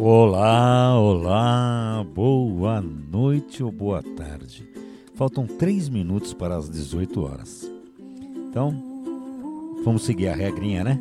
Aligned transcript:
Olá, 0.00 0.96
olá, 0.96 2.06
boa 2.14 2.80
noite 2.80 3.64
ou 3.64 3.72
boa 3.72 4.00
tarde. 4.00 4.64
Faltam 5.16 5.44
três 5.44 5.88
minutos 5.88 6.32
para 6.32 6.56
as 6.56 6.70
18 6.70 7.20
horas. 7.20 7.68
Então, 8.48 8.72
vamos 9.84 10.04
seguir 10.04 10.28
a 10.28 10.36
regrinha, 10.36 10.84
né? 10.84 11.00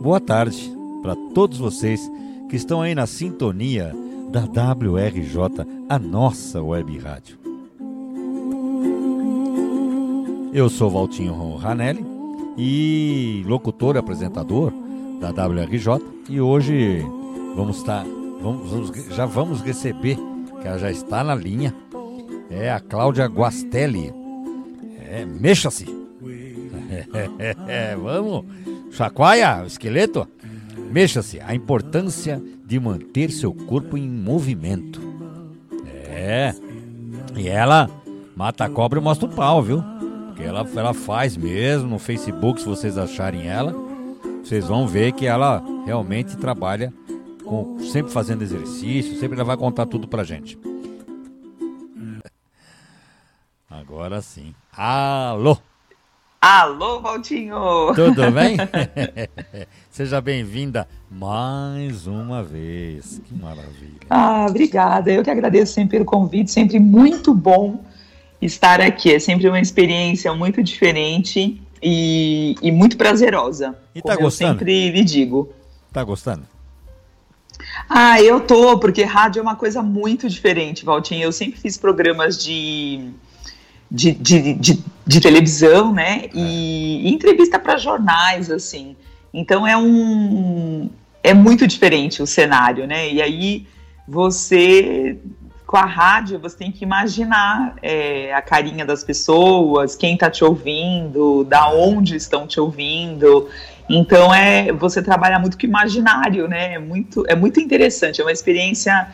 Boa 0.00 0.20
tarde 0.20 0.72
para 1.02 1.16
todos 1.34 1.58
vocês 1.58 2.08
que 2.48 2.54
estão 2.54 2.80
aí 2.80 2.94
na 2.94 3.04
sintonia 3.04 3.92
da 4.30 4.44
WRJ, 4.44 5.66
a 5.88 5.98
nossa 5.98 6.62
web 6.62 6.96
rádio. 6.98 7.36
Eu 10.52 10.70
sou 10.70 10.88
Valtinho 10.88 11.56
Ranelli 11.56 12.06
e 12.56 13.42
locutor 13.44 13.96
e 13.96 13.98
apresentador 13.98 14.72
da 15.18 15.30
WRJ 15.30 16.00
e 16.30 16.40
hoje 16.40 17.04
vamos 17.56 17.78
estar 17.78 18.06
vamos, 18.46 18.70
vamos, 18.70 19.06
já 19.14 19.26
vamos 19.26 19.60
receber, 19.60 20.16
que 20.60 20.68
ela 20.68 20.78
já 20.78 20.90
está 20.90 21.24
na 21.24 21.34
linha, 21.34 21.74
é 22.50 22.70
a 22.70 22.78
Cláudia 22.78 23.26
Guastelli. 23.26 24.12
É, 25.08 25.24
mexa-se. 25.24 25.86
É, 27.66 27.96
vamos, 28.00 28.44
chacoalha 28.92 29.64
esqueleto. 29.66 30.28
Mexa-se. 30.92 31.40
A 31.40 31.54
importância 31.54 32.40
de 32.64 32.78
manter 32.78 33.30
seu 33.30 33.52
corpo 33.52 33.96
em 33.96 34.08
movimento. 34.08 35.00
É. 36.08 36.54
E 37.34 37.48
ela 37.48 37.90
mata 38.36 38.64
a 38.64 38.70
cobra 38.70 39.00
e 39.00 39.02
mostra 39.02 39.26
o 39.28 39.32
pau, 39.32 39.62
viu? 39.62 39.82
Porque 40.26 40.42
ela, 40.42 40.66
ela 40.76 40.94
faz 40.94 41.36
mesmo 41.36 41.90
no 41.90 41.98
Facebook, 41.98 42.60
se 42.60 42.66
vocês 42.66 42.96
acharem 42.96 43.48
ela. 43.48 43.74
Vocês 44.42 44.66
vão 44.68 44.86
ver 44.86 45.12
que 45.12 45.26
ela 45.26 45.62
realmente 45.84 46.36
trabalha 46.36 46.92
com, 47.46 47.78
sempre 47.80 48.12
fazendo 48.12 48.42
exercício, 48.42 49.18
sempre 49.18 49.36
ela 49.36 49.44
vai 49.44 49.56
contar 49.56 49.86
tudo 49.86 50.06
pra 50.06 50.24
gente. 50.24 50.58
Agora 53.70 54.20
sim. 54.20 54.54
Alô! 54.72 55.56
Alô, 56.40 57.00
Valtinho! 57.00 57.92
Tudo 57.94 58.30
bem? 58.30 58.56
Seja 59.90 60.20
bem-vinda 60.20 60.86
mais 61.10 62.06
uma 62.06 62.42
vez. 62.42 63.20
Que 63.24 63.34
maravilha. 63.34 64.06
Ah, 64.10 64.46
obrigada. 64.48 65.10
Eu 65.10 65.22
que 65.22 65.30
agradeço 65.30 65.72
sempre 65.72 65.98
pelo 65.98 66.04
convite, 66.04 66.50
sempre 66.50 66.78
muito 66.78 67.34
bom 67.34 67.82
estar 68.40 68.80
aqui. 68.80 69.14
É 69.14 69.18
sempre 69.18 69.48
uma 69.48 69.60
experiência 69.60 70.32
muito 70.34 70.62
diferente 70.62 71.60
e, 71.82 72.54
e 72.62 72.70
muito 72.70 72.96
prazerosa. 72.96 73.76
E 73.94 74.02
tá 74.02 74.14
gostando? 74.14 74.52
Eu 74.52 74.58
sempre 74.58 74.90
lhe 74.90 75.04
digo. 75.04 75.52
Tá 75.92 76.04
gostando? 76.04 76.46
Ah, 77.88 78.20
eu 78.20 78.40
tô, 78.40 78.78
porque 78.78 79.02
rádio 79.04 79.40
é 79.40 79.42
uma 79.42 79.56
coisa 79.56 79.82
muito 79.82 80.28
diferente, 80.28 80.84
Valtinho. 80.84 81.24
Eu 81.24 81.32
sempre 81.32 81.58
fiz 81.58 81.76
programas 81.76 82.42
de, 82.42 83.10
de, 83.90 84.12
de, 84.12 84.54
de, 84.54 84.84
de 85.06 85.20
televisão, 85.20 85.92
né? 85.92 86.24
É. 86.24 86.30
E, 86.34 87.08
e 87.08 87.12
entrevista 87.12 87.58
para 87.58 87.76
jornais, 87.76 88.50
assim. 88.50 88.96
Então 89.32 89.66
é 89.66 89.76
um. 89.76 90.90
É 91.22 91.34
muito 91.34 91.66
diferente 91.66 92.22
o 92.22 92.26
cenário, 92.26 92.86
né? 92.86 93.12
E 93.12 93.20
aí 93.20 93.66
você 94.06 95.18
com 95.66 95.76
a 95.76 95.84
rádio 95.84 96.38
você 96.38 96.56
tem 96.56 96.70
que 96.70 96.84
imaginar 96.84 97.74
é, 97.82 98.32
a 98.32 98.40
carinha 98.40 98.86
das 98.86 99.02
pessoas, 99.02 99.96
quem 99.96 100.14
está 100.14 100.30
te 100.30 100.44
ouvindo, 100.44 101.42
da 101.44 101.68
onde 101.70 102.14
estão 102.14 102.46
te 102.46 102.60
ouvindo. 102.60 103.48
Então 103.88 104.34
é 104.34 104.72
você 104.72 105.02
trabalha 105.02 105.38
muito 105.38 105.58
com 105.58 105.66
imaginário, 105.66 106.48
né? 106.48 106.74
É 106.74 106.78
muito, 106.78 107.24
é 107.28 107.34
muito 107.34 107.60
interessante, 107.60 108.20
é 108.20 108.24
uma 108.24 108.32
experiência 108.32 109.08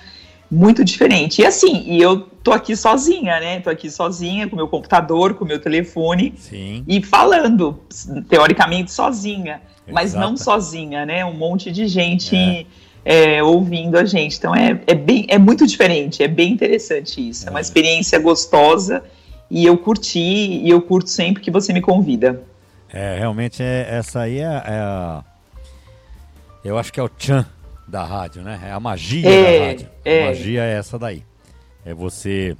muito 0.50 0.84
diferente. 0.84 1.42
E 1.42 1.46
assim, 1.46 1.84
e 1.86 2.00
eu 2.00 2.20
tô 2.20 2.52
aqui 2.52 2.76
sozinha, 2.76 3.40
né? 3.40 3.60
Tô 3.60 3.70
aqui 3.70 3.90
sozinha 3.90 4.48
com 4.48 4.56
meu 4.56 4.68
computador, 4.68 5.34
com 5.34 5.44
meu 5.44 5.60
telefone 5.60 6.34
Sim. 6.36 6.84
e 6.86 7.02
falando, 7.02 7.80
teoricamente 8.28 8.92
sozinha, 8.92 9.62
Exato. 9.86 9.92
mas 9.92 10.14
não 10.14 10.36
sozinha, 10.36 11.06
né? 11.06 11.24
Um 11.24 11.34
monte 11.34 11.70
de 11.70 11.86
gente. 11.86 12.36
É 12.36 12.66
é, 13.04 13.42
ouvindo 13.42 13.98
a 13.98 14.04
gente. 14.04 14.36
Então 14.36 14.54
é, 14.54 14.80
é, 14.86 14.94
bem, 14.94 15.26
é 15.28 15.38
muito 15.38 15.66
diferente, 15.66 16.22
é 16.22 16.28
bem 16.28 16.52
interessante 16.52 17.28
isso. 17.28 17.46
É, 17.46 17.48
é 17.48 17.50
uma 17.50 17.60
experiência 17.60 18.18
gostosa 18.18 19.02
e 19.50 19.64
eu 19.66 19.76
curti 19.76 20.20
e 20.20 20.68
eu 20.68 20.80
curto 20.80 21.10
sempre 21.10 21.42
que 21.42 21.50
você 21.50 21.72
me 21.72 21.80
convida. 21.80 22.42
É, 22.92 23.18
realmente 23.18 23.62
é, 23.62 23.86
essa 23.88 24.20
aí 24.20 24.38
é, 24.38 24.42
é 24.42 24.80
a. 24.80 25.24
Eu 26.62 26.78
acho 26.78 26.92
que 26.92 27.00
é 27.00 27.02
o 27.02 27.08
tchan 27.08 27.46
da 27.88 28.04
rádio, 28.04 28.42
né? 28.42 28.60
É 28.64 28.70
a 28.70 28.78
magia 28.78 29.28
é, 29.28 29.58
da 29.58 29.66
rádio. 29.66 29.88
É. 30.04 30.22
A 30.22 30.26
magia 30.28 30.62
é 30.62 30.74
essa 30.74 30.98
daí. 30.98 31.24
É 31.84 31.94
você 31.94 32.56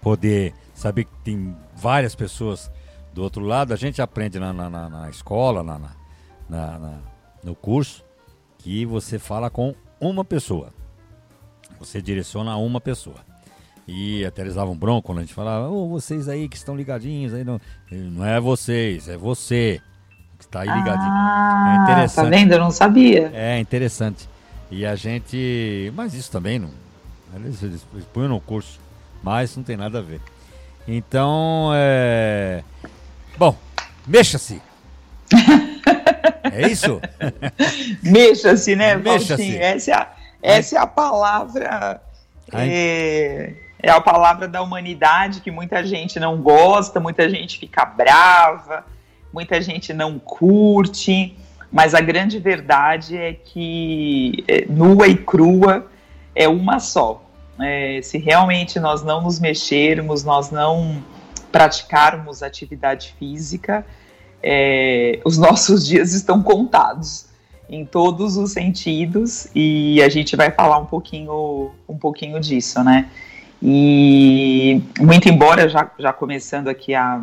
poder 0.00 0.54
saber 0.74 1.04
que 1.04 1.12
tem 1.24 1.56
várias 1.74 2.14
pessoas 2.14 2.70
do 3.12 3.22
outro 3.22 3.44
lado. 3.44 3.74
A 3.74 3.76
gente 3.76 4.00
aprende 4.00 4.38
na, 4.38 4.52
na, 4.52 4.70
na, 4.70 4.88
na 4.88 5.10
escola, 5.10 5.62
na, 5.62 5.78
na, 6.48 6.98
no 7.42 7.54
curso 7.54 8.04
que 8.58 8.86
você 8.86 9.18
fala 9.18 9.50
com 9.50 9.74
uma 10.00 10.24
pessoa. 10.24 10.72
Você 11.78 12.00
direciona 12.00 12.52
a 12.52 12.56
uma 12.56 12.80
pessoa. 12.80 13.16
E 13.86 14.24
até 14.24 14.42
eles 14.42 14.54
davam 14.54 14.76
bronco 14.76 15.06
quando 15.06 15.18
a 15.18 15.20
gente 15.22 15.34
falava, 15.34 15.68
oh, 15.68 15.88
vocês 15.88 16.28
aí 16.28 16.48
que 16.48 16.56
estão 16.56 16.76
ligadinhos 16.76 17.34
aí, 17.34 17.42
não, 17.42 17.60
não 17.90 18.24
é 18.24 18.40
vocês, 18.40 19.08
é 19.08 19.16
você 19.16 19.80
que 20.38 20.44
está 20.44 20.60
aí 20.60 20.68
ligadinho. 20.68 21.10
Ah, 21.10 21.76
é 21.78 21.82
interessante. 21.82 22.24
Tá 22.24 22.30
vendo? 22.30 22.52
Eu 22.52 22.60
não 22.60 22.70
sabia. 22.70 23.30
É 23.34 23.58
interessante. 23.58 24.28
E 24.70 24.86
a 24.86 24.94
gente. 24.94 25.92
Mas 25.94 26.14
isso 26.14 26.30
também 26.30 26.58
não. 26.58 26.70
Eles, 27.34 27.62
eles 27.62 27.84
põem 28.12 28.28
no 28.28 28.40
curso, 28.40 28.78
mas 29.22 29.56
não 29.56 29.62
tem 29.62 29.76
nada 29.76 29.98
a 29.98 30.02
ver. 30.02 30.20
Então, 30.86 31.70
é. 31.74 32.62
Bom, 33.38 33.56
mexa-se! 34.06 34.60
É 36.52 36.70
isso? 36.70 37.00
Mexa-se, 38.02 38.76
né, 38.76 38.96
Mexa-se. 38.96 39.56
Essa, 39.56 39.90
é 39.90 39.94
a, 39.94 40.12
essa 40.42 40.76
é 40.76 40.78
a 40.78 40.86
palavra. 40.86 42.02
É, 42.52 43.54
é, 43.82 43.90
a 43.90 44.00
palavra 44.00 44.46
da 44.46 44.62
humanidade 44.62 45.40
que 45.40 45.50
muita 45.50 45.84
gente 45.84 46.20
não 46.20 46.40
gosta, 46.40 47.00
muita 47.00 47.28
gente 47.28 47.58
fica 47.58 47.84
brava, 47.84 48.84
muita 49.32 49.60
gente 49.60 49.92
não 49.92 50.18
curte, 50.18 51.36
mas 51.70 51.94
a 51.94 52.00
grande 52.00 52.38
verdade 52.38 53.16
é 53.16 53.32
que 53.32 54.44
é, 54.46 54.66
nua 54.66 55.08
e 55.08 55.16
crua 55.16 55.86
é 56.34 56.48
uma 56.48 56.78
só. 56.78 57.24
É, 57.60 58.00
se 58.02 58.18
realmente 58.18 58.78
nós 58.78 59.02
não 59.02 59.22
nos 59.22 59.40
mexermos, 59.40 60.22
nós 60.22 60.50
não 60.50 61.02
praticarmos 61.50 62.42
atividade 62.42 63.14
física, 63.18 63.84
é, 64.42 65.20
os 65.24 65.36
nossos 65.38 65.86
dias 65.86 66.12
estão 66.12 66.42
contados 66.42 67.26
em 67.68 67.84
todos 67.84 68.36
os 68.36 68.52
sentidos 68.52 69.48
e 69.54 70.02
a 70.02 70.08
gente 70.08 70.36
vai 70.36 70.50
falar 70.50 70.78
um 70.78 70.86
pouquinho, 70.86 71.70
um 71.88 71.96
pouquinho 71.96 72.38
disso, 72.38 72.84
né? 72.84 73.08
E 73.62 74.82
muito 74.98 75.28
embora 75.28 75.68
já, 75.68 75.88
já 75.96 76.12
começando 76.12 76.68
aqui 76.68 76.94
a, 76.94 77.22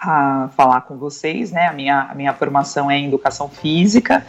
a 0.00 0.48
falar 0.56 0.80
com 0.82 0.96
vocês, 0.96 1.52
né? 1.52 1.66
A 1.66 1.72
minha, 1.72 2.08
a 2.10 2.14
minha 2.14 2.32
formação 2.32 2.90
é 2.90 2.96
em 2.96 3.08
educação 3.08 3.48
física 3.48 4.26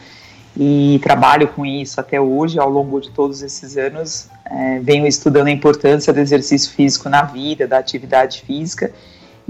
e 0.58 1.00
trabalho 1.02 1.48
com 1.48 1.66
isso 1.66 2.02
até 2.02 2.20
hoje, 2.20 2.60
ao 2.60 2.70
longo 2.70 3.00
de 3.00 3.12
todos 3.12 3.42
esses 3.42 3.78
anos, 3.78 4.30
é, 4.46 4.80
venho 4.80 5.08
estudando 5.08 5.48
a 5.48 5.52
importância 5.52 6.12
do 6.12 6.20
exercício 6.20 6.72
físico 6.74 7.08
na 7.08 7.22
vida, 7.22 7.66
da 7.66 7.78
atividade 7.78 8.42
física 8.42 8.92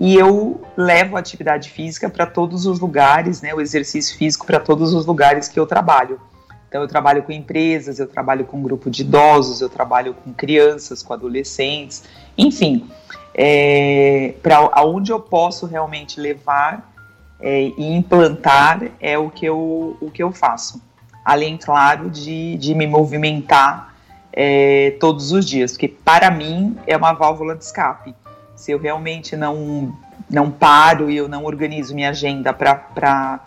e 0.02 0.16
eu 0.16 0.62
levo 0.78 1.18
a 1.18 1.20
atividade 1.20 1.70
física 1.70 2.10
para 2.10 2.26
todos 2.26 2.66
os 2.66 2.80
lugares, 2.80 3.42
né, 3.42 3.54
o 3.54 3.60
exercício 3.60 4.18
físico 4.18 4.46
para 4.46 4.58
todos 4.58 4.94
os 4.94 5.06
lugares 5.06 5.50
que 5.50 5.60
eu 5.60 5.66
trabalho. 5.68 6.22
Então, 6.70 6.82
eu 6.82 6.88
trabalho 6.88 7.24
com 7.24 7.32
empresas, 7.32 8.00
eu 8.00 8.08
trabalho 8.08 8.46
com 8.46 8.58
um 8.58 8.62
grupo 8.62 8.90
de 8.90 9.02
idosos, 9.02 9.60
eu 9.60 9.68
trabalho 9.68 10.14
com 10.14 10.32
crianças, 10.32 11.04
com 11.04 11.12
adolescentes, 11.12 12.04
enfim, 12.38 12.88
é, 13.34 14.36
para 14.42 14.70
aonde 14.74 15.12
eu 15.12 15.20
posso 15.20 15.66
realmente 15.66 16.22
levar 16.22 16.94
é, 17.40 17.72
e 17.76 17.94
implantar 17.96 18.84
é 19.00 19.18
o 19.18 19.32
que 19.32 19.46
eu, 19.46 19.98
o 20.00 20.12
que 20.12 20.22
eu 20.22 20.32
faço. 20.32 20.80
Além, 21.26 21.58
claro, 21.58 22.10
de, 22.10 22.56
de 22.58 22.76
me 22.76 22.86
movimentar 22.86 23.96
é, 24.32 24.96
todos 25.00 25.32
os 25.32 25.46
dias, 25.46 25.72
porque 25.72 25.88
para 25.88 26.30
mim 26.30 26.78
é 26.86 26.96
uma 26.96 27.14
válvula 27.14 27.56
de 27.56 27.64
escape 27.64 28.16
se 28.60 28.72
eu 28.72 28.78
realmente 28.78 29.38
não, 29.38 29.98
não 30.30 30.52
paro 30.52 31.10
e 31.10 31.16
eu 31.16 31.30
não 31.30 31.46
organizo 31.46 31.96
minha 31.96 32.10
agenda 32.10 32.54
para 32.54 33.40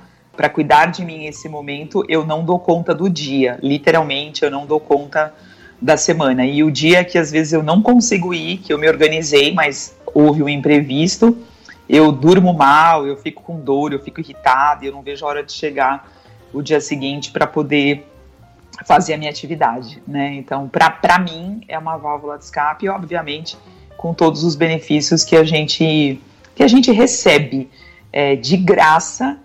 cuidar 0.49 0.87
de 0.87 1.05
mim 1.05 1.19
nesse 1.19 1.49
momento, 1.49 2.05
eu 2.09 2.25
não 2.25 2.45
dou 2.45 2.59
conta 2.59 2.95
do 2.95 3.09
dia. 3.09 3.59
Literalmente, 3.63 4.45
eu 4.45 4.51
não 4.51 4.67
dou 4.67 4.81
conta 4.81 5.33
da 5.81 5.97
semana. 5.97 6.47
E 6.47 6.63
o 6.63 6.71
dia 6.71 7.05
que 7.05 7.19
às 7.19 7.31
vezes 7.31 7.53
eu 7.53 7.63
não 7.63 7.83
consigo 7.83 8.33
ir, 8.33 8.59
que 8.59 8.73
eu 8.73 8.79
me 8.79 8.89
organizei, 8.89 9.53
mas 9.53 9.97
houve 10.15 10.43
um 10.43 10.49
imprevisto, 10.49 11.37
eu 11.89 12.13
durmo 12.13 12.55
mal, 12.55 13.07
eu 13.07 13.17
fico 13.17 13.43
com 13.43 13.61
dor, 13.61 13.93
eu 13.93 14.01
fico 14.01 14.21
irritada, 14.21 14.85
eu 14.85 14.93
não 14.93 15.03
vejo 15.03 15.25
a 15.25 15.29
hora 15.29 15.43
de 15.43 15.53
chegar 15.53 16.11
o 16.53 16.63
dia 16.63 16.81
seguinte 16.81 17.31
para 17.31 17.47
poder 17.47 18.07
fazer 18.87 19.15
a 19.15 19.19
minha 19.19 19.31
atividade, 19.31 20.03
né? 20.07 20.35
Então, 20.35 20.69
para 20.69 21.19
mim, 21.19 21.63
é 21.69 21.79
uma 21.79 21.97
válvula 21.97 22.39
de 22.39 22.45
escape, 22.45 22.89
obviamente, 22.89 23.57
com 23.97 24.15
todos 24.15 24.45
os 24.45 24.55
benefícios 24.55 25.25
que 25.25 25.37
a 25.37 25.45
gente, 25.45 26.21
que 26.55 26.63
a 26.63 26.69
gente 26.69 26.91
recebe 26.91 27.71
é, 28.13 28.37
de 28.37 28.57
graça 28.57 29.39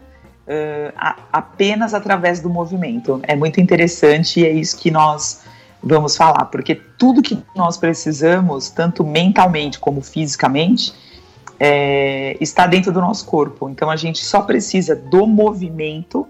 uh, 0.48 0.94
a, 0.96 1.16
apenas 1.34 1.94
através 1.94 2.40
do 2.40 2.50
movimento. 2.50 3.20
É 3.24 3.36
muito 3.36 3.60
interessante 3.60 4.40
e 4.40 4.46
é 4.46 4.52
isso 4.52 4.78
que 4.78 4.90
nós 4.90 5.42
vamos 5.84 6.18
falar, 6.18 6.46
porque 6.46 6.76
tudo 6.76 7.22
que 7.22 7.38
nós 7.56 7.78
precisamos, 7.78 8.70
tanto 8.70 9.04
mentalmente 9.04 9.80
como 9.80 10.02
fisicamente, 10.02 10.94
é, 11.60 12.36
está 12.42 12.68
dentro 12.68 12.92
do 12.92 13.00
nosso 13.00 13.26
corpo. 13.26 13.70
Então 13.70 13.90
a 13.90 13.96
gente 13.96 14.24
só 14.24 14.42
precisa 14.42 14.96
do 14.96 15.26
movimento 15.28 16.28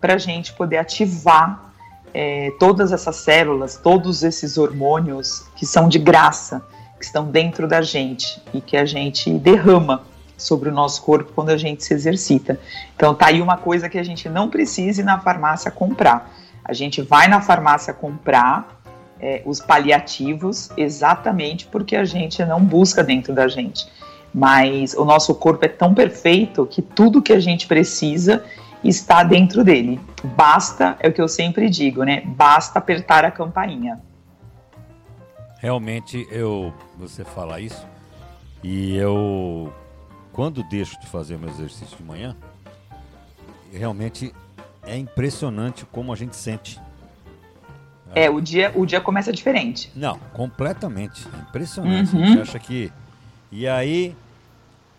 para 0.00 0.14
a 0.14 0.18
gente 0.18 0.52
poder 0.54 0.78
ativar 0.78 1.72
é, 2.12 2.50
todas 2.58 2.92
essas 2.92 3.16
células, 3.16 3.76
todos 3.76 4.22
esses 4.22 4.56
hormônios 4.56 5.44
que 5.56 5.66
são 5.66 5.88
de 5.88 5.98
graça, 5.98 6.62
que 6.98 7.04
estão 7.04 7.26
dentro 7.30 7.68
da 7.68 7.82
gente 7.82 8.40
e 8.54 8.60
que 8.60 8.76
a 8.76 8.86
gente 8.86 9.30
derrama 9.30 10.02
sobre 10.36 10.68
o 10.68 10.72
nosso 10.72 11.02
corpo 11.02 11.32
quando 11.34 11.50
a 11.50 11.56
gente 11.56 11.84
se 11.84 11.94
exercita. 11.94 12.60
Então 12.94 13.14
tá 13.14 13.26
aí 13.26 13.40
uma 13.40 13.56
coisa 13.56 13.88
que 13.88 13.98
a 13.98 14.02
gente 14.02 14.28
não 14.28 14.48
precisa 14.48 15.00
ir 15.00 15.04
na 15.04 15.18
farmácia 15.18 15.70
comprar. 15.70 16.32
A 16.64 16.72
gente 16.72 17.00
vai 17.00 17.28
na 17.28 17.40
farmácia 17.40 17.94
comprar 17.94 18.80
é, 19.20 19.42
os 19.46 19.60
paliativos 19.60 20.70
exatamente 20.76 21.66
porque 21.66 21.96
a 21.96 22.04
gente 22.04 22.44
não 22.44 22.62
busca 22.62 23.02
dentro 23.02 23.34
da 23.34 23.48
gente. 23.48 23.86
Mas 24.34 24.94
o 24.94 25.04
nosso 25.04 25.34
corpo 25.34 25.64
é 25.64 25.68
tão 25.68 25.94
perfeito 25.94 26.66
que 26.66 26.82
tudo 26.82 27.22
que 27.22 27.32
a 27.32 27.40
gente 27.40 27.66
precisa 27.66 28.44
está 28.84 29.22
dentro 29.22 29.64
dele. 29.64 30.00
Basta, 30.22 30.96
é 31.00 31.08
o 31.08 31.12
que 31.12 31.20
eu 31.20 31.28
sempre 31.28 31.70
digo, 31.70 32.02
né? 32.04 32.22
Basta 32.24 32.78
apertar 32.78 33.24
a 33.24 33.30
campainha. 33.30 34.00
Realmente 35.58 36.26
eu 36.30 36.72
você 36.98 37.24
fala 37.24 37.60
isso 37.60 37.86
e 38.62 38.96
eu 38.96 39.72
quando 40.36 40.62
deixo 40.62 41.00
de 41.00 41.06
fazer 41.06 41.38
meu 41.38 41.48
exercício 41.48 41.96
de 41.96 42.02
manhã, 42.02 42.36
realmente 43.72 44.34
é 44.82 44.94
impressionante 44.94 45.86
como 45.86 46.12
a 46.12 46.16
gente 46.16 46.36
sente. 46.36 46.78
É, 48.14 48.28
o 48.28 48.38
dia, 48.38 48.70
o 48.74 48.84
dia 48.84 49.00
começa 49.00 49.32
diferente. 49.32 49.90
Não, 49.96 50.18
completamente. 50.34 51.26
É 51.34 51.40
impressionante. 51.40 52.14
Uhum. 52.14 52.22
A 52.22 52.26
gente 52.26 52.40
acha 52.42 52.58
que. 52.58 52.92
E 53.50 53.66
aí, 53.66 54.14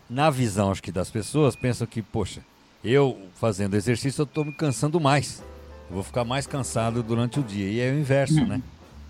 na 0.10 0.32
visão, 0.32 0.72
acho 0.72 0.82
que 0.82 0.92
das 0.92 1.12
pessoas, 1.12 1.56
pensam 1.56 1.86
que, 1.86 2.02
poxa, 2.02 2.42
eu 2.84 3.16
fazendo 3.36 3.76
exercício, 3.76 4.22
eu 4.22 4.26
estou 4.26 4.44
me 4.44 4.52
cansando 4.52 5.00
mais. 5.00 5.44
Eu 5.88 5.96
vou 5.96 6.04
ficar 6.04 6.26
mais 6.26 6.48
cansado 6.48 7.04
durante 7.04 7.40
o 7.40 7.44
dia. 7.44 7.70
E 7.70 7.80
é 7.80 7.92
o 7.92 8.00
inverso, 8.00 8.40
uhum. 8.40 8.48
né? 8.48 8.62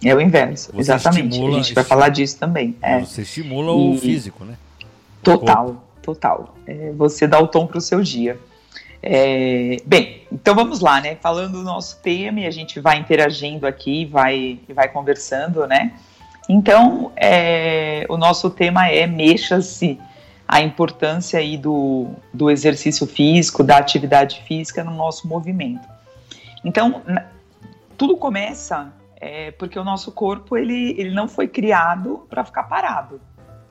É 0.04 0.14
o 0.14 0.20
inverso, 0.20 0.72
você 0.74 0.92
exatamente. 0.92 1.30
Estimula, 1.30 1.58
a 1.58 1.62
gente 1.64 1.74
vai 1.74 1.84
falar 1.86 2.10
disso 2.10 2.38
também. 2.38 2.76
É. 2.82 3.00
Você 3.00 3.22
estimula 3.22 3.72
e... 3.72 3.96
o 3.96 3.98
físico, 3.98 4.44
né? 4.44 4.56
Total 5.24 5.87
total. 6.08 6.56
É, 6.66 6.94
você 6.94 7.28
dá 7.28 7.38
o 7.38 7.48
tom 7.48 7.68
para 7.68 7.78
o 7.78 7.82
seu 7.82 8.02
dia. 8.02 8.40
É, 9.04 9.78
bem, 9.86 10.24
então 10.32 10.56
vamos 10.56 10.80
lá, 10.80 11.02
né? 11.02 11.16
Falando 11.16 11.52
do 11.54 11.64
nosso 11.64 12.00
tema, 12.02 12.40
e 12.40 12.46
a 12.48 12.52
gente 12.52 12.80
vai 12.80 12.98
interagindo 12.98 13.68
aqui, 13.68 14.06
vai, 14.06 14.58
vai 14.74 14.88
conversando, 14.88 15.68
né? 15.68 15.92
Então, 16.48 17.12
é, 17.18 18.06
o 18.08 18.16
nosso 18.16 18.50
tema 18.50 18.88
é 18.88 19.06
mexa-se 19.06 20.00
a 20.48 20.62
importância 20.62 21.40
aí 21.40 21.58
do, 21.58 22.08
do 22.34 22.50
exercício 22.50 23.06
físico, 23.06 23.64
da 23.64 23.78
atividade 23.78 24.42
física 24.48 24.82
no 24.82 24.92
nosso 24.92 25.28
movimento. 25.28 25.86
Então, 26.64 27.02
tudo 27.98 28.16
começa 28.16 28.94
é, 29.20 29.52
porque 29.52 29.78
o 29.78 29.84
nosso 29.84 30.10
corpo 30.12 30.56
ele, 30.56 30.96
ele 30.98 31.12
não 31.12 31.28
foi 31.28 31.50
criado 31.50 32.26
para 32.30 32.46
ficar 32.46 32.64
parado. 32.64 33.20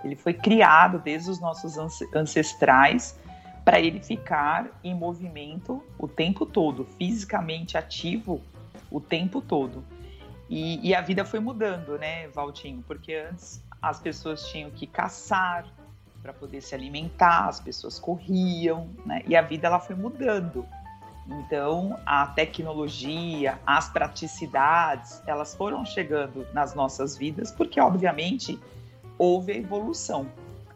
Ele 0.06 0.16
foi 0.16 0.32
criado 0.32 0.98
desde 0.98 1.30
os 1.30 1.40
nossos 1.40 1.76
ancestrais 2.14 3.18
para 3.64 3.80
ele 3.80 4.00
ficar 4.00 4.68
em 4.84 4.94
movimento 4.94 5.82
o 5.98 6.06
tempo 6.06 6.46
todo, 6.46 6.84
fisicamente 6.96 7.76
ativo 7.76 8.40
o 8.88 9.00
tempo 9.00 9.40
todo. 9.40 9.84
E, 10.48 10.88
e, 10.88 10.94
a 10.94 11.00
vida 11.00 11.24
foi 11.24 11.40
mudando, 11.40 11.98
né, 11.98 12.28
Valtinho? 12.28 12.84
Porque 12.86 13.14
antes 13.14 13.60
as 13.82 13.98
pessoas 13.98 14.46
tinham 14.46 14.70
que 14.70 14.86
caçar 14.86 15.66
para 16.22 16.32
poder 16.32 16.60
se 16.60 16.74
alimentar, 16.74 17.48
as 17.48 17.58
pessoas 17.58 17.98
corriam, 17.98 18.88
né? 19.04 19.22
E 19.26 19.34
a 19.34 19.42
vida 19.42 19.66
ela 19.66 19.80
foi 19.80 19.96
mudando. 19.96 20.64
Então, 21.26 21.98
a 22.06 22.28
tecnologia, 22.28 23.58
as 23.66 23.88
praticidades, 23.88 25.20
elas 25.26 25.56
foram 25.56 25.84
chegando 25.84 26.46
nas 26.52 26.72
nossas 26.72 27.16
vidas, 27.16 27.50
porque 27.50 27.80
obviamente 27.80 28.60
houve 29.18 29.52
a 29.52 29.56
evolução. 29.56 30.26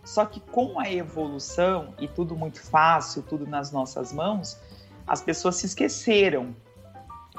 Só 0.05 0.25
que 0.25 0.41
com 0.41 0.81
a 0.81 0.91
evolução 0.91 1.95
e 1.99 2.09
tudo 2.09 2.35
muito 2.35 2.61
fácil, 2.61 3.23
tudo 3.23 3.47
nas 3.47 3.71
nossas 3.71 4.13
mãos, 4.13 4.59
as 5.07 5.21
pessoas 5.21 5.57
se 5.57 5.67
esqueceram 5.67 6.55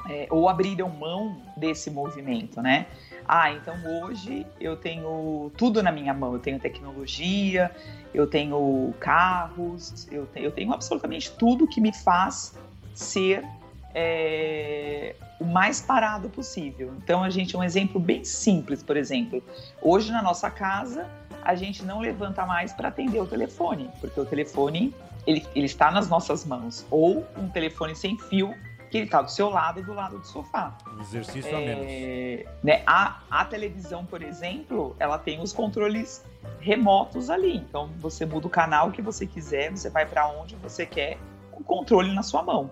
é, 0.08 0.26
ou 0.30 0.48
abriram 0.48 0.88
mão 0.88 1.40
desse 1.56 1.90
movimento, 1.90 2.60
né? 2.60 2.86
Ah, 3.26 3.52
então 3.52 3.74
hoje 4.02 4.46
eu 4.60 4.76
tenho 4.76 5.50
tudo 5.56 5.82
na 5.82 5.92
minha 5.92 6.12
mão. 6.12 6.32
Eu 6.34 6.38
tenho 6.38 6.58
tecnologia, 6.58 7.70
eu 8.12 8.26
tenho 8.26 8.92
carros, 8.98 10.06
eu 10.10 10.26
tenho, 10.26 10.46
eu 10.46 10.50
tenho 10.50 10.72
absolutamente 10.72 11.30
tudo 11.32 11.66
que 11.66 11.80
me 11.80 11.92
faz 11.92 12.54
ser 12.94 13.44
é, 13.94 15.14
o 15.40 15.44
mais 15.44 15.80
parado 15.80 16.28
possível. 16.28 16.94
Então, 17.02 17.22
a 17.22 17.30
gente, 17.30 17.56
um 17.56 17.62
exemplo 17.62 18.00
bem 18.00 18.24
simples, 18.24 18.82
por 18.82 18.96
exemplo, 18.96 19.42
hoje 19.80 20.10
na 20.10 20.22
nossa 20.22 20.50
casa, 20.50 21.08
a 21.42 21.54
gente 21.54 21.84
não 21.84 22.00
levanta 22.00 22.46
mais 22.46 22.72
para 22.72 22.88
atender 22.88 23.20
o 23.20 23.26
telefone, 23.26 23.90
porque 24.00 24.18
o 24.18 24.24
telefone 24.24 24.94
ele, 25.26 25.46
ele 25.54 25.66
está 25.66 25.90
nas 25.90 26.08
nossas 26.08 26.44
mãos, 26.44 26.86
ou 26.90 27.26
um 27.36 27.48
telefone 27.48 27.94
sem 27.94 28.18
fio 28.18 28.54
que 28.90 28.98
ele 28.98 29.06
está 29.06 29.22
do 29.22 29.30
seu 29.30 29.48
lado, 29.48 29.82
do 29.82 29.94
lado 29.94 30.18
do 30.18 30.26
sofá. 30.26 30.76
Um 30.86 31.00
exercício 31.00 31.50
é, 31.50 31.56
a 31.56 31.60
menos. 31.60 32.54
Né, 32.62 32.82
a, 32.86 33.22
a 33.30 33.44
televisão, 33.46 34.04
por 34.04 34.22
exemplo, 34.22 34.94
ela 34.98 35.18
tem 35.18 35.40
os 35.40 35.50
controles 35.50 36.22
remotos 36.60 37.30
ali. 37.30 37.56
Então, 37.56 37.88
você 37.98 38.26
muda 38.26 38.46
o 38.46 38.50
canal 38.50 38.92
que 38.92 39.00
você 39.00 39.26
quiser, 39.26 39.70
você 39.70 39.88
vai 39.88 40.04
para 40.04 40.28
onde 40.28 40.56
você 40.56 40.84
quer, 40.84 41.16
com 41.50 41.62
o 41.62 41.64
controle 41.64 42.12
na 42.12 42.22
sua 42.22 42.42
mão. 42.42 42.70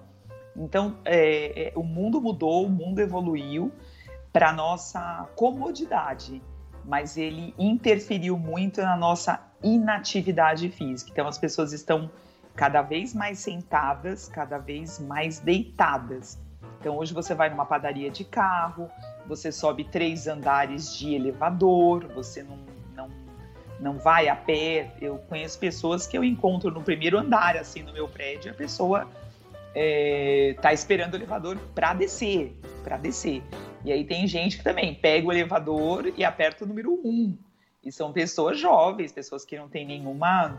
Então, 0.61 0.99
é, 1.07 1.69
é, 1.69 1.73
o 1.75 1.83
mundo 1.83 2.21
mudou, 2.21 2.67
o 2.67 2.69
mundo 2.69 3.01
evoluiu 3.01 3.73
para 4.31 4.53
nossa 4.53 5.27
comodidade, 5.35 6.43
mas 6.85 7.17
ele 7.17 7.55
interferiu 7.59 8.39
muito 8.39 8.83
na 8.83 8.95
nossa 8.95 9.41
inatividade 9.63 10.69
física. 10.69 11.11
Então, 11.11 11.27
as 11.27 11.39
pessoas 11.39 11.73
estão 11.73 12.11
cada 12.55 12.83
vez 12.83 13.15
mais 13.15 13.39
sentadas, 13.39 14.29
cada 14.29 14.59
vez 14.59 14.99
mais 14.99 15.39
deitadas. 15.39 16.39
Então, 16.79 16.99
hoje 16.99 17.15
você 17.15 17.35
vai 17.35 17.49
numa 17.49 17.65
padaria 17.65 18.11
de 18.11 18.23
carro, 18.23 18.91
você 19.27 19.51
sobe 19.51 19.85
três 19.85 20.27
andares 20.27 20.95
de 20.95 21.15
elevador, 21.15 22.07
você 22.09 22.43
não, 22.43 22.59
não, 22.95 23.09
não 23.81 23.99
vai 23.99 24.29
a 24.29 24.37
pé. 24.37 24.93
Eu 25.01 25.17
conheço 25.27 25.59
pessoas 25.59 26.07
que 26.07 26.19
eu 26.19 26.23
encontro 26.23 26.71
no 26.71 26.83
primeiro 26.83 27.17
andar, 27.17 27.57
assim, 27.57 27.83
no 27.83 27.95
meu 27.95 28.07
prédio, 28.07 28.51
a 28.51 28.55
pessoa 28.55 29.09
é, 29.75 30.57
tá 30.61 30.73
esperando 30.73 31.15
o 31.15 31.17
elevador 31.17 31.57
para 31.75 31.95
descer, 31.95 32.57
para 32.83 32.97
descer. 32.97 33.43
E 33.85 33.93
aí 33.93 34.05
tem 34.05 34.27
gente 34.27 34.59
que 34.59 34.65
também 34.65 34.95
pega 34.95 35.27
o 35.27 35.33
elevador 35.33 36.13
e 36.17 36.25
aperta 36.25 36.65
o 36.65 36.69
número 36.69 37.01
1. 37.05 37.39
E 37.85 37.91
são 37.91 38.13
pessoas 38.13 38.59
jovens, 38.59 39.13
pessoas 39.13 39.45
que 39.45 39.57
não 39.57 39.69
têm 39.69 39.87
nenhuma 39.87 40.59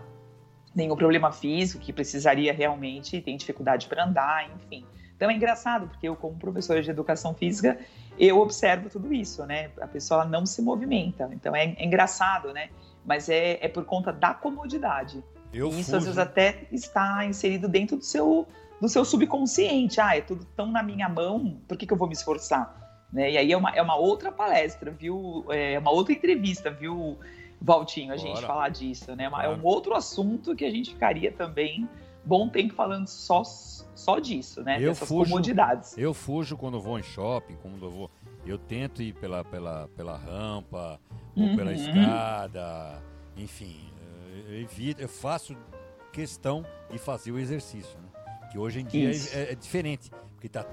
nenhum 0.74 0.96
problema 0.96 1.32
físico, 1.32 1.84
que 1.84 1.91
precisaria 1.91 2.53
realmente, 2.53 3.22
tem 3.22 3.36
dificuldade 3.36 3.88
para 3.88 4.06
andar, 4.06 4.50
enfim. 4.56 4.86
Então 5.15 5.30
é 5.30 5.34
engraçado, 5.34 5.88
porque 5.88 6.08
eu, 6.08 6.15
como 6.15 6.36
professora 6.38 6.82
de 6.82 6.89
educação 6.89 7.34
física, 7.34 7.77
eu 8.18 8.39
observo 8.39 8.89
tudo 8.89 9.13
isso, 9.13 9.46
né? 9.46 9.70
A 9.80 9.88
pessoa 9.88 10.25
não 10.25 10.46
se 10.46 10.62
movimenta. 10.62 11.30
Então 11.34 11.56
é, 11.56 11.75
é 11.77 11.86
engraçado, 11.86 12.51
né? 12.53 12.70
Mas 13.06 13.30
é, 13.30 13.60
é 13.62 13.68
por 13.68 13.86
conta 13.86 14.12
da 14.12 14.34
comodidade. 14.34 15.24
Eu 15.53 15.68
e 15.70 15.82
isso 15.82 15.91
fujo. 15.91 15.98
às 15.98 16.03
vezes 16.06 16.18
até 16.18 16.63
está 16.72 17.24
inserido 17.25 17.68
dentro 17.68 17.98
do 17.98 18.03
seu 18.03 18.48
do 18.82 18.90
seu 18.90 19.06
subconsciente. 19.06 20.02
Ah, 20.02 20.18
é 20.18 20.22
tudo 20.22 20.44
tão 20.56 20.72
na 20.72 20.82
minha 20.82 21.08
mão, 21.08 21.62
por 21.68 21.78
que, 21.78 21.86
que 21.86 21.94
eu 21.94 21.98
vou 21.98 22.08
me 22.08 22.14
esforçar? 22.14 22.76
Né? 23.14 23.32
E 23.32 23.38
aí 23.38 23.52
é 23.52 23.58
uma, 23.58 23.70
é 23.70 23.82
uma 23.82 23.96
outra 23.96 24.32
palestra, 24.32 24.90
viu? 24.92 25.46
É 25.50 25.78
uma 25.78 25.92
outra 25.92 26.14
entrevista, 26.14 26.72
viu, 26.72 27.20
Valtinho, 27.62 28.12
a 28.12 28.16
Bora. 28.16 28.28
gente 28.28 28.46
falar 28.46 28.70
disso, 28.70 29.16
né? 29.16 29.30
É 29.44 29.50
um 29.50 29.64
outro 29.64 29.94
assunto 29.94 30.56
que 30.56 30.66
a 30.66 30.72
gente 30.72 30.94
ficaria 30.94 31.32
também 31.32 31.88
bom 32.24 32.50
tempo 32.50 32.74
falando 32.74 33.08
só, 33.08 33.44
só 33.44 34.20
disso, 34.20 34.64
né? 34.64 34.78
Eu 34.78 34.90
Dessas 34.90 35.08
fujo, 35.08 35.30
comodidades. 35.30 35.98
Eu 35.98 36.14
fujo 36.14 36.58
quando 36.58 36.80
vou 36.80 36.98
em 36.98 37.04
shopping, 37.04 37.56
quando 37.62 37.86
eu 37.86 37.92
vou. 37.92 38.12
Eu 38.46 38.58
tento 38.58 39.04
ir 39.04 39.14
pela, 39.14 39.44
pela, 39.44 39.88
pela 39.90 40.18
rampa, 40.18 41.00
ou 41.36 41.44
uhum. 41.44 41.56
pela 41.56 41.72
escada, 41.74 43.02
enfim. 43.38 43.92
Eu, 44.48 44.62
evito, 44.62 45.02
eu 45.02 45.10
faço 45.10 45.56
questão 46.12 46.66
de 46.90 46.98
fazer 46.98 47.32
o 47.32 47.38
exercício, 47.38 48.00
né? 48.00 48.11
Que 48.51 48.58
hoje 48.58 48.81
em 48.81 48.86
dia 48.86 49.12
é, 49.34 49.53
é, 49.53 49.55
diferente, 49.55 50.12
porque 50.34 50.48
está 50.48 50.65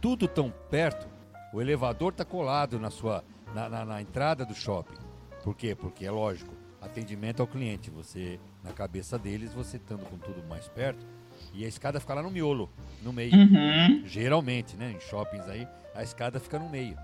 tudo 0.00 0.26
tão 0.26 0.52
perto 0.68 1.06
O 1.52 1.60
elevador 1.60 2.10
está 2.10 2.24
colado 2.24 2.78
na 2.80 2.90
sua 2.90 3.22
na, 3.54 3.68
na, 3.68 3.84
na, 3.84 4.02
entrada 4.02 4.44
do 4.44 4.54
shopping. 4.54 4.98
Por 5.42 5.56
quê? 5.56 5.74
Porque 5.74 6.04
é 6.04 6.10
lógico, 6.10 6.54
atendimento 6.80 7.40
ao 7.40 7.46
cliente. 7.46 7.90
Você, 7.90 8.38
na 8.62 8.72
cabeça 8.72 9.18
deles, 9.18 9.52
você 9.52 9.76
estando 9.76 10.04
com 10.04 10.16
tudo 10.18 10.46
mais 10.48 10.68
perto, 10.68 11.04
e 11.52 11.64
a 11.64 11.68
escada 11.68 11.98
fica 11.98 12.14
lá 12.14 12.22
no 12.22 12.30
miolo, 12.30 12.70
no 13.02 13.12
meio. 13.12 13.34
Uhum. 13.34 14.02
Geralmente, 14.04 14.76
né? 14.76 14.92
Em 14.92 15.00
shoppings 15.00 15.48
aí, 15.48 15.66
a 15.94 16.02
escada 16.02 16.38
fica 16.38 16.58
no 16.58 16.68
meio. 16.68 16.96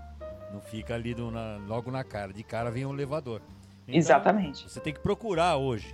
Não 0.53 0.61
fica 0.61 0.95
ali 0.95 1.13
do, 1.13 1.29
na, 1.29 1.57
logo 1.67 1.91
na 1.91 2.03
cara. 2.03 2.31
De 2.31 2.43
cara 2.43 2.71
vem 2.71 2.85
o 2.85 2.89
um 2.89 2.93
elevador. 2.93 3.41
Então, 3.83 3.95
Exatamente. 3.95 4.69
Você 4.69 4.79
tem 4.79 4.93
que 4.93 5.01
procurar 5.01 5.57
hoje 5.57 5.93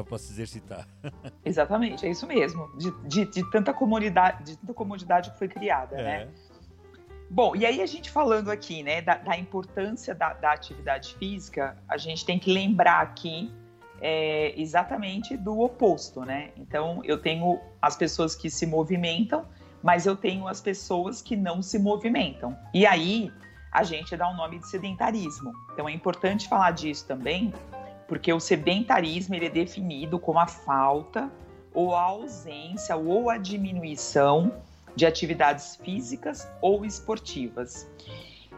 para 0.00 0.18
se 0.18 0.32
exercitar. 0.32 0.86
Exatamente, 1.44 2.06
é 2.06 2.10
isso 2.10 2.26
mesmo. 2.26 2.70
De, 2.78 2.90
de, 3.08 3.24
de, 3.26 3.50
tanta 3.50 3.74
comodidade, 3.74 4.44
de 4.44 4.56
tanta 4.56 4.72
comodidade 4.72 5.30
que 5.32 5.38
foi 5.38 5.48
criada, 5.48 5.96
né? 5.96 6.22
é. 6.22 6.24
né? 6.24 6.32
Bom, 7.28 7.56
e 7.56 7.64
aí 7.64 7.80
a 7.80 7.86
gente 7.86 8.10
falando 8.10 8.50
aqui, 8.50 8.82
né, 8.82 9.00
da, 9.00 9.16
da 9.16 9.38
importância 9.38 10.14
da, 10.14 10.34
da, 10.34 10.52
atividade 10.52 11.14
física, 11.14 11.78
a 11.88 11.96
gente 11.96 12.26
tem 12.26 12.38
que 12.38 12.52
lembrar 12.52 13.00
aqui 13.00 13.50
é, 14.02 14.52
exatamente 14.60 15.34
do 15.34 15.58
oposto, 15.60 16.20
né? 16.26 16.50
Então, 16.58 17.00
eu 17.04 17.16
tenho 17.16 17.58
as 17.80 17.96
pessoas 17.96 18.34
que 18.34 18.50
se 18.50 18.66
movimentam, 18.66 19.46
mas 19.82 20.04
eu 20.04 20.14
tenho 20.14 20.46
as 20.46 20.60
pessoas 20.60 21.22
que 21.22 21.34
não 21.34 21.62
se 21.62 21.78
movimentam. 21.78 22.54
E 22.74 22.84
aí 22.84 23.32
a 23.72 23.82
gente 23.82 24.14
dá 24.14 24.28
o 24.28 24.32
um 24.32 24.36
nome 24.36 24.58
de 24.58 24.68
sedentarismo. 24.68 25.52
Então, 25.72 25.88
é 25.88 25.92
importante 25.92 26.46
falar 26.48 26.72
disso 26.72 27.06
também, 27.06 27.54
porque 28.12 28.30
o 28.30 28.38
sedentarismo 28.38 29.34
ele 29.34 29.46
é 29.46 29.48
definido 29.48 30.18
como 30.18 30.38
a 30.38 30.46
falta 30.46 31.32
ou 31.72 31.96
a 31.96 32.02
ausência 32.02 32.94
ou 32.94 33.30
a 33.30 33.38
diminuição 33.38 34.52
de 34.94 35.06
atividades 35.06 35.76
físicas 35.76 36.46
ou 36.60 36.84
esportivas. 36.84 37.88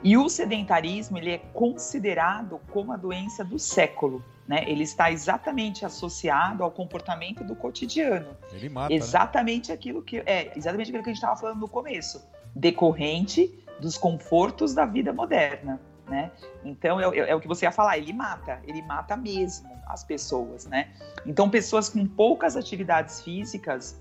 E 0.02 0.16
o 0.16 0.28
sedentarismo 0.28 1.18
ele 1.18 1.30
é 1.30 1.38
considerado 1.38 2.60
como 2.72 2.92
a 2.92 2.96
doença 2.96 3.44
do 3.44 3.56
século. 3.56 4.24
Né? 4.48 4.64
Ele 4.66 4.82
está 4.82 5.12
exatamente 5.12 5.84
associado 5.84 6.64
ao 6.64 6.70
comportamento 6.72 7.44
do 7.44 7.54
cotidiano. 7.54 8.36
Ele 8.52 8.68
mata, 8.68 8.88
né? 8.88 8.96
exatamente 8.96 9.68
né? 9.68 9.74
aquilo 9.76 10.02
que 10.02 10.18
é 10.26 10.52
exatamente 10.56 10.88
aquilo 10.88 11.04
que 11.04 11.10
a 11.10 11.12
gente 11.12 11.22
estava 11.22 11.40
falando 11.40 11.60
no 11.60 11.68
começo, 11.68 12.20
decorrente 12.56 13.56
dos 13.78 13.96
confortos 13.96 14.74
da 14.74 14.84
vida 14.84 15.12
moderna. 15.12 15.80
Né? 16.06 16.30
Então 16.62 17.00
é, 17.00 17.18
é, 17.18 17.30
é, 17.30 17.34
o 17.34 17.40
que 17.40 17.48
você 17.48 17.64
ia 17.64 17.72
falar, 17.72 17.96
ele 17.96 18.12
mata, 18.12 18.60
ele 18.64 18.82
mata 18.82 19.16
mesmo 19.16 19.70
as 19.86 20.04
pessoas, 20.04 20.66
né? 20.66 20.90
Então 21.24 21.48
pessoas 21.48 21.88
com 21.88 22.06
poucas 22.06 22.56
atividades 22.56 23.22
físicas 23.22 23.98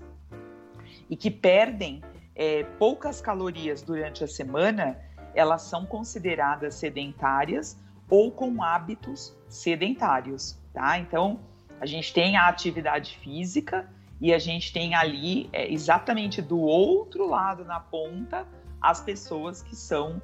e 1.08 1.16
que 1.16 1.30
perdem 1.30 2.02
é, 2.34 2.64
poucas 2.78 3.20
calorias 3.20 3.82
durante 3.82 4.24
a 4.24 4.28
semana, 4.28 4.98
elas 5.34 5.62
são 5.62 5.86
consideradas 5.86 6.74
sedentárias 6.74 7.78
ou 8.08 8.30
com 8.30 8.62
hábitos 8.62 9.36
sedentários, 9.48 10.58
tá? 10.72 10.98
Então, 10.98 11.40
a 11.80 11.86
gente 11.86 12.12
tem 12.12 12.36
a 12.36 12.48
atividade 12.48 13.16
física 13.18 13.88
e 14.20 14.32
a 14.32 14.38
gente 14.38 14.72
tem 14.72 14.94
ali, 14.94 15.48
é, 15.52 15.70
exatamente 15.72 16.40
do 16.40 16.60
outro 16.60 17.28
lado 17.28 17.64
na 17.64 17.80
ponta, 17.80 18.46
as 18.80 19.00
pessoas 19.00 19.62
que 19.62 19.74
são 19.74 20.20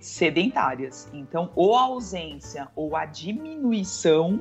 sedentárias. 0.00 1.08
Então, 1.12 1.50
ou 1.54 1.76
a 1.76 1.82
ausência 1.82 2.68
ou 2.74 2.96
a 2.96 3.04
diminuição, 3.04 4.40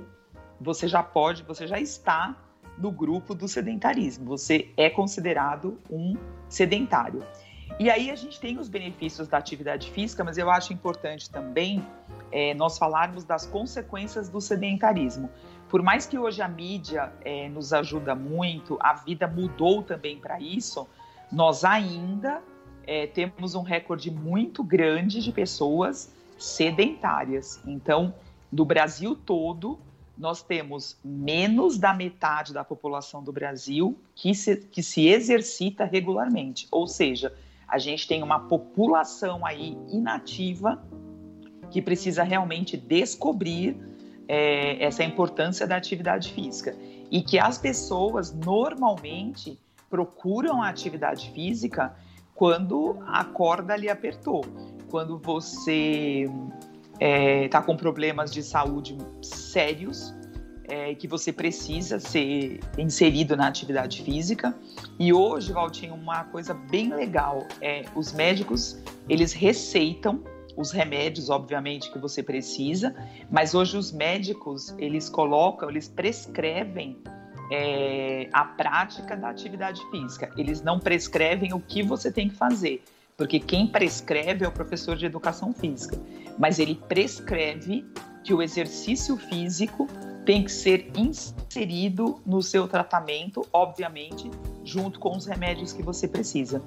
você 0.59 0.87
já 0.87 1.03
pode, 1.03 1.43
você 1.43 1.67
já 1.67 1.79
está 1.79 2.35
no 2.77 2.91
grupo 2.91 3.35
do 3.35 3.47
sedentarismo. 3.47 4.25
Você 4.25 4.69
é 4.77 4.89
considerado 4.89 5.79
um 5.89 6.15
sedentário. 6.47 7.23
E 7.77 7.89
aí 7.89 8.09
a 8.09 8.15
gente 8.15 8.39
tem 8.39 8.57
os 8.57 8.69
benefícios 8.69 9.27
da 9.27 9.37
atividade 9.37 9.91
física, 9.91 10.23
mas 10.23 10.37
eu 10.37 10.49
acho 10.49 10.71
importante 10.71 11.29
também 11.29 11.85
é, 12.31 12.53
nós 12.53 12.77
falarmos 12.77 13.23
das 13.25 13.45
consequências 13.45 14.29
do 14.29 14.39
sedentarismo. 14.39 15.29
Por 15.67 15.81
mais 15.81 16.05
que 16.05 16.17
hoje 16.17 16.41
a 16.41 16.47
mídia 16.47 17.11
é, 17.21 17.49
nos 17.49 17.73
ajuda 17.73 18.15
muito, 18.15 18.77
a 18.79 18.93
vida 18.93 19.27
mudou 19.27 19.83
também 19.83 20.17
para 20.17 20.39
isso, 20.39 20.87
nós 21.31 21.65
ainda 21.65 22.41
é, 22.87 23.07
temos 23.07 23.55
um 23.55 23.61
recorde 23.61 24.11
muito 24.11 24.63
grande 24.63 25.21
de 25.21 25.31
pessoas 25.31 26.13
sedentárias. 26.37 27.59
Então, 27.65 28.13
no 28.51 28.65
Brasil 28.65 29.15
todo, 29.15 29.79
nós 30.17 30.41
temos 30.41 30.97
menos 31.03 31.77
da 31.77 31.93
metade 31.93 32.53
da 32.53 32.63
população 32.63 33.23
do 33.23 33.31
Brasil 33.31 33.97
que 34.13 34.33
se, 34.33 34.57
que 34.57 34.81
se 34.81 35.07
exercita 35.07 35.85
regularmente. 35.85 36.67
Ou 36.71 36.87
seja, 36.87 37.33
a 37.67 37.77
gente 37.77 38.07
tem 38.07 38.23
uma 38.23 38.39
população 38.39 39.45
aí 39.45 39.77
inativa 39.91 40.81
que 41.69 41.81
precisa 41.81 42.23
realmente 42.23 42.77
descobrir 42.77 43.75
é, 44.27 44.83
essa 44.83 45.03
importância 45.03 45.67
da 45.67 45.75
atividade 45.75 46.31
física. 46.31 46.75
E 47.11 47.21
que 47.21 47.37
as 47.37 47.57
pessoas 47.57 48.33
normalmente 48.33 49.59
procuram 49.89 50.61
a 50.61 50.69
atividade 50.69 51.31
física 51.31 51.95
quando 52.35 52.99
a 53.07 53.23
corda 53.23 53.75
lhe 53.75 53.89
apertou. 53.89 54.45
Quando 54.91 55.17
você 55.17 56.29
está 56.93 56.99
é, 56.99 57.47
tá 57.47 57.61
com 57.61 57.75
problemas 57.75 58.31
de 58.31 58.43
saúde 58.43 58.97
sérios 59.21 60.13
é, 60.67 60.93
que 60.95 61.07
você 61.07 61.31
precisa 61.31 61.99
ser 61.99 62.59
inserido 62.77 63.35
na 63.35 63.47
atividade 63.47 64.03
física. 64.03 64.55
E 64.99 65.13
hoje, 65.13 65.51
Valtinho, 65.53 65.95
uma 65.95 66.25
coisa 66.25 66.53
bem 66.53 66.93
legal 66.93 67.47
é 67.61 67.85
os 67.95 68.13
médicos 68.13 68.77
eles 69.07 69.33
receitam 69.33 70.23
os 70.57 70.71
remédios, 70.71 71.29
obviamente, 71.29 71.91
que 71.91 71.99
você 71.99 72.23
precisa, 72.23 72.95
mas 73.29 73.53
hoje 73.53 73.77
os 73.77 73.91
médicos 73.91 74.73
eles 74.77 75.09
colocam, 75.09 75.69
eles 75.69 75.89
prescrevem 75.89 76.97
é, 77.51 78.29
a 78.33 78.43
prática 78.43 79.15
da 79.15 79.29
atividade 79.29 79.81
física. 79.91 80.31
Eles 80.37 80.61
não 80.61 80.79
prescrevem 80.79 81.53
o 81.53 81.59
que 81.59 81.83
você 81.83 82.11
tem 82.11 82.29
que 82.29 82.35
fazer, 82.35 82.83
porque 83.15 83.39
quem 83.39 83.67
prescreve 83.67 84.45
é 84.45 84.47
o 84.47 84.51
professor 84.51 84.95
de 84.95 85.05
educação 85.05 85.53
física 85.53 85.97
mas 86.37 86.59
ele 86.59 86.75
prescreve 86.75 87.85
que 88.23 88.33
o 88.33 88.41
exercício 88.41 89.17
físico 89.17 89.87
tem 90.25 90.43
que 90.43 90.51
ser 90.51 90.91
inserido 90.95 92.19
no 92.25 92.41
seu 92.41 92.67
tratamento, 92.67 93.47
obviamente, 93.53 94.29
junto 94.63 94.99
com 94.99 95.15
os 95.15 95.27
remédios 95.27 95.71
que 95.71 95.83
você 95.83 96.07
precisa. 96.07 96.63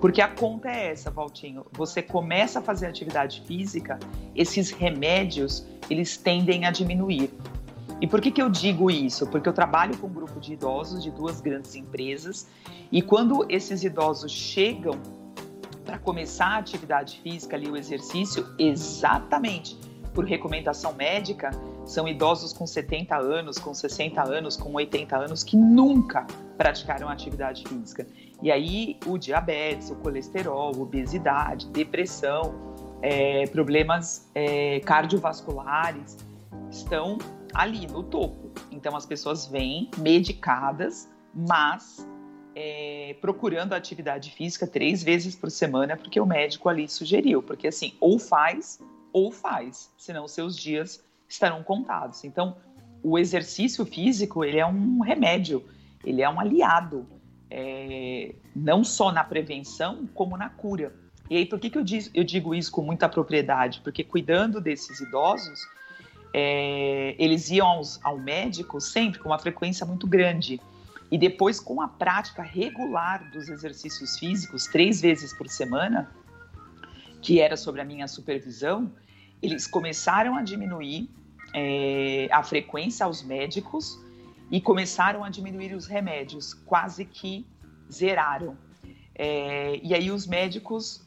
Porque 0.00 0.22
a 0.22 0.28
conta 0.28 0.70
é 0.70 0.90
essa, 0.90 1.10
Valtinho. 1.10 1.66
Você 1.72 2.00
começa 2.00 2.58
a 2.58 2.62
fazer 2.62 2.86
atividade 2.86 3.42
física, 3.46 3.98
esses 4.34 4.70
remédios, 4.70 5.66
eles 5.90 6.16
tendem 6.16 6.64
a 6.64 6.70
diminuir. 6.70 7.30
E 8.02 8.06
por 8.08 8.20
que, 8.20 8.32
que 8.32 8.42
eu 8.42 8.50
digo 8.50 8.90
isso? 8.90 9.28
Porque 9.28 9.48
eu 9.48 9.52
trabalho 9.52 9.96
com 9.96 10.08
um 10.08 10.12
grupo 10.12 10.40
de 10.40 10.54
idosos 10.54 11.04
de 11.04 11.12
duas 11.12 11.40
grandes 11.40 11.76
empresas 11.76 12.48
e 12.90 13.00
quando 13.00 13.46
esses 13.48 13.84
idosos 13.84 14.32
chegam 14.32 15.00
para 15.84 16.00
começar 16.00 16.46
a 16.46 16.58
atividade 16.58 17.20
física 17.22 17.54
ali, 17.54 17.70
o 17.70 17.76
exercício, 17.76 18.44
exatamente 18.58 19.78
por 20.12 20.24
recomendação 20.24 20.92
médica, 20.94 21.52
são 21.86 22.08
idosos 22.08 22.52
com 22.52 22.66
70 22.66 23.16
anos, 23.16 23.56
com 23.56 23.72
60 23.72 24.20
anos, 24.20 24.56
com 24.56 24.72
80 24.72 25.16
anos 25.16 25.44
que 25.44 25.56
nunca 25.56 26.26
praticaram 26.58 27.08
atividade 27.08 27.62
física. 27.68 28.04
E 28.42 28.50
aí 28.50 28.98
o 29.06 29.16
diabetes, 29.16 29.90
o 29.90 29.94
colesterol, 29.94 30.72
obesidade, 30.76 31.68
depressão, 31.68 32.52
é, 33.00 33.46
problemas 33.46 34.28
é, 34.34 34.80
cardiovasculares 34.80 36.18
estão 36.68 37.16
ali 37.54 37.86
no 37.86 38.02
topo. 38.02 38.50
Então 38.70 38.96
as 38.96 39.06
pessoas 39.06 39.46
vêm 39.46 39.90
medicadas, 39.98 41.08
mas 41.34 42.06
é, 42.54 43.16
procurando 43.20 43.72
atividade 43.72 44.30
física 44.30 44.66
três 44.66 45.02
vezes 45.02 45.34
por 45.34 45.50
semana, 45.50 45.96
porque 45.96 46.20
o 46.20 46.26
médico 46.26 46.68
ali 46.68 46.88
sugeriu. 46.88 47.42
Porque 47.42 47.68
assim, 47.68 47.94
ou 48.00 48.18
faz 48.18 48.80
ou 49.12 49.30
faz, 49.30 49.92
senão 49.96 50.26
seus 50.26 50.56
dias 50.56 51.04
estarão 51.28 51.62
contados. 51.62 52.24
Então, 52.24 52.56
o 53.02 53.18
exercício 53.18 53.84
físico 53.84 54.44
ele 54.44 54.58
é 54.58 54.66
um 54.66 55.00
remédio, 55.00 55.64
ele 56.04 56.22
é 56.22 56.28
um 56.28 56.40
aliado, 56.40 57.06
é, 57.50 58.34
não 58.54 58.82
só 58.82 59.12
na 59.12 59.24
prevenção, 59.24 60.08
como 60.14 60.36
na 60.36 60.48
cura. 60.48 60.94
E 61.28 61.36
aí, 61.36 61.46
por 61.46 61.58
que, 61.58 61.70
que 61.70 61.78
eu, 61.78 61.84
diz, 61.84 62.10
eu 62.14 62.24
digo 62.24 62.54
isso 62.54 62.70
com 62.70 62.82
muita 62.82 63.08
propriedade? 63.08 63.80
Porque 63.82 64.04
cuidando 64.04 64.60
desses 64.60 65.00
idosos, 65.00 65.60
é, 66.32 67.14
eles 67.18 67.50
iam 67.50 67.66
aos, 67.66 68.00
ao 68.02 68.18
médico 68.18 68.80
sempre 68.80 69.18
com 69.18 69.28
uma 69.28 69.38
frequência 69.38 69.84
muito 69.84 70.06
grande. 70.06 70.60
E 71.10 71.18
depois, 71.18 71.60
com 71.60 71.82
a 71.82 71.88
prática 71.88 72.42
regular 72.42 73.30
dos 73.30 73.48
exercícios 73.48 74.18
físicos, 74.18 74.66
três 74.66 75.00
vezes 75.00 75.36
por 75.36 75.46
semana, 75.48 76.10
que 77.20 77.38
era 77.38 77.56
sobre 77.56 77.82
a 77.82 77.84
minha 77.84 78.08
supervisão, 78.08 78.90
eles 79.42 79.66
começaram 79.66 80.36
a 80.36 80.42
diminuir 80.42 81.10
é, 81.52 82.28
a 82.32 82.42
frequência 82.42 83.04
aos 83.04 83.22
médicos 83.22 84.00
e 84.50 84.60
começaram 84.60 85.22
a 85.22 85.28
diminuir 85.28 85.74
os 85.74 85.86
remédios, 85.86 86.54
quase 86.54 87.04
que 87.04 87.46
zeraram. 87.90 88.56
É, 89.14 89.78
e 89.82 89.94
aí 89.94 90.10
os 90.10 90.26
médicos 90.26 91.06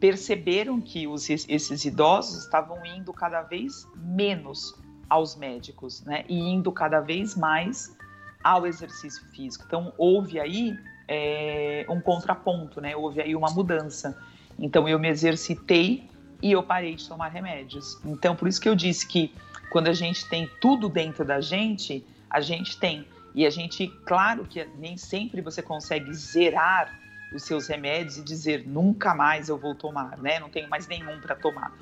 perceberam 0.00 0.80
que 0.80 1.06
os, 1.06 1.28
esses 1.30 1.84
idosos 1.84 2.44
estavam 2.44 2.84
indo 2.84 3.12
cada 3.12 3.42
vez 3.42 3.86
menos 3.96 4.74
aos 5.08 5.36
médicos, 5.36 6.02
né? 6.02 6.24
E 6.28 6.38
indo 6.38 6.72
cada 6.72 7.00
vez 7.00 7.34
mais 7.34 7.96
ao 8.42 8.66
exercício 8.66 9.24
físico. 9.30 9.64
Então, 9.66 9.92
houve 9.96 10.38
aí 10.38 10.76
é, 11.08 11.86
um 11.88 12.00
contraponto, 12.00 12.80
né? 12.80 12.94
Houve 12.96 13.20
aí 13.20 13.34
uma 13.34 13.50
mudança. 13.50 14.16
Então, 14.58 14.88
eu 14.88 14.98
me 14.98 15.08
exercitei 15.08 16.08
e 16.42 16.52
eu 16.52 16.62
parei 16.62 16.94
de 16.94 17.08
tomar 17.08 17.28
remédios. 17.28 17.98
Então, 18.04 18.36
por 18.36 18.48
isso 18.48 18.60
que 18.60 18.68
eu 18.68 18.74
disse 18.74 19.06
que 19.06 19.32
quando 19.70 19.88
a 19.88 19.92
gente 19.92 20.28
tem 20.28 20.50
tudo 20.60 20.88
dentro 20.88 21.24
da 21.24 21.40
gente, 21.40 22.06
a 22.28 22.40
gente 22.40 22.78
tem. 22.78 23.06
E 23.34 23.46
a 23.46 23.50
gente, 23.50 23.88
claro 24.04 24.44
que 24.44 24.64
nem 24.78 24.96
sempre 24.96 25.40
você 25.40 25.62
consegue 25.62 26.12
zerar 26.14 27.03
os 27.34 27.42
seus 27.42 27.66
remédios 27.66 28.18
e 28.18 28.22
dizer 28.22 28.66
nunca 28.66 29.14
mais 29.14 29.48
eu 29.48 29.58
vou 29.58 29.74
tomar, 29.74 30.16
né? 30.18 30.38
Não 30.38 30.48
tenho 30.48 30.68
mais 30.68 30.86
nenhum 30.86 31.20
para 31.20 31.34
tomar. 31.34 31.72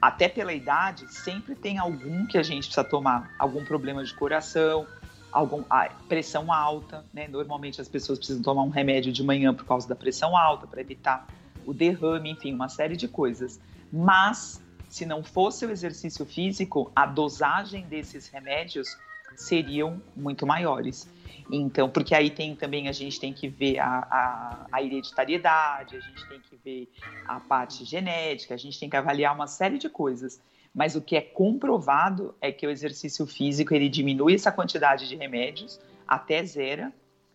Até 0.00 0.28
pela 0.28 0.52
idade, 0.52 1.12
sempre 1.12 1.54
tem 1.54 1.78
algum 1.78 2.26
que 2.26 2.38
a 2.38 2.42
gente 2.42 2.66
precisa 2.66 2.84
tomar, 2.84 3.34
algum 3.38 3.64
problema 3.64 4.04
de 4.04 4.14
coração, 4.14 4.86
algum 5.32 5.64
pressão 6.08 6.52
alta, 6.52 7.04
né? 7.12 7.26
Normalmente 7.26 7.80
as 7.80 7.88
pessoas 7.88 8.18
precisam 8.18 8.42
tomar 8.42 8.62
um 8.62 8.70
remédio 8.70 9.12
de 9.12 9.22
manhã 9.22 9.52
por 9.52 9.64
causa 9.64 9.88
da 9.88 9.96
pressão 9.96 10.36
alta 10.36 10.66
para 10.66 10.80
evitar 10.80 11.26
o 11.66 11.72
derrame, 11.72 12.30
enfim, 12.30 12.54
uma 12.54 12.68
série 12.68 12.96
de 12.96 13.08
coisas. 13.08 13.58
Mas 13.92 14.62
se 14.88 15.04
não 15.04 15.24
fosse 15.24 15.66
o 15.66 15.70
exercício 15.70 16.24
físico, 16.24 16.92
a 16.94 17.04
dosagem 17.04 17.84
desses 17.86 18.28
remédios 18.28 18.96
seriam 19.34 20.00
muito 20.14 20.46
maiores. 20.46 21.08
Então, 21.50 21.88
porque 21.88 22.14
aí 22.14 22.30
tem 22.30 22.54
também 22.56 22.88
a 22.88 22.92
gente 22.92 23.20
tem 23.20 23.32
que 23.32 23.48
ver 23.48 23.78
a, 23.78 23.86
a, 24.10 24.66
a, 24.72 24.82
hereditariedade, 24.82 25.96
a 25.96 26.00
gente 26.00 26.28
tem 26.28 26.40
que 26.40 26.56
ver 26.64 26.90
a 27.26 27.40
parte 27.40 27.84
genética, 27.84 28.54
a 28.54 28.56
gente 28.56 28.78
tem 28.78 28.88
que 28.88 28.96
avaliar 28.96 29.34
uma 29.34 29.46
série 29.46 29.78
de 29.78 29.88
coisas. 29.88 30.40
Mas 30.74 30.96
o 30.96 31.00
que 31.00 31.16
é 31.16 31.20
comprovado 31.20 32.34
é 32.40 32.50
que 32.50 32.66
o 32.66 32.70
exercício 32.70 33.26
físico 33.26 33.74
ele 33.74 33.88
diminui 33.88 34.34
essa 34.34 34.50
quantidade 34.50 35.08
de 35.08 35.14
remédios 35.14 35.80
até 36.06 36.44
zero 36.44 36.92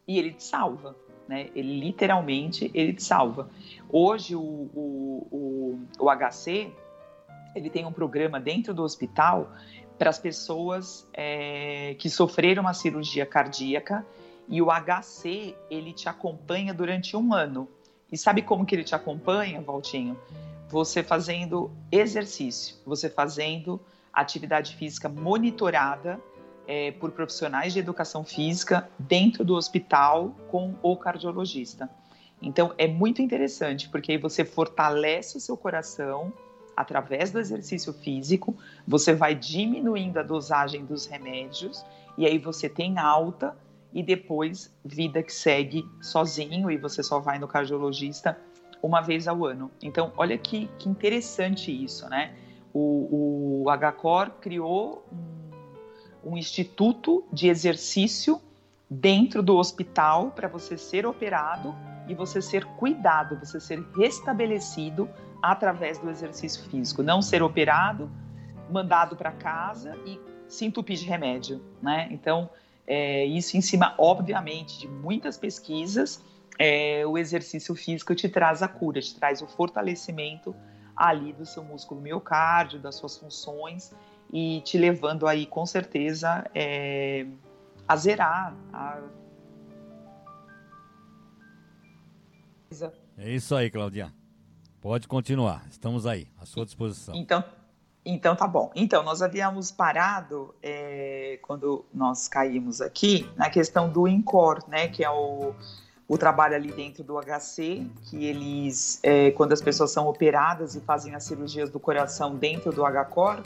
e 0.08 0.20
ele 0.20 0.34
te 0.34 0.44
salva. 0.44 0.96
Né? 1.28 1.50
Ele 1.56 1.80
literalmente 1.80 2.70
ele 2.74 2.94
te 2.94 3.04
salva. 3.04 3.50
Hoje 3.88 4.36
o, 4.36 4.42
o, 4.42 5.28
o, 5.32 5.80
o 6.00 6.10
HC 6.10 6.72
ele 7.56 7.70
tem 7.70 7.86
um 7.86 7.92
programa 7.92 8.40
dentro 8.40 8.74
do 8.74 8.84
hospital 8.84 9.52
para 10.00 10.10
as 10.10 10.18
pessoas 10.18 11.06
é, 11.14 11.94
que 12.00 12.10
sofreram 12.10 12.62
uma 12.62 12.74
cirurgia 12.74 13.26
cardíaca 13.26 14.06
e 14.48 14.62
o 14.62 14.68
HC 14.68 15.54
ele 15.70 15.92
te 15.92 16.08
acompanha 16.08 16.74
durante 16.74 17.18
um 17.18 17.34
ano. 17.34 17.68
E 18.10 18.18
sabe 18.18 18.42
como 18.42 18.66
que 18.66 18.74
ele 18.74 18.86
te 18.86 18.96
acompanha, 18.96 19.62
Valtinho? 19.62 20.18
Você 20.70 21.04
fazendo 21.04 21.70
exercício, 21.92 22.78
você 22.86 23.10
fazendo 23.10 23.80
atividade 24.14 24.76
física 24.78 25.10
monitorada 25.10 26.20
é, 26.66 26.92
por 26.92 27.12
profissionais 27.12 27.74
de 27.74 27.80
educação 27.80 28.24
física 28.24 28.90
dentro 28.98 29.44
do 29.44 29.54
hospital 29.54 30.34
com 30.50 30.76
o 30.82 30.96
cardiologista. 30.96 31.90
Então 32.42 32.74
é 32.78 32.88
muito 32.88 33.22
interessante 33.22 33.90
porque 33.90 34.14
aí 34.14 34.18
você 34.18 34.46
fortalece 34.46 35.36
o 35.36 35.42
seu 35.42 35.58
coração 35.58 36.32
através 36.80 37.30
do 37.30 37.40
exercício 37.40 37.92
físico, 37.92 38.56
você 38.88 39.14
vai 39.14 39.36
diminuindo 39.36 40.18
a 40.18 40.24
dosagem 40.24 40.86
dos 40.86 41.06
remédios 41.06 41.86
e 42.18 42.26
aí 42.26 42.38
você 42.38 42.70
tem 42.70 42.98
alta 42.98 43.54
e 43.94 44.02
depois 44.02 44.74
vida 44.86 45.22
que 45.22 45.34
segue 45.34 45.86
sozinho 46.02 46.72
e 46.72 46.78
você 46.78 47.04
só 47.04 47.20
vai 47.20 47.38
no 47.38 47.50
cardiologista 47.50 48.40
uma 48.82 49.02
vez 49.02 49.28
ao 49.28 49.44
ano. 49.44 49.70
Então, 49.84 50.14
olha 50.16 50.38
que, 50.38 50.70
que 50.80 50.88
interessante 50.88 51.70
isso, 51.70 52.08
né? 52.08 52.34
O, 52.74 53.66
o 53.66 53.70
HCOR 53.70 54.32
criou 54.40 55.06
um, 56.24 56.32
um 56.32 56.38
instituto 56.38 57.26
de 57.34 57.50
exercício 57.50 58.40
dentro 58.90 59.44
do 59.44 59.58
hospital 59.58 60.32
para 60.32 60.48
você 60.48 60.78
ser 60.78 61.06
operado 61.06 61.76
e 62.08 62.16
você 62.16 62.42
ser 62.42 62.64
cuidado, 62.78 63.38
você 63.38 63.60
ser 63.60 63.82
restabelecido 63.98 65.10
através 65.42 65.98
do 65.98 66.10
exercício 66.10 66.64
físico, 66.70 67.02
não 67.02 67.22
ser 67.22 67.42
operado, 67.42 68.10
mandado 68.70 69.16
para 69.16 69.32
casa 69.32 69.98
e 70.06 70.20
se 70.48 70.66
entupir 70.66 70.98
de 70.98 71.06
remédio, 71.06 71.62
né? 71.82 72.08
Então, 72.12 72.50
é, 72.86 73.24
isso 73.26 73.56
em 73.56 73.62
cima, 73.62 73.94
obviamente, 73.98 74.80
de 74.80 74.88
muitas 74.88 75.38
pesquisas, 75.38 76.24
é, 76.58 77.06
o 77.06 77.18
exercício 77.18 77.76
físico 77.76 78.14
te 78.16 78.28
traz 78.28 78.62
a 78.62 78.68
cura, 78.68 79.00
te 79.00 79.16
traz 79.16 79.42
o 79.42 79.48
fortalecimento 79.48 80.56
ali 80.96 81.32
do 81.32 81.46
seu 81.46 81.64
músculo 81.64 82.02
miocárdio, 82.02 82.80
das 82.80 82.96
suas 82.96 83.18
funções 83.18 83.94
e 84.34 84.62
te 84.62 84.78
levando 84.78 85.28
aí, 85.28 85.46
com 85.46 85.66
certeza, 85.66 86.46
é, 86.54 87.26
a 87.88 87.96
zerar, 87.96 88.54
a... 88.74 89.02
É 93.18 93.32
isso 93.32 93.56
aí, 93.56 93.70
Claudia. 93.70 94.19
Pode 94.82 95.10
continuar, 95.10 95.66
estamos 95.70 96.06
aí, 96.06 96.28
à 96.40 96.46
sua 96.46 96.64
disposição. 96.64 97.14
Então, 97.14 97.44
então 98.06 98.34
tá 98.34 98.48
bom. 98.48 98.72
Então, 98.74 99.04
nós 99.04 99.22
havíamos 99.22 99.72
parado, 99.72 100.56
é, 100.64 101.38
quando 101.42 101.86
nós 101.94 102.30
caímos 102.30 102.80
aqui, 102.80 103.30
na 103.36 103.50
questão 103.50 103.90
do 103.90 104.08
INCOR, 104.08 104.64
né, 104.70 104.88
que 104.88 105.04
é 105.04 105.10
o, 105.10 105.54
o 106.08 106.18
trabalho 106.18 106.56
ali 106.56 106.72
dentro 106.72 107.04
do 107.04 107.20
HC, 107.20 107.86
que 108.06 108.26
eles, 108.26 109.02
é, 109.04 109.32
quando 109.32 109.52
as 109.52 109.62
pessoas 109.62 109.92
são 109.92 110.08
operadas 110.08 110.76
e 110.76 110.80
fazem 110.80 111.14
as 111.14 111.26
cirurgias 111.26 111.70
do 111.70 111.80
coração 111.80 112.38
dentro 112.38 112.72
do 112.72 112.84
HCOR, 112.84 113.44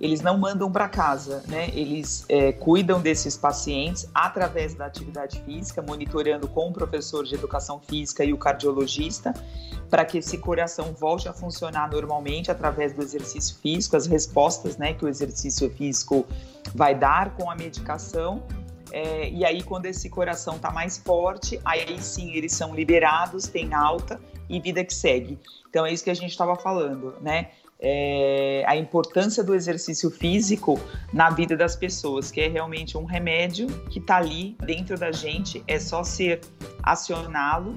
eles 0.00 0.20
não 0.20 0.36
mandam 0.36 0.70
para 0.70 0.88
casa, 0.88 1.44
né? 1.46 1.68
Eles 1.72 2.24
é, 2.28 2.52
cuidam 2.52 3.00
desses 3.00 3.36
pacientes 3.36 4.08
através 4.12 4.74
da 4.74 4.86
atividade 4.86 5.40
física, 5.42 5.80
monitorando 5.80 6.48
com 6.48 6.68
o 6.68 6.72
professor 6.72 7.24
de 7.24 7.34
educação 7.34 7.80
física 7.80 8.24
e 8.24 8.32
o 8.32 8.38
cardiologista, 8.38 9.32
para 9.88 10.04
que 10.04 10.18
esse 10.18 10.38
coração 10.38 10.92
volte 10.92 11.28
a 11.28 11.32
funcionar 11.32 11.90
normalmente 11.90 12.50
através 12.50 12.92
do 12.92 13.02
exercício 13.02 13.56
físico, 13.58 13.96
as 13.96 14.06
respostas, 14.06 14.76
né, 14.76 14.94
que 14.94 15.04
o 15.04 15.08
exercício 15.08 15.70
físico 15.70 16.26
vai 16.74 16.94
dar 16.94 17.36
com 17.36 17.50
a 17.50 17.54
medicação. 17.54 18.42
É, 18.90 19.30
e 19.30 19.44
aí, 19.44 19.62
quando 19.62 19.86
esse 19.86 20.10
coração 20.10 20.56
está 20.56 20.70
mais 20.70 20.98
forte, 20.98 21.60
aí 21.64 22.00
sim 22.02 22.32
eles 22.32 22.52
são 22.52 22.74
liberados, 22.74 23.46
tem 23.46 23.72
alta 23.72 24.20
e 24.48 24.60
vida 24.60 24.84
que 24.84 24.94
segue. 24.94 25.38
Então 25.68 25.86
é 25.86 25.92
isso 25.92 26.04
que 26.04 26.10
a 26.10 26.14
gente 26.14 26.30
estava 26.30 26.56
falando, 26.56 27.14
né? 27.20 27.50
É, 27.82 28.64
a 28.64 28.76
importância 28.76 29.42
do 29.42 29.54
exercício 29.54 30.08
físico 30.08 30.80
na 31.12 31.30
vida 31.30 31.56
das 31.56 31.74
pessoas, 31.74 32.30
que 32.30 32.40
é 32.40 32.46
realmente 32.46 32.96
um 32.96 33.04
remédio 33.04 33.66
que 33.90 33.98
está 33.98 34.18
ali 34.18 34.56
dentro 34.64 34.96
da 34.96 35.10
gente, 35.10 35.64
é 35.66 35.80
só 35.80 36.04
ser 36.04 36.40
acioná-lo, 36.80 37.76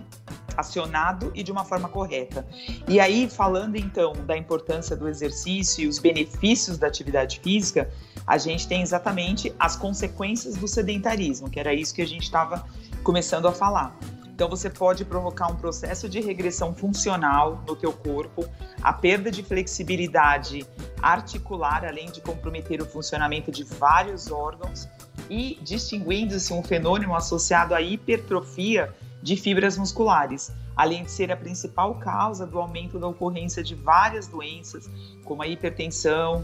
acionado 0.55 1.31
e 1.33 1.41
de 1.41 1.51
uma 1.51 1.65
forma 1.65 1.89
correta. 1.89 2.47
E 2.87 2.99
aí, 2.99 3.27
falando 3.27 3.75
então 3.75 4.13
da 4.25 4.37
importância 4.37 4.95
do 4.95 5.09
exercício 5.09 5.83
e 5.83 5.87
os 5.87 5.97
benefícios 5.97 6.77
da 6.77 6.85
atividade 6.85 7.39
física, 7.39 7.89
a 8.27 8.37
gente 8.37 8.67
tem 8.67 8.83
exatamente 8.83 9.53
as 9.59 9.75
consequências 9.75 10.55
do 10.55 10.67
sedentarismo, 10.67 11.49
que 11.49 11.59
era 11.59 11.73
isso 11.73 11.93
que 11.93 12.01
a 12.01 12.07
gente 12.07 12.23
estava 12.23 12.65
começando 13.03 13.47
a 13.47 13.51
falar. 13.51 13.97
Então 14.35 14.49
você 14.49 14.69
pode 14.69 15.05
provocar 15.05 15.47
um 15.47 15.55
processo 15.55 16.09
de 16.09 16.19
regressão 16.19 16.75
funcional 16.75 17.63
no 17.65 17.73
teu 17.73 17.93
corpo, 17.93 18.45
a 18.83 18.91
perda 18.91 19.31
de 19.31 19.41
flexibilidade 19.41 20.67
articular, 21.01 21.85
além 21.85 22.11
de 22.11 22.19
comprometer 22.19 22.81
o 22.81 22.85
funcionamento 22.85 23.49
de 23.49 23.63
vários 23.63 24.29
órgãos 24.29 24.89
e 25.29 25.57
distinguindo-se 25.61 26.51
um 26.51 26.61
fenômeno 26.61 27.15
associado 27.15 27.73
à 27.73 27.81
hipertrofia 27.81 28.93
de 29.23 29.37
fibras 29.37 29.77
musculares, 29.77 30.51
além 30.75 31.05
de 31.05 31.11
ser 31.11 31.31
a 31.31 31.37
principal 31.37 31.95
causa 31.95 32.45
do 32.45 32.59
aumento 32.59 32.99
da 32.99 33.07
ocorrência 33.07 33.63
de 33.63 33.73
várias 33.73 34.27
doenças, 34.27 34.89
como 35.23 35.43
a 35.43 35.47
hipertensão, 35.47 36.43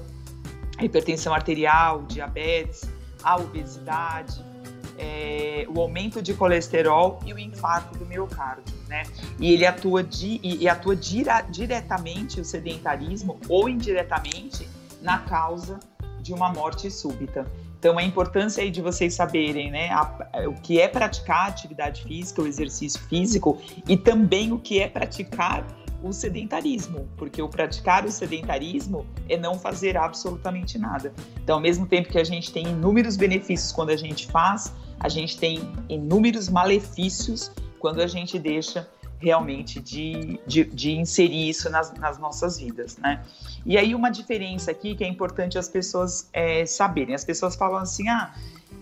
a 0.77 0.85
hipertensão 0.85 1.33
arterial, 1.33 2.03
diabetes, 2.03 2.89
a 3.21 3.35
obesidade, 3.35 4.41
é, 4.97 5.65
o 5.69 5.79
aumento 5.79 6.21
de 6.21 6.33
colesterol 6.33 7.19
e 7.25 7.33
o 7.33 7.39
infarto 7.39 7.97
do 7.97 8.05
miocárdio, 8.05 8.75
né? 8.87 9.03
E 9.39 9.53
ele 9.53 9.65
atua, 9.65 10.03
di, 10.03 10.39
e, 10.43 10.67
atua 10.67 10.95
dira, 10.95 11.41
diretamente 11.41 12.39
o 12.39 12.45
sedentarismo 12.45 13.39
ou 13.47 13.69
indiretamente 13.69 14.67
na 15.01 15.19
causa 15.19 15.79
de 16.21 16.33
uma 16.33 16.49
morte 16.49 16.89
súbita. 16.91 17.45
Então, 17.79 17.97
a 17.97 18.03
importância 18.03 18.61
aí 18.61 18.69
de 18.69 18.79
vocês 18.79 19.15
saberem, 19.15 19.71
né, 19.71 19.89
a, 19.89 20.47
o 20.47 20.53
que 20.53 20.79
é 20.79 20.87
praticar 20.87 21.47
atividade 21.47 22.03
física, 22.03 22.39
o 22.39 22.45
exercício 22.45 22.99
físico 23.09 23.59
e 23.87 23.97
também 23.97 24.51
o 24.51 24.59
que 24.59 24.79
é 24.79 24.87
praticar 24.87 25.65
o 26.03 26.11
sedentarismo, 26.11 27.07
porque 27.17 27.41
o 27.41 27.47
praticar 27.47 28.05
o 28.05 28.11
sedentarismo 28.11 29.05
é 29.29 29.37
não 29.37 29.57
fazer 29.57 29.97
absolutamente 29.97 30.77
nada. 30.77 31.13
Então, 31.43 31.55
ao 31.55 31.61
mesmo 31.61 31.85
tempo 31.85 32.09
que 32.09 32.17
a 32.17 32.23
gente 32.23 32.51
tem 32.51 32.67
inúmeros 32.67 33.15
benefícios 33.15 33.71
quando 33.71 33.91
a 33.91 33.95
gente 33.95 34.27
faz, 34.27 34.73
a 34.99 35.09
gente 35.09 35.37
tem 35.37 35.61
inúmeros 35.89 36.49
malefícios 36.49 37.51
quando 37.79 38.01
a 38.01 38.07
gente 38.07 38.37
deixa 38.37 38.87
realmente 39.19 39.79
de, 39.79 40.39
de, 40.47 40.63
de 40.63 40.91
inserir 40.91 41.49
isso 41.49 41.69
nas, 41.69 41.93
nas, 41.93 42.17
nossas 42.17 42.57
vidas, 42.57 42.97
né? 42.97 43.23
E 43.65 43.77
aí 43.77 43.93
uma 43.93 44.09
diferença 44.09 44.71
aqui 44.71 44.95
que 44.95 45.03
é 45.03 45.07
importante 45.07 45.59
as 45.59 45.69
pessoas 45.69 46.27
é, 46.33 46.65
saberem. 46.65 47.13
As 47.13 47.23
pessoas 47.23 47.55
falam 47.55 47.77
assim, 47.77 48.09
ah, 48.09 48.33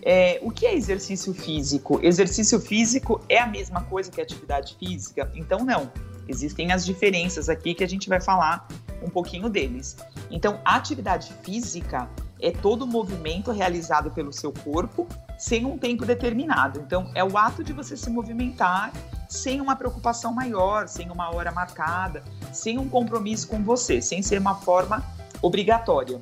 é, 0.02 0.40
o 0.42 0.50
que 0.50 0.64
é 0.64 0.74
exercício 0.74 1.34
físico? 1.34 2.00
Exercício 2.02 2.58
físico 2.58 3.20
é 3.28 3.38
a 3.38 3.46
mesma 3.46 3.82
coisa 3.82 4.10
que 4.10 4.20
atividade 4.20 4.76
física? 4.78 5.30
Então 5.34 5.64
não. 5.64 5.90
Existem 6.30 6.70
as 6.70 6.86
diferenças 6.86 7.48
aqui 7.48 7.74
que 7.74 7.82
a 7.82 7.88
gente 7.88 8.08
vai 8.08 8.20
falar 8.20 8.68
um 9.02 9.10
pouquinho 9.10 9.48
deles. 9.48 9.96
Então, 10.30 10.60
a 10.64 10.76
atividade 10.76 11.34
física 11.42 12.08
é 12.40 12.52
todo 12.52 12.86
movimento 12.86 13.50
realizado 13.50 14.12
pelo 14.12 14.32
seu 14.32 14.52
corpo 14.52 15.08
sem 15.36 15.66
um 15.66 15.76
tempo 15.76 16.06
determinado. 16.06 16.78
Então, 16.80 17.10
é 17.16 17.24
o 17.24 17.36
ato 17.36 17.64
de 17.64 17.72
você 17.72 17.96
se 17.96 18.08
movimentar 18.08 18.92
sem 19.28 19.60
uma 19.60 19.74
preocupação 19.74 20.32
maior, 20.32 20.86
sem 20.86 21.10
uma 21.10 21.34
hora 21.34 21.50
marcada, 21.50 22.22
sem 22.52 22.78
um 22.78 22.88
compromisso 22.88 23.48
com 23.48 23.62
você, 23.64 24.00
sem 24.00 24.22
ser 24.22 24.38
uma 24.38 24.54
forma 24.54 25.04
obrigatória 25.42 26.20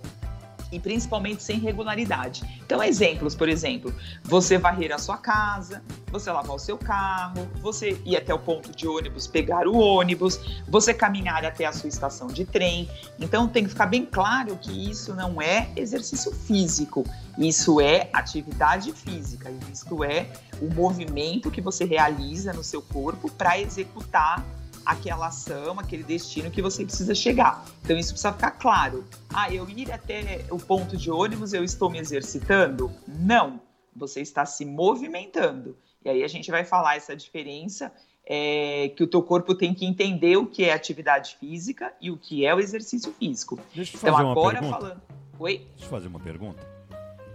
e 0.70 0.78
principalmente 0.78 1.42
sem 1.42 1.58
regularidade. 1.58 2.42
Então, 2.64 2.82
exemplos, 2.82 3.34
por 3.34 3.48
exemplo, 3.48 3.94
você 4.22 4.58
varrer 4.58 4.92
a 4.92 4.98
sua 4.98 5.16
casa, 5.16 5.82
você 6.10 6.30
lavar 6.30 6.56
o 6.56 6.58
seu 6.58 6.76
carro, 6.76 7.48
você 7.60 8.00
ir 8.04 8.16
até 8.16 8.32
o 8.34 8.38
ponto 8.38 8.74
de 8.74 8.86
ônibus, 8.86 9.26
pegar 9.26 9.66
o 9.66 9.76
ônibus, 9.76 10.38
você 10.68 10.92
caminhar 10.92 11.44
até 11.44 11.64
a 11.64 11.72
sua 11.72 11.88
estação 11.88 12.28
de 12.28 12.44
trem. 12.44 12.88
Então, 13.18 13.48
tem 13.48 13.64
que 13.64 13.70
ficar 13.70 13.86
bem 13.86 14.04
claro 14.04 14.56
que 14.56 14.90
isso 14.90 15.14
não 15.14 15.40
é 15.40 15.68
exercício 15.76 16.32
físico, 16.32 17.04
isso 17.38 17.80
é 17.80 18.08
atividade 18.12 18.92
física, 18.92 19.50
isso 19.72 20.04
é 20.04 20.30
o 20.60 20.72
movimento 20.74 21.50
que 21.50 21.60
você 21.60 21.84
realiza 21.84 22.52
no 22.52 22.64
seu 22.64 22.82
corpo 22.82 23.30
para 23.30 23.58
executar 23.58 24.44
aquela 24.88 25.26
ação, 25.26 25.78
aquele 25.78 26.02
destino 26.02 26.50
que 26.50 26.62
você 26.62 26.82
precisa 26.82 27.14
chegar. 27.14 27.62
Então 27.84 27.94
isso 27.98 28.10
precisa 28.10 28.32
ficar 28.32 28.52
claro. 28.52 29.04
Ah, 29.28 29.52
eu 29.52 29.68
ir 29.68 29.92
até 29.92 30.46
o 30.50 30.56
ponto 30.56 30.96
de 30.96 31.10
ônibus, 31.10 31.52
eu 31.52 31.62
estou 31.62 31.90
me 31.90 31.98
exercitando? 31.98 32.90
Não, 33.06 33.60
você 33.94 34.22
está 34.22 34.46
se 34.46 34.64
movimentando. 34.64 35.76
E 36.02 36.08
aí 36.08 36.24
a 36.24 36.28
gente 36.28 36.50
vai 36.50 36.64
falar 36.64 36.96
essa 36.96 37.14
diferença 37.14 37.92
é, 38.24 38.88
que 38.96 39.04
o 39.04 39.06
teu 39.06 39.22
corpo 39.22 39.54
tem 39.54 39.74
que 39.74 39.84
entender 39.84 40.38
o 40.38 40.46
que 40.46 40.64
é 40.64 40.72
atividade 40.72 41.36
física 41.36 41.92
e 42.00 42.10
o 42.10 42.16
que 42.16 42.46
é 42.46 42.54
o 42.54 42.58
exercício 42.58 43.12
físico. 43.12 43.60
Deixa 43.74 43.94
eu 43.94 43.98
então, 43.98 44.12
fazer 44.12 44.22
então, 44.22 44.30
agora 44.30 44.58
pergunta. 44.58 44.80
falando. 44.80 45.02
Oi? 45.38 45.58
Deixa 45.58 45.84
eu 45.84 45.90
fazer 45.90 46.08
uma 46.08 46.20
pergunta. 46.20 46.66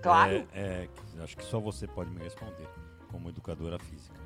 Claro. 0.01 0.47
É, 0.55 0.87
é, 1.19 1.23
acho 1.23 1.37
que 1.37 1.43
só 1.43 1.59
você 1.59 1.85
pode 1.85 2.09
me 2.09 2.19
responder, 2.19 2.67
como 3.11 3.29
educadora 3.29 3.77
física. 3.77 4.19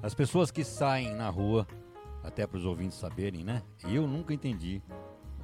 As 0.00 0.14
pessoas 0.14 0.50
que 0.52 0.64
saem 0.64 1.12
na 1.14 1.28
rua 1.28 1.66
até 2.22 2.46
para 2.46 2.58
os 2.58 2.64
ouvintes 2.64 2.98
saberem, 2.98 3.44
né? 3.44 3.62
Eu 3.84 4.06
nunca 4.06 4.32
entendi. 4.32 4.82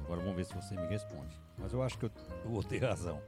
Agora 0.03 0.21
vamos 0.21 0.35
ver 0.35 0.45
se 0.45 0.55
você 0.55 0.75
me 0.75 0.87
responde. 0.87 1.39
Mas 1.57 1.73
eu 1.73 1.83
acho 1.83 1.97
que 1.97 2.05
eu, 2.05 2.11
eu 2.45 2.51
vou 2.51 2.63
ter 2.63 2.79
razão. 2.79 3.21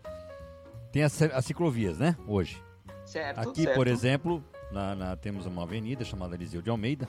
Tem 0.92 1.04
as, 1.04 1.22
as 1.22 1.46
ciclovias, 1.46 2.00
né? 2.00 2.16
Hoje. 2.28 2.62
Certo. 3.06 3.40
Aqui, 3.40 3.64
certo. 3.64 3.76
por 3.76 3.88
exemplo, 3.88 4.44
na, 4.72 4.96
na, 4.96 5.16
temos 5.16 5.46
uma 5.46 5.64
avenida 5.64 6.04
chamada 6.04 6.36
Eliseu 6.36 6.62
de 6.62 6.70
Almeida, 6.70 7.08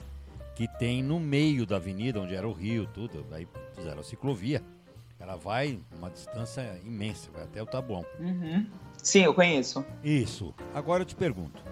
que 0.54 0.68
tem 0.78 1.02
no 1.02 1.18
meio 1.18 1.64
da 1.64 1.76
avenida, 1.76 2.20
onde 2.20 2.34
era 2.34 2.46
o 2.46 2.52
rio, 2.52 2.86
tudo, 2.86 3.24
aí 3.32 3.46
fizeram 3.74 4.00
a 4.00 4.02
ciclovia. 4.02 4.62
Ela 5.18 5.36
vai 5.36 5.80
uma 5.96 6.10
distância 6.10 6.80
imensa, 6.84 7.30
vai 7.30 7.44
até 7.44 7.62
o 7.62 7.66
Tabuão. 7.66 8.04
Uhum. 8.18 8.66
Sim, 8.96 9.20
eu 9.20 9.32
conheço. 9.32 9.84
Isso. 10.02 10.52
Agora 10.74 11.02
eu 11.02 11.06
te 11.06 11.14
pergunto. 11.14 11.62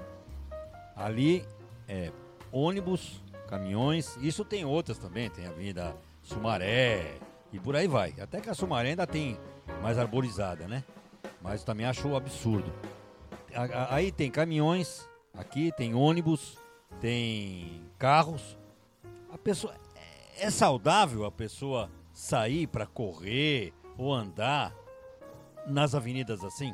Ali 0.95 1.45
é 1.89 2.13
ônibus 2.53 3.21
caminhões. 3.51 4.17
Isso 4.21 4.45
tem 4.45 4.65
outras 4.65 4.97
também, 4.97 5.29
tem 5.29 5.47
a 5.47 5.51
Avenida 5.51 5.95
Sumaré 6.23 7.19
e 7.53 7.59
por 7.59 7.75
aí 7.77 7.89
vai. 7.89 8.15
Até 8.21 8.41
que 8.41 8.49
a 8.49 8.55
Sumaré 8.55 8.91
ainda 8.91 9.07
tem 9.07 9.39
mais 9.83 9.99
arborizada, 9.99 10.69
né? 10.69 10.85
Mas 11.43 11.65
também 11.65 11.85
acho 11.85 12.15
absurdo. 12.15 12.73
Aí 13.91 14.13
tem 14.13 14.31
caminhões, 14.31 15.09
aqui 15.35 15.73
tem 15.77 15.95
ônibus, 15.95 16.57
tem 17.01 17.83
carros. 17.99 18.57
A 19.33 19.37
pessoa 19.37 19.75
é 20.39 20.49
saudável 20.51 21.25
a 21.25 21.33
pessoa 21.33 21.91
sair 22.13 22.67
para 22.67 22.87
correr 22.87 23.73
ou 23.99 24.15
andar 24.15 24.73
nas 25.67 25.95
avenidas 25.95 26.45
assim? 26.45 26.73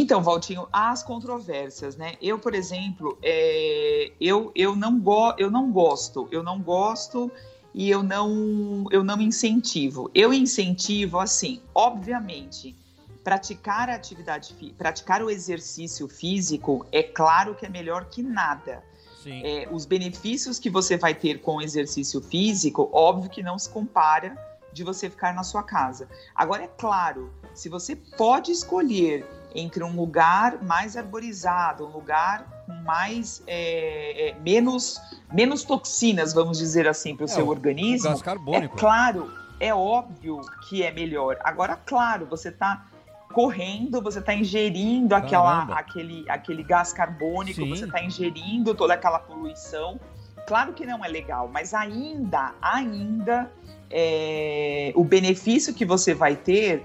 Então, 0.00 0.22
Valtinho, 0.22 0.68
as 0.72 1.02
controvérsias, 1.02 1.96
né? 1.96 2.14
Eu, 2.22 2.38
por 2.38 2.54
exemplo, 2.54 3.18
é, 3.20 4.12
eu, 4.20 4.52
eu, 4.54 4.76
não 4.76 4.96
go, 5.00 5.34
eu 5.36 5.50
não 5.50 5.72
gosto, 5.72 6.28
eu 6.30 6.40
não 6.40 6.60
gosto 6.60 7.28
e 7.74 7.90
eu 7.90 8.00
não, 8.00 8.84
eu 8.92 9.02
não 9.02 9.20
incentivo. 9.20 10.08
Eu 10.14 10.32
incentivo, 10.32 11.18
assim, 11.18 11.60
obviamente, 11.74 12.76
praticar 13.24 13.90
a 13.90 13.96
atividade, 13.96 14.54
praticar 14.78 15.20
o 15.20 15.28
exercício 15.28 16.06
físico, 16.06 16.86
é 16.92 17.02
claro 17.02 17.56
que 17.56 17.66
é 17.66 17.68
melhor 17.68 18.04
que 18.04 18.22
nada. 18.22 18.84
É, 19.26 19.68
os 19.72 19.84
benefícios 19.84 20.60
que 20.60 20.70
você 20.70 20.96
vai 20.96 21.12
ter 21.12 21.40
com 21.40 21.56
o 21.56 21.60
exercício 21.60 22.20
físico, 22.20 22.88
óbvio 22.92 23.28
que 23.28 23.42
não 23.42 23.58
se 23.58 23.68
compara 23.68 24.38
de 24.72 24.84
você 24.84 25.10
ficar 25.10 25.34
na 25.34 25.42
sua 25.42 25.64
casa. 25.64 26.08
Agora, 26.36 26.62
é 26.62 26.68
claro, 26.68 27.32
se 27.52 27.68
você 27.68 27.96
pode 27.96 28.52
escolher 28.52 29.26
entre 29.58 29.82
um 29.82 29.94
lugar 29.94 30.62
mais 30.62 30.96
arborizado, 30.96 31.86
um 31.86 31.90
lugar 31.90 32.64
com 32.66 32.72
mais 32.82 33.42
é, 33.46 34.28
é, 34.28 34.34
menos 34.40 35.00
menos 35.32 35.64
toxinas, 35.64 36.32
vamos 36.32 36.58
dizer 36.58 36.88
assim, 36.88 37.14
para 37.16 37.24
o 37.24 37.28
é, 37.28 37.32
seu 37.32 37.48
organismo. 37.48 38.08
Gás 38.08 38.22
carbônico. 38.22 38.76
É 38.76 38.78
claro, 38.78 39.32
é 39.60 39.74
óbvio 39.74 40.40
que 40.68 40.82
é 40.82 40.90
melhor. 40.90 41.38
Agora, 41.42 41.76
claro, 41.76 42.26
você 42.26 42.48
está 42.48 42.86
correndo, 43.32 44.00
você 44.00 44.20
está 44.20 44.34
ingerindo 44.34 45.14
aquela, 45.14 45.64
aquele, 45.74 46.24
aquele 46.28 46.62
gás 46.62 46.92
carbônico, 46.92 47.60
Sim. 47.60 47.68
você 47.68 47.84
está 47.84 48.02
ingerindo 48.02 48.74
toda 48.74 48.94
aquela 48.94 49.18
poluição. 49.18 50.00
Claro 50.46 50.72
que 50.72 50.86
não 50.86 51.04
é 51.04 51.08
legal, 51.08 51.48
mas 51.52 51.74
ainda, 51.74 52.54
ainda, 52.62 53.50
é, 53.90 54.92
o 54.94 55.04
benefício 55.04 55.74
que 55.74 55.84
você 55.84 56.14
vai 56.14 56.36
ter 56.36 56.82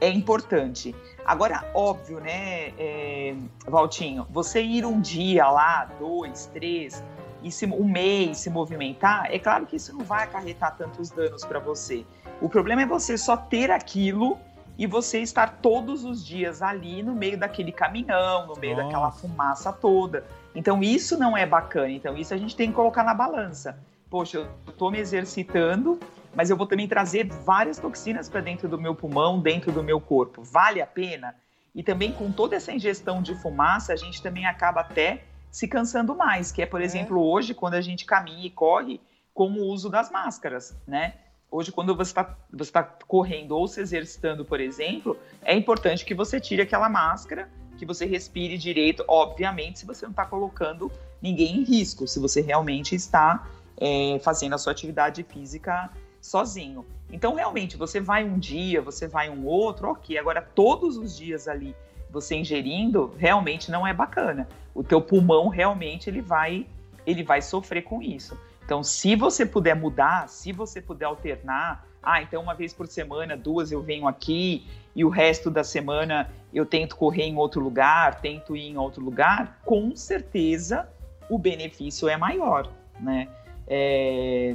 é 0.00 0.08
importante. 0.10 0.94
Agora, 1.26 1.68
óbvio, 1.74 2.20
né, 2.20 2.68
é, 2.78 3.34
Valtinho, 3.66 4.26
você 4.30 4.62
ir 4.62 4.86
um 4.86 5.00
dia 5.00 5.48
lá, 5.48 5.90
dois, 5.98 6.46
três, 6.54 7.02
e 7.42 7.50
se, 7.50 7.66
um 7.66 7.84
mês 7.84 8.38
se 8.38 8.50
movimentar, 8.50 9.26
é 9.32 9.38
claro 9.38 9.66
que 9.66 9.76
isso 9.76 9.92
não 9.92 10.04
vai 10.04 10.24
acarretar 10.24 10.76
tantos 10.76 11.10
danos 11.10 11.44
para 11.44 11.58
você. 11.58 12.04
O 12.40 12.48
problema 12.48 12.82
é 12.82 12.86
você 12.86 13.18
só 13.18 13.36
ter 13.36 13.70
aquilo 13.70 14.38
e 14.78 14.86
você 14.86 15.20
estar 15.20 15.58
todos 15.60 16.04
os 16.04 16.24
dias 16.24 16.62
ali 16.62 17.02
no 17.02 17.14
meio 17.14 17.38
daquele 17.38 17.72
caminhão, 17.72 18.46
no 18.46 18.56
meio 18.56 18.76
Nossa. 18.76 18.84
daquela 18.84 19.10
fumaça 19.10 19.72
toda. 19.72 20.24
Então 20.54 20.82
isso 20.82 21.18
não 21.18 21.36
é 21.36 21.46
bacana. 21.46 21.90
Então 21.90 22.16
isso 22.16 22.34
a 22.34 22.36
gente 22.36 22.54
tem 22.54 22.68
que 22.68 22.74
colocar 22.74 23.02
na 23.02 23.14
balança. 23.14 23.78
Poxa, 24.10 24.38
eu 24.38 24.46
estou 24.68 24.90
me 24.90 24.98
exercitando, 24.98 25.98
mas 26.36 26.50
eu 26.50 26.56
vou 26.56 26.66
também 26.66 26.86
trazer 26.86 27.26
várias 27.26 27.78
toxinas 27.78 28.28
para 28.28 28.42
dentro 28.42 28.68
do 28.68 28.78
meu 28.78 28.94
pulmão, 28.94 29.40
dentro 29.40 29.72
do 29.72 29.82
meu 29.82 29.98
corpo. 29.98 30.42
Vale 30.42 30.82
a 30.82 30.86
pena? 30.86 31.34
E 31.74 31.82
também 31.82 32.12
com 32.12 32.30
toda 32.30 32.54
essa 32.54 32.70
ingestão 32.70 33.22
de 33.22 33.34
fumaça, 33.34 33.94
a 33.94 33.96
gente 33.96 34.22
também 34.22 34.44
acaba 34.44 34.82
até 34.82 35.24
se 35.50 35.66
cansando 35.66 36.14
mais, 36.14 36.52
que 36.52 36.60
é, 36.60 36.66
por 36.66 36.82
é. 36.82 36.84
exemplo, 36.84 37.18
hoje, 37.18 37.54
quando 37.54 37.72
a 37.74 37.80
gente 37.80 38.04
caminha 38.04 38.46
e 38.46 38.50
corre, 38.50 39.00
com 39.32 39.50
o 39.50 39.64
uso 39.64 39.88
das 39.88 40.10
máscaras, 40.10 40.76
né? 40.86 41.14
Hoje, 41.50 41.72
quando 41.72 41.94
você 41.96 42.10
está 42.10 42.36
você 42.52 42.70
tá 42.70 42.82
correndo 42.82 43.52
ou 43.52 43.66
se 43.66 43.80
exercitando, 43.80 44.44
por 44.44 44.60
exemplo, 44.60 45.18
é 45.42 45.54
importante 45.54 46.04
que 46.04 46.14
você 46.14 46.38
tire 46.38 46.60
aquela 46.60 46.88
máscara, 46.88 47.48
que 47.78 47.86
você 47.86 48.04
respire 48.04 48.58
direito, 48.58 49.04
obviamente, 49.08 49.78
se 49.78 49.86
você 49.86 50.04
não 50.04 50.10
está 50.10 50.26
colocando 50.26 50.92
ninguém 51.22 51.58
em 51.58 51.64
risco, 51.64 52.06
se 52.06 52.18
você 52.18 52.42
realmente 52.42 52.94
está 52.94 53.46
é, 53.78 54.18
fazendo 54.22 54.54
a 54.54 54.58
sua 54.58 54.72
atividade 54.72 55.22
física 55.22 55.90
sozinho. 56.26 56.84
Então, 57.10 57.34
realmente, 57.34 57.76
você 57.76 58.00
vai 58.00 58.24
um 58.24 58.38
dia, 58.38 58.80
você 58.80 59.06
vai 59.06 59.30
um 59.30 59.46
outro, 59.46 59.88
ok. 59.88 60.18
Agora, 60.18 60.42
todos 60.42 60.96
os 60.96 61.16
dias 61.16 61.46
ali, 61.48 61.74
você 62.10 62.36
ingerindo, 62.36 63.12
realmente 63.16 63.70
não 63.70 63.86
é 63.86 63.92
bacana. 63.92 64.48
O 64.74 64.82
teu 64.82 65.00
pulmão, 65.00 65.48
realmente, 65.48 66.10
ele 66.10 66.20
vai, 66.20 66.66
ele 67.06 67.22
vai 67.22 67.40
sofrer 67.40 67.82
com 67.82 68.02
isso. 68.02 68.36
Então, 68.64 68.82
se 68.82 69.14
você 69.14 69.46
puder 69.46 69.76
mudar, 69.76 70.28
se 70.28 70.52
você 70.52 70.80
puder 70.80 71.04
alternar, 71.04 71.86
ah, 72.02 72.22
então 72.22 72.42
uma 72.42 72.54
vez 72.54 72.72
por 72.72 72.86
semana, 72.86 73.36
duas 73.36 73.70
eu 73.70 73.82
venho 73.82 74.06
aqui 74.06 74.66
e 74.94 75.04
o 75.04 75.08
resto 75.08 75.50
da 75.50 75.62
semana 75.62 76.30
eu 76.54 76.64
tento 76.64 76.96
correr 76.96 77.24
em 77.24 77.36
outro 77.36 77.60
lugar, 77.60 78.20
tento 78.20 78.56
ir 78.56 78.68
em 78.68 78.76
outro 78.76 79.04
lugar, 79.04 79.60
com 79.64 79.94
certeza 79.94 80.88
o 81.28 81.38
benefício 81.38 82.08
é 82.08 82.16
maior, 82.16 82.68
né? 83.00 83.28
É, 83.66 84.54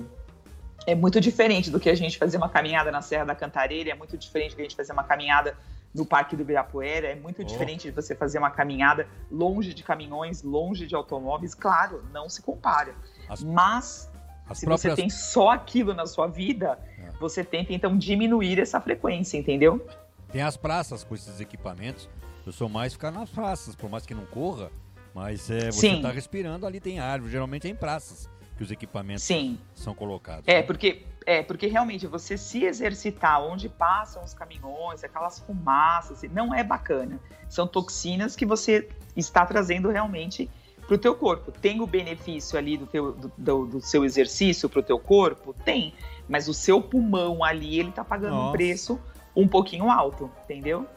é 0.85 0.95
muito 0.95 1.19
diferente 1.21 1.69
do 1.69 1.79
que 1.79 1.89
a 1.89 1.95
gente 1.95 2.17
fazer 2.17 2.37
uma 2.37 2.49
caminhada 2.49 2.91
na 2.91 3.01
Serra 3.01 3.25
da 3.25 3.35
Cantareira, 3.35 3.91
é 3.91 3.95
muito 3.95 4.17
diferente 4.17 4.51
do 4.51 4.55
que 4.55 4.61
a 4.61 4.65
gente 4.65 4.75
fazer 4.75 4.93
uma 4.93 5.03
caminhada 5.03 5.55
no 5.93 6.05
Parque 6.05 6.35
do 6.35 6.41
Ibirapuera, 6.41 7.07
é 7.07 7.15
muito 7.15 7.41
oh. 7.41 7.45
diferente 7.45 7.83
de 7.83 7.91
você 7.91 8.15
fazer 8.15 8.39
uma 8.39 8.49
caminhada 8.49 9.07
longe 9.29 9.73
de 9.73 9.83
caminhões, 9.83 10.41
longe 10.41 10.87
de 10.87 10.95
automóveis, 10.95 11.53
claro, 11.53 12.03
não 12.11 12.29
se 12.29 12.41
compara. 12.41 12.95
As, 13.27 13.43
Mas 13.43 14.09
as 14.49 14.59
se 14.59 14.65
próprias... 14.65 14.95
você 14.95 15.01
tem 15.01 15.09
só 15.09 15.49
aquilo 15.49 15.93
na 15.93 16.05
sua 16.05 16.27
vida, 16.27 16.79
é. 16.97 17.11
você 17.19 17.43
tenta 17.43 17.73
então 17.73 17.97
diminuir 17.97 18.59
essa 18.59 18.79
frequência, 18.79 19.37
entendeu? 19.37 19.85
Tem 20.31 20.41
as 20.41 20.55
praças 20.55 21.03
com 21.03 21.13
esses 21.13 21.41
equipamentos. 21.41 22.09
Eu 22.45 22.51
sou 22.51 22.69
mais 22.69 22.93
ficar 22.93 23.11
nas 23.11 23.29
praças, 23.29 23.75
por 23.75 23.89
mais 23.89 24.05
que 24.05 24.15
não 24.15 24.25
corra, 24.25 24.71
mas 25.13 25.51
é, 25.51 25.69
você 25.69 25.89
está 25.89 26.09
respirando 26.09 26.65
ali 26.65 26.79
tem 26.79 26.99
árvore, 26.99 27.31
geralmente 27.31 27.67
é 27.67 27.69
em 27.69 27.75
praças 27.75 28.29
que 28.57 28.63
os 28.63 28.71
equipamentos 28.71 29.23
Sim. 29.23 29.57
são 29.73 29.93
colocados. 29.93 30.43
É, 30.47 30.55
né? 30.55 30.63
porque 30.63 31.03
é, 31.25 31.43
porque 31.43 31.67
realmente 31.67 32.07
você 32.07 32.37
se 32.37 32.63
exercitar 32.63 33.41
onde 33.43 33.69
passam 33.69 34.23
os 34.23 34.33
caminhões, 34.33 35.03
aquelas 35.03 35.39
fumaças, 35.39 36.23
não 36.31 36.53
é 36.53 36.63
bacana. 36.63 37.19
São 37.47 37.67
toxinas 37.67 38.35
que 38.35 38.45
você 38.45 38.89
está 39.15 39.45
trazendo 39.45 39.89
realmente 39.89 40.49
para 40.87 40.95
o 40.95 40.97
teu 40.97 41.15
corpo. 41.15 41.51
Tem 41.51 41.79
o 41.79 41.87
benefício 41.87 42.57
ali 42.57 42.75
do, 42.75 42.87
teu, 42.87 43.11
do, 43.11 43.31
do, 43.37 43.65
do 43.67 43.81
seu 43.81 44.03
exercício 44.03 44.67
para 44.67 44.79
o 44.79 44.83
teu 44.83 44.99
corpo? 44.99 45.53
Tem. 45.63 45.93
Mas 46.27 46.47
o 46.47 46.53
seu 46.53 46.81
pulmão 46.81 47.43
ali, 47.43 47.79
ele 47.79 47.89
está 47.89 48.03
pagando 48.03 48.35
Nossa. 48.35 48.49
um 48.49 48.51
preço 48.51 48.99
um 49.35 49.47
pouquinho 49.47 49.89
alto, 49.89 50.29
entendeu? 50.43 50.87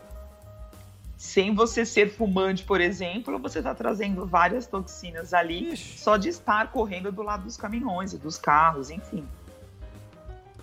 Sem 1.25 1.55
você 1.55 1.87
ser 1.87 2.11
fumante, 2.11 2.63
por 2.63 2.83
exemplo, 2.83 3.39
você 3.39 3.59
está 3.59 3.75
trazendo 3.75 4.27
várias 4.27 4.67
toxinas 4.67 5.33
ali 5.33 5.73
Ixi. 5.73 5.99
só 5.99 6.19
de 6.19 6.29
estar 6.29 6.71
correndo 6.71 7.11
do 7.11 7.23
lado 7.23 7.45
dos 7.45 7.57
caminhões 7.57 8.13
e 8.13 8.19
dos 8.19 8.37
carros, 8.37 8.91
enfim. 8.91 9.27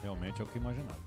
Realmente 0.03 0.39
é 0.39 0.43
o 0.43 0.47
que 0.47 0.59
imaginava. 0.59 0.99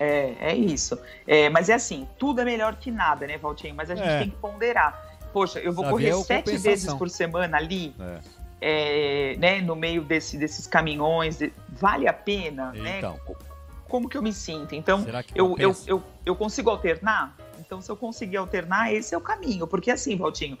É, 0.00 0.34
é 0.40 0.56
isso. 0.56 0.98
É, 1.26 1.50
mas 1.50 1.68
é 1.68 1.74
assim, 1.74 2.08
tudo 2.18 2.40
é 2.40 2.46
melhor 2.46 2.76
que 2.76 2.90
nada, 2.90 3.26
né, 3.26 3.36
Valtinho? 3.36 3.74
Mas 3.74 3.90
a 3.90 3.94
gente 3.94 4.08
é. 4.08 4.20
tem 4.20 4.30
que 4.30 4.36
ponderar. 4.36 5.18
Poxa, 5.34 5.58
eu 5.58 5.72
vou 5.72 5.84
correr 5.90 6.08
é 6.08 6.22
sete 6.22 6.56
vezes 6.56 6.92
por 6.94 7.10
semana 7.10 7.58
ali, 7.58 7.94
é. 8.00 9.32
é. 9.32 9.36
né, 9.36 9.60
no 9.60 9.76
meio 9.76 10.02
desse, 10.02 10.38
desses 10.38 10.66
caminhões. 10.66 11.36
De... 11.36 11.52
Vale 11.68 12.08
a 12.08 12.12
pena, 12.14 12.72
né? 12.72 12.98
então. 12.98 13.12
né? 13.12 13.34
Como 13.86 14.08
que 14.08 14.16
eu 14.16 14.22
me 14.22 14.32
sinto? 14.32 14.74
Então, 14.74 15.04
eu, 15.34 15.54
eu, 15.58 15.76
eu, 15.86 16.02
eu 16.24 16.34
consigo 16.34 16.70
alternar? 16.70 17.36
Então, 17.66 17.80
se 17.80 17.90
eu 17.90 17.96
conseguir 17.96 18.36
alternar, 18.36 18.94
esse 18.94 19.14
é 19.14 19.18
o 19.18 19.20
caminho. 19.20 19.66
Porque 19.66 19.90
assim, 19.90 20.16
Valtinho, 20.16 20.56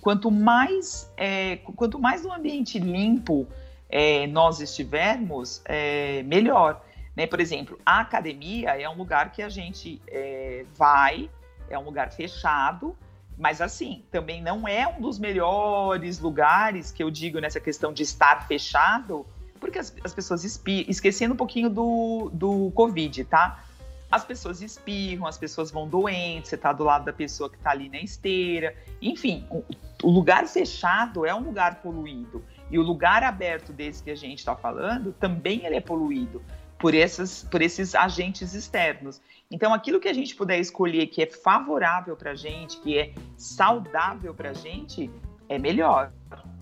quanto 0.00 0.30
mais, 0.30 1.10
é, 1.16 1.56
quanto 1.56 1.98
mais 1.98 2.22
no 2.22 2.32
ambiente 2.32 2.78
limpo 2.78 3.48
é, 3.88 4.26
nós 4.26 4.60
estivermos, 4.60 5.62
é, 5.64 6.22
melhor. 6.22 6.84
Né? 7.16 7.26
Por 7.26 7.40
exemplo, 7.40 7.78
a 7.84 8.00
academia 8.00 8.80
é 8.80 8.88
um 8.88 8.96
lugar 8.96 9.32
que 9.32 9.42
a 9.42 9.48
gente 9.48 10.00
é, 10.06 10.64
vai, 10.76 11.30
é 11.68 11.78
um 11.78 11.82
lugar 11.82 12.12
fechado, 12.12 12.96
mas 13.38 13.60
assim, 13.62 14.04
também 14.10 14.42
não 14.42 14.68
é 14.68 14.86
um 14.86 15.00
dos 15.00 15.18
melhores 15.18 16.18
lugares 16.18 16.92
que 16.92 17.02
eu 17.02 17.10
digo 17.10 17.40
nessa 17.40 17.58
questão 17.58 17.90
de 17.92 18.02
estar 18.02 18.46
fechado, 18.46 19.26
porque 19.58 19.78
as, 19.78 19.94
as 20.04 20.12
pessoas 20.12 20.44
esquecendo 20.44 21.34
um 21.34 21.36
pouquinho 21.36 21.70
do, 21.70 22.30
do 22.34 22.70
Covid, 22.74 23.24
tá? 23.24 23.64
As 24.10 24.24
pessoas 24.24 24.60
espirram, 24.60 25.26
as 25.26 25.38
pessoas 25.38 25.70
vão 25.70 25.86
doentes, 25.88 26.50
você 26.50 26.56
tá 26.56 26.72
do 26.72 26.84
lado 26.84 27.04
da 27.04 27.12
pessoa 27.12 27.48
que 27.48 27.58
tá 27.58 27.70
ali 27.70 27.88
na 27.88 28.00
esteira. 28.00 28.74
Enfim, 29.00 29.46
o, 29.50 29.62
o 30.02 30.10
lugar 30.10 30.46
fechado 30.48 31.24
é 31.24 31.34
um 31.34 31.40
lugar 31.40 31.76
poluído. 31.76 32.42
E 32.70 32.78
o 32.78 32.82
lugar 32.82 33.22
aberto 33.22 33.72
desse 33.72 34.02
que 34.02 34.10
a 34.10 34.16
gente 34.16 34.38
está 34.38 34.56
falando 34.56 35.12
também 35.12 35.64
ele 35.64 35.76
é 35.76 35.80
poluído 35.80 36.42
por, 36.78 36.94
essas, 36.94 37.44
por 37.50 37.60
esses 37.62 37.94
agentes 37.94 38.54
externos. 38.54 39.20
Então, 39.50 39.74
aquilo 39.74 40.00
que 40.00 40.08
a 40.08 40.12
gente 40.12 40.34
puder 40.34 40.58
escolher 40.58 41.06
que 41.06 41.22
é 41.22 41.26
favorável 41.26 42.16
para 42.16 42.32
a 42.32 42.34
gente, 42.34 42.80
que 42.80 42.98
é 42.98 43.12
saudável 43.36 44.32
para 44.34 44.50
a 44.50 44.54
gente, 44.54 45.10
é 45.48 45.58
melhor. 45.58 46.12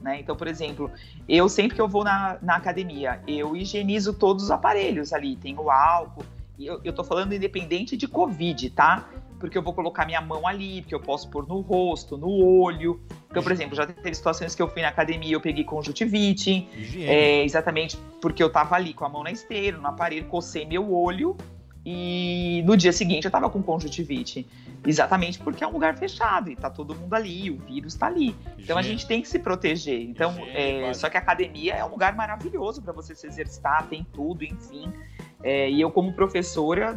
Né? 0.02 0.20
Então, 0.20 0.34
por 0.34 0.48
exemplo, 0.48 0.90
eu 1.28 1.48
sempre 1.48 1.74
que 1.74 1.80
eu 1.80 1.88
vou 1.88 2.02
na, 2.02 2.38
na 2.40 2.56
academia, 2.56 3.20
eu 3.26 3.56
higienizo 3.56 4.14
todos 4.14 4.44
os 4.44 4.50
aparelhos 4.50 5.12
ali, 5.12 5.36
tem 5.36 5.56
o 5.58 5.70
álcool, 5.70 6.24
eu, 6.66 6.80
eu 6.84 6.92
tô 6.92 7.04
falando 7.04 7.34
independente 7.34 7.96
de 7.96 8.08
Covid, 8.08 8.70
tá? 8.70 9.08
Porque 9.38 9.56
eu 9.56 9.62
vou 9.62 9.72
colocar 9.72 10.04
minha 10.04 10.20
mão 10.20 10.46
ali, 10.46 10.82
porque 10.82 10.94
eu 10.94 11.00
posso 11.00 11.30
pôr 11.30 11.46
no 11.46 11.60
rosto, 11.60 12.16
no 12.16 12.28
olho. 12.28 13.00
Então, 13.30 13.42
por 13.42 13.52
exemplo, 13.52 13.76
já 13.76 13.86
teve 13.86 14.14
situações 14.14 14.54
que 14.54 14.62
eu 14.62 14.68
fui 14.68 14.82
na 14.82 14.88
academia, 14.88 15.32
eu 15.32 15.40
peguei 15.40 15.62
conjuntivite, 15.62 16.66
é, 16.98 17.44
exatamente 17.44 17.96
porque 18.20 18.42
eu 18.42 18.50
tava 18.50 18.74
ali 18.74 18.92
com 18.92 19.04
a 19.04 19.08
mão 19.08 19.22
na 19.22 19.30
esteira, 19.30 19.78
no 19.78 19.86
aparelho, 19.86 20.26
cocei 20.26 20.64
meu 20.64 20.92
olho 20.92 21.36
e 21.84 22.62
no 22.66 22.76
dia 22.76 22.92
seguinte 22.92 23.24
eu 23.24 23.30
tava 23.30 23.48
com 23.48 23.62
conjuntivite. 23.62 24.46
Exatamente 24.86 25.38
porque 25.38 25.62
é 25.62 25.66
um 25.66 25.72
lugar 25.72 25.96
fechado 25.98 26.50
e 26.50 26.56
tá 26.56 26.70
todo 26.70 26.94
mundo 26.94 27.12
ali, 27.14 27.50
o 27.50 27.58
vírus 27.58 27.94
tá 27.94 28.06
ali. 28.06 28.34
Então 28.58 28.78
a 28.78 28.82
gente 28.82 29.06
tem 29.06 29.20
que 29.20 29.28
se 29.28 29.38
proteger. 29.38 30.00
Então, 30.00 30.34
é, 30.52 30.92
só 30.94 31.08
que 31.10 31.16
a 31.16 31.20
academia 31.20 31.74
é 31.74 31.84
um 31.84 31.90
lugar 31.90 32.14
maravilhoso 32.14 32.80
para 32.80 32.92
você 32.92 33.14
se 33.14 33.26
exercitar, 33.26 33.86
tem 33.88 34.06
tudo, 34.12 34.44
enfim. 34.44 34.92
É, 35.42 35.70
e 35.70 35.80
eu, 35.80 35.90
como 35.90 36.12
professora, 36.12 36.96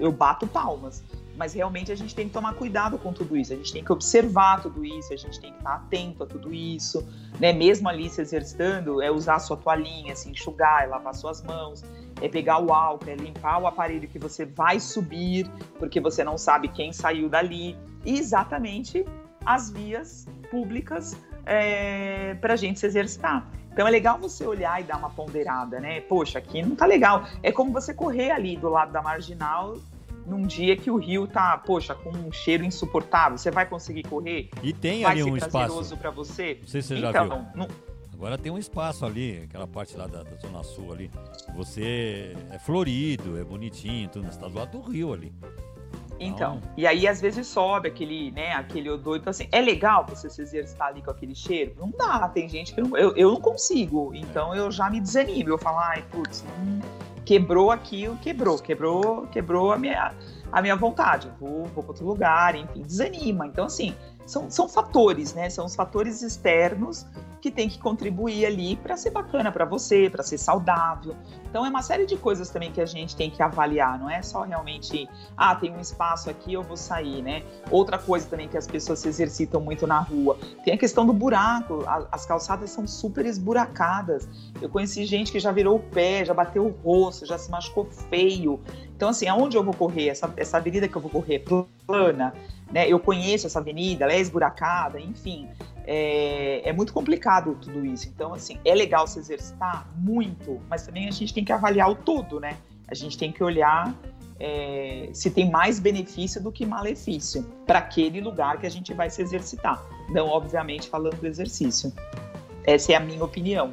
eu 0.00 0.12
bato 0.12 0.46
palmas. 0.46 1.04
Mas 1.36 1.54
realmente 1.54 1.92
a 1.92 1.94
gente 1.94 2.16
tem 2.16 2.26
que 2.26 2.34
tomar 2.34 2.54
cuidado 2.54 2.98
com 2.98 3.12
tudo 3.12 3.36
isso, 3.36 3.52
a 3.52 3.56
gente 3.56 3.72
tem 3.72 3.84
que 3.84 3.92
observar 3.92 4.60
tudo 4.60 4.84
isso, 4.84 5.12
a 5.14 5.16
gente 5.16 5.38
tem 5.40 5.52
que 5.52 5.58
estar 5.58 5.74
atento 5.74 6.24
a 6.24 6.26
tudo 6.26 6.52
isso, 6.52 7.06
né? 7.38 7.52
Mesmo 7.52 7.88
ali 7.88 8.10
se 8.10 8.20
exercitando, 8.20 9.00
é 9.00 9.08
usar 9.08 9.36
a 9.36 9.38
sua 9.38 9.56
toalhinha, 9.56 10.16
se 10.16 10.28
enxugar, 10.28 10.82
é 10.82 10.86
lavar 10.88 11.14
suas 11.14 11.40
mãos, 11.44 11.84
é 12.20 12.28
pegar 12.28 12.58
o 12.58 12.72
álcool, 12.72 13.10
é 13.10 13.14
limpar 13.14 13.60
o 13.60 13.66
aparelho 13.66 14.08
que 14.08 14.18
você 14.18 14.44
vai 14.44 14.80
subir, 14.80 15.48
porque 15.78 16.00
você 16.00 16.24
não 16.24 16.36
sabe 16.36 16.68
quem 16.68 16.92
saiu 16.92 17.28
dali. 17.28 17.76
E 18.04 18.18
exatamente 18.18 19.04
as 19.44 19.70
vias 19.70 20.26
públicas 20.50 21.16
é, 21.46 22.34
para 22.34 22.54
a 22.54 22.56
gente 22.56 22.78
se 22.78 22.86
exercitar. 22.86 23.48
Então 23.72 23.86
é 23.86 23.90
legal 23.90 24.18
você 24.18 24.44
olhar 24.44 24.80
e 24.80 24.84
dar 24.84 24.96
uma 24.96 25.10
ponderada, 25.10 25.78
né? 25.78 26.00
Poxa, 26.00 26.38
aqui 26.38 26.62
não 26.62 26.74
tá 26.74 26.84
legal. 26.84 27.24
É 27.42 27.52
como 27.52 27.72
você 27.72 27.94
correr 27.94 28.32
ali 28.32 28.56
do 28.56 28.68
lado 28.68 28.92
da 28.92 29.00
marginal 29.00 29.76
num 30.26 30.42
dia 30.42 30.76
que 30.76 30.90
o 30.90 30.96
rio 30.96 31.26
tá, 31.26 31.56
poxa, 31.56 31.94
com 31.94 32.10
um 32.10 32.30
cheiro 32.30 32.64
insuportável. 32.64 33.38
Você 33.38 33.50
vai 33.50 33.66
conseguir 33.66 34.02
correr? 34.02 34.50
E 34.62 34.72
tem 34.72 35.02
vai 35.02 35.12
ali 35.12 35.22
um 35.22 35.36
espaço 35.36 35.96
para 35.96 36.10
você? 36.10 36.58
Não 36.60 36.68
sei 36.68 36.82
se 36.82 36.88
você 36.88 36.98
então, 36.98 37.12
já 37.12 37.22
viu. 37.22 37.44
Não... 37.54 37.68
Agora 38.18 38.36
tem 38.36 38.50
um 38.50 38.58
espaço 38.58 39.06
ali, 39.06 39.44
aquela 39.44 39.68
parte 39.68 39.96
lá 39.96 40.08
da, 40.08 40.24
da, 40.24 40.36
zona 40.38 40.64
sul 40.64 40.92
ali. 40.92 41.08
Você 41.54 42.36
é 42.50 42.58
florido, 42.58 43.38
é 43.38 43.44
bonitinho, 43.44 44.08
tudo, 44.08 44.26
você 44.26 44.40
tá 44.40 44.48
do 44.48 44.58
lado 44.58 44.72
do 44.72 44.80
rio 44.80 45.12
ali. 45.12 45.32
Então, 46.18 46.60
e 46.76 46.84
aí 46.84 47.06
às 47.06 47.20
vezes 47.20 47.46
sobe 47.46 47.86
aquele, 47.86 48.32
né, 48.32 48.54
aquele 48.54 48.90
odor. 48.90 49.18
Então, 49.18 49.30
assim, 49.30 49.46
é 49.52 49.60
legal 49.60 50.04
você 50.04 50.28
se 50.28 50.42
exercitar 50.42 50.88
ali 50.88 51.00
com 51.00 51.12
aquele 51.12 51.32
cheiro? 51.32 51.76
Não 51.78 51.92
dá, 51.92 52.28
tem 52.28 52.48
gente 52.48 52.74
que 52.74 52.80
não, 52.80 52.96
eu, 52.96 53.14
eu 53.14 53.30
não 53.30 53.40
consigo. 53.40 54.12
Então 54.12 54.52
eu 54.52 54.68
já 54.68 54.90
me 54.90 55.00
desanimo. 55.00 55.50
Eu 55.50 55.58
falo, 55.58 55.78
ai, 55.78 56.04
putz, 56.10 56.44
hum, 56.58 56.80
quebrou 57.24 57.70
aquilo, 57.70 58.16
quebrou, 58.16 58.58
quebrou, 58.58 59.28
quebrou 59.28 59.70
a 59.72 59.78
minha, 59.78 60.12
a 60.50 60.60
minha 60.60 60.74
vontade. 60.74 61.28
Eu 61.28 61.34
vou, 61.34 61.66
vou 61.66 61.84
para 61.84 61.92
outro 61.92 62.04
lugar, 62.04 62.56
enfim, 62.56 62.82
desanima. 62.82 63.46
Então, 63.46 63.66
assim, 63.66 63.94
são, 64.26 64.50
são 64.50 64.68
fatores, 64.68 65.34
né? 65.34 65.48
São 65.48 65.66
os 65.66 65.76
fatores 65.76 66.20
externos 66.20 67.06
que 67.38 67.50
tem 67.50 67.68
que 67.68 67.78
contribuir 67.78 68.44
ali 68.44 68.76
para 68.76 68.96
ser 68.96 69.10
bacana 69.10 69.50
para 69.50 69.64
você, 69.64 70.10
para 70.10 70.22
ser 70.22 70.38
saudável. 70.38 71.16
Então 71.48 71.64
é 71.64 71.68
uma 71.68 71.82
série 71.82 72.04
de 72.04 72.16
coisas 72.16 72.50
também 72.50 72.70
que 72.70 72.80
a 72.80 72.86
gente 72.86 73.16
tem 73.16 73.30
que 73.30 73.42
avaliar, 73.42 73.98
não 73.98 74.10
é 74.10 74.20
só 74.20 74.42
realmente, 74.42 75.08
ah, 75.36 75.54
tem 75.54 75.74
um 75.74 75.80
espaço 75.80 76.28
aqui, 76.28 76.52
eu 76.52 76.62
vou 76.62 76.76
sair, 76.76 77.22
né? 77.22 77.42
Outra 77.70 77.98
coisa 77.98 78.28
também 78.28 78.48
que 78.48 78.56
as 78.56 78.66
pessoas 78.66 78.98
se 78.98 79.08
exercitam 79.08 79.60
muito 79.60 79.86
na 79.86 80.00
rua, 80.00 80.36
tem 80.64 80.74
a 80.74 80.78
questão 80.78 81.06
do 81.06 81.12
buraco, 81.12 81.84
as 82.12 82.26
calçadas 82.26 82.70
são 82.70 82.86
super 82.86 83.24
esburacadas. 83.24 84.28
Eu 84.60 84.68
conheci 84.68 85.04
gente 85.06 85.32
que 85.32 85.40
já 85.40 85.50
virou 85.50 85.76
o 85.76 85.80
pé, 85.80 86.24
já 86.24 86.34
bateu 86.34 86.66
o 86.66 86.70
rosto, 86.70 87.24
já 87.24 87.38
se 87.38 87.50
machucou 87.50 87.86
feio. 88.10 88.60
Então 88.94 89.08
assim, 89.08 89.26
aonde 89.26 89.56
eu 89.56 89.64
vou 89.64 89.74
correr? 89.74 90.08
Essa, 90.08 90.32
essa 90.36 90.58
avenida 90.58 90.86
que 90.86 90.96
eu 90.96 91.00
vou 91.00 91.10
correr 91.10 91.44
plana, 91.86 92.34
né? 92.70 92.88
Eu 92.88 92.98
conheço 93.00 93.46
essa 93.46 93.58
avenida, 93.58 94.04
ela 94.04 94.12
é 94.12 94.20
esburacada, 94.20 95.00
enfim 95.00 95.48
é, 95.90 96.68
é, 96.68 96.70
muito 96.70 96.92
complicado 96.92 97.56
tudo 97.62 97.84
isso. 97.86 98.10
Então, 98.14 98.34
assim, 98.34 98.58
é 98.62 98.74
legal 98.74 99.06
se 99.06 99.18
exercitar 99.18 99.88
muito, 99.96 100.60
mas 100.68 100.84
também 100.84 101.08
a 101.08 101.10
gente 101.10 101.32
tem 101.32 101.42
que 101.42 101.50
avaliar 101.50 101.90
o 101.90 101.94
todo, 101.94 102.38
né? 102.38 102.58
A 102.86 102.94
gente 102.94 103.16
tem 103.16 103.32
que 103.32 103.42
olhar 103.42 103.94
é, 104.38 105.08
se 105.14 105.30
tem 105.30 105.50
mais 105.50 105.80
benefício 105.80 106.42
do 106.42 106.52
que 106.52 106.66
malefício 106.66 107.42
para 107.66 107.78
aquele 107.78 108.20
lugar 108.20 108.58
que 108.58 108.66
a 108.66 108.70
gente 108.70 108.92
vai 108.92 109.08
se 109.08 109.22
exercitar. 109.22 109.82
Não, 110.10 110.26
obviamente, 110.26 110.90
falando 110.90 111.16
do 111.16 111.26
exercício. 111.26 111.90
Essa 112.64 112.92
é 112.92 112.94
a 112.94 113.00
minha 113.00 113.24
opinião. 113.24 113.72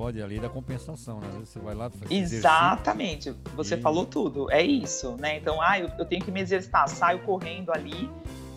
É, 0.00 0.04
pode 0.04 0.22
ali 0.22 0.40
da 0.40 0.48
compensação, 0.48 1.20
né? 1.20 1.28
Você 1.40 1.58
vai 1.58 1.74
lá 1.74 1.90
Exatamente. 2.08 3.34
Você 3.54 3.74
e... 3.74 3.80
falou 3.80 4.06
tudo. 4.06 4.50
É 4.50 4.62
isso, 4.62 5.16
né? 5.18 5.36
Então, 5.36 5.60
ah, 5.60 5.78
eu, 5.78 5.90
eu 5.98 6.04
tenho 6.04 6.24
que 6.24 6.30
me 6.30 6.40
exercitar, 6.40 6.88
saio 6.88 7.20
correndo 7.20 7.70
ali 7.72 8.08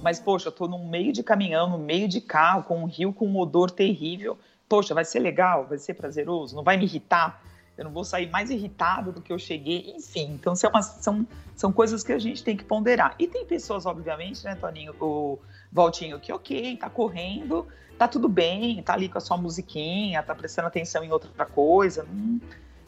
mas, 0.04 0.20
poxa, 0.20 0.50
eu 0.50 0.52
tô 0.52 0.68
no 0.68 0.78
meio 0.78 1.14
de 1.14 1.24
caminhão, 1.24 1.70
no 1.70 1.78
meio 1.78 2.10
de 2.10 2.20
carro, 2.20 2.64
com 2.64 2.84
um 2.84 2.86
rio 2.86 3.14
com 3.14 3.26
um 3.26 3.40
odor 3.40 3.72
terrível. 3.72 4.38
Poxa, 4.68 4.94
vai 4.94 5.06
ser 5.06 5.20
legal, 5.20 5.66
vai 5.66 5.78
ser 5.78 5.94
prazeroso, 5.94 6.54
não 6.56 6.64
vai 6.64 6.76
me 6.76 6.84
irritar. 6.84 7.42
eu 7.78 7.86
não 7.86 7.92
vou 7.92 8.04
sair 8.04 8.30
mais 8.30 8.50
irritado 8.50 9.14
do 9.14 9.22
que 9.22 9.32
eu 9.32 9.40
cheguei, 9.40 9.94
enfim. 9.96 10.34
Então, 10.34 10.56
são, 10.56 10.70
são, 10.82 11.28
são 11.56 11.72
coisas 11.72 12.04
que 12.04 12.12
a 12.12 12.20
gente 12.20 12.44
tem 12.44 12.58
que 12.58 12.66
ponderar. 12.66 13.16
E 13.18 13.28
tem 13.28 13.46
pessoas, 13.46 13.86
obviamente, 13.86 14.44
né, 14.44 14.56
Toninho, 14.56 14.94
o 15.00 15.40
Valtinho, 15.72 16.20
que 16.20 16.34
ok, 16.34 16.76
tá 16.76 16.90
correndo, 16.90 17.66
tá 18.04 18.08
tudo 18.08 18.28
bem, 18.28 18.82
tá 18.84 18.94
ali 18.94 19.08
com 19.08 19.18
a 19.18 19.22
sua 19.22 19.38
musiquinha, 19.38 20.22
tá 20.22 20.36
prestando 20.36 20.68
atenção 20.68 21.04
em 21.04 21.12
outra 21.12 21.46
coisa, 21.46 22.06
não, 22.12 22.40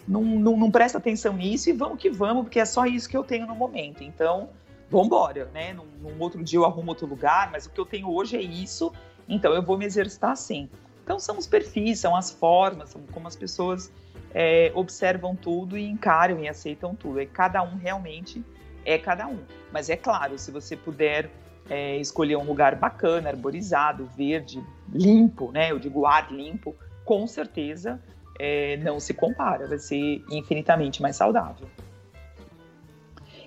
não, 0.08 0.21
não, 0.21 0.58
não 0.58 0.71
presta 0.71 0.97
atenção 0.97 1.34
nisso 1.34 1.69
e 1.69 1.73
vamos 1.73 1.97
que 1.97 2.10
vamos, 2.10 2.43
porque 2.43 2.60
é 2.60 2.65
só 2.65 2.86
isso 2.86 3.10
que 3.10 3.15
eu 3.15 3.23
tenho 3.23 3.47
no 3.47 3.56
momento. 3.56 4.04
Então, 4.04 4.49
vambora, 4.89 5.49
né? 5.54 5.73
Num, 5.73 5.86
num 6.01 6.21
outro 6.21 6.43
dia 6.43 6.60
eu 6.60 6.65
arrumo 6.65 6.89
outro 6.89 7.08
lugar, 7.08 7.49
mas 7.49 7.65
o 7.65 7.69
que 7.69 7.80
eu 7.80 7.86
tenho 7.86 8.12
hoje 8.12 8.36
é 8.36 8.41
isso, 8.41 8.91
então 9.28 9.54
eu 9.54 9.63
vou 9.63 9.78
me 9.78 9.86
exercitar 9.86 10.32
assim. 10.32 10.69
Então, 11.04 11.17
são 11.17 11.38
os 11.38 11.47
perfis, 11.47 11.99
são 11.99 12.15
as 12.15 12.32
formas, 12.32 12.89
são 12.89 13.01
como 13.13 13.28
as 13.28 13.36
pessoas 13.36 13.91
é, 14.34 14.71
observam 14.75 15.36
tudo 15.36 15.78
e 15.78 15.88
encaram 15.88 16.39
e 16.41 16.49
aceitam 16.49 16.93
tudo. 16.93 17.21
E 17.21 17.25
cada 17.25 17.62
um 17.63 17.78
realmente 17.78 18.43
é 18.84 18.97
cada 18.97 19.28
um. 19.28 19.39
Mas 19.71 19.89
é 19.89 19.95
claro, 19.95 20.38
se 20.38 20.51
você 20.51 20.75
puder 20.75 21.30
é, 21.69 21.97
escolher 21.97 22.38
um 22.38 22.43
lugar 22.43 22.75
bacana, 22.75 23.30
arborizado, 23.30 24.06
verde, 24.15 24.63
limpo, 24.91 25.51
né? 25.51 25.71
Eu 25.71 25.80
digo 25.80 26.06
ar 26.06 26.32
limpo, 26.32 26.75
com 27.04 27.25
certeza 27.28 27.99
é, 28.39 28.78
não 28.78 28.99
se 28.99 29.13
compara, 29.13 29.67
vai 29.67 29.80
ser 29.80 30.23
infinitamente 30.30 31.01
mais 31.01 31.15
saudável. 31.15 31.67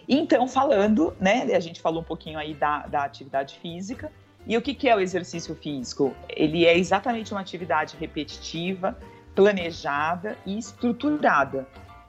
Então, 0.09 0.49
falando, 0.49 1.15
né? 1.21 1.55
A 1.55 1.61
gente 1.61 1.81
falou 1.81 2.01
um 2.01 2.05
pouquinho 2.05 2.39
aí 2.39 2.55
da, 2.55 2.87
da 2.87 3.05
atividade 3.05 3.59
física. 3.59 4.11
E 4.47 4.57
o 4.57 4.63
que, 4.63 4.73
que 4.73 4.89
é 4.89 4.97
o 4.97 5.01
exercício 5.01 5.55
físico? 5.55 6.15
Ele 6.29 6.65
é 6.65 6.77
exatamente 6.79 7.33
uma 7.33 7.41
atividade 7.41 7.97
repetitiva, 8.01 8.97
planejada 9.35 10.39
e 10.47 10.57
estruturada. 10.57 11.67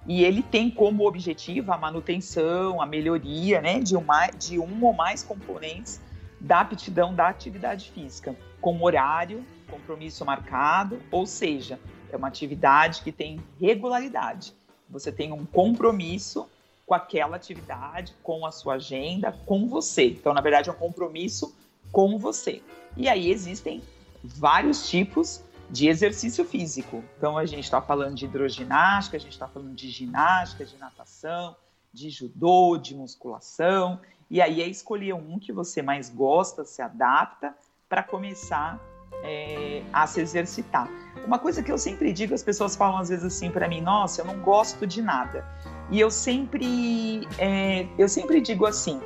E 0.07 0.23
ele 0.23 0.41
tem 0.41 0.69
como 0.69 1.05
objetivo 1.05 1.71
a 1.71 1.77
manutenção, 1.77 2.81
a 2.81 2.85
melhoria 2.85 3.61
né, 3.61 3.79
de, 3.79 3.95
uma, 3.95 4.27
de 4.27 4.57
um 4.57 4.83
ou 4.83 4.93
mais 4.93 5.23
componentes 5.23 6.01
da 6.39 6.61
aptidão 6.61 7.13
da 7.13 7.27
atividade 7.27 7.91
física, 7.91 8.35
com 8.61 8.81
horário, 8.81 9.45
compromisso 9.69 10.25
marcado, 10.25 10.99
ou 11.11 11.25
seja, 11.25 11.79
é 12.11 12.17
uma 12.17 12.27
atividade 12.27 13.01
que 13.01 13.11
tem 13.11 13.39
regularidade. 13.59 14.53
Você 14.89 15.11
tem 15.11 15.31
um 15.31 15.45
compromisso 15.45 16.49
com 16.85 16.95
aquela 16.95 17.35
atividade, 17.35 18.15
com 18.23 18.45
a 18.45 18.51
sua 18.51 18.75
agenda, 18.75 19.31
com 19.45 19.67
você. 19.67 20.07
Então, 20.07 20.33
na 20.33 20.41
verdade, 20.41 20.69
é 20.69 20.71
um 20.71 20.75
compromisso 20.75 21.55
com 21.91 22.17
você. 22.17 22.63
E 22.97 23.07
aí 23.07 23.29
existem 23.29 23.83
vários 24.23 24.89
tipos 24.89 25.43
de 25.69 25.87
exercício 25.87 26.43
físico. 26.43 27.03
Então 27.17 27.37
a 27.37 27.45
gente 27.45 27.63
está 27.63 27.81
falando 27.81 28.15
de 28.15 28.25
hidroginástica, 28.25 29.17
a 29.17 29.19
gente 29.19 29.33
está 29.33 29.47
falando 29.47 29.73
de 29.73 29.89
ginástica, 29.89 30.65
de 30.65 30.77
natação, 30.77 31.55
de 31.93 32.09
judô, 32.09 32.77
de 32.77 32.95
musculação. 32.95 33.99
E 34.29 34.41
aí 34.41 34.61
é 34.61 34.67
escolher 34.67 35.13
um 35.13 35.39
que 35.39 35.51
você 35.51 35.81
mais 35.81 36.09
gosta, 36.09 36.63
se 36.63 36.81
adapta, 36.81 37.55
para 37.87 38.03
começar 38.03 38.79
é, 39.23 39.83
a 39.91 40.05
se 40.05 40.21
exercitar. 40.21 40.87
Uma 41.25 41.39
coisa 41.39 41.61
que 41.61 41.71
eu 41.71 41.77
sempre 41.77 42.13
digo, 42.13 42.33
as 42.33 42.43
pessoas 42.43 42.75
falam 42.75 42.99
às 42.99 43.09
vezes 43.09 43.25
assim 43.25 43.49
para 43.49 43.67
mim, 43.67 43.81
nossa, 43.81 44.21
eu 44.21 44.25
não 44.25 44.39
gosto 44.39 44.85
de 44.85 45.01
nada. 45.01 45.45
E 45.89 45.99
eu 45.99 46.11
sempre, 46.11 47.27
é, 47.37 47.87
eu 47.97 48.07
sempre 48.07 48.39
digo 48.39 48.65
assim, 48.65 49.01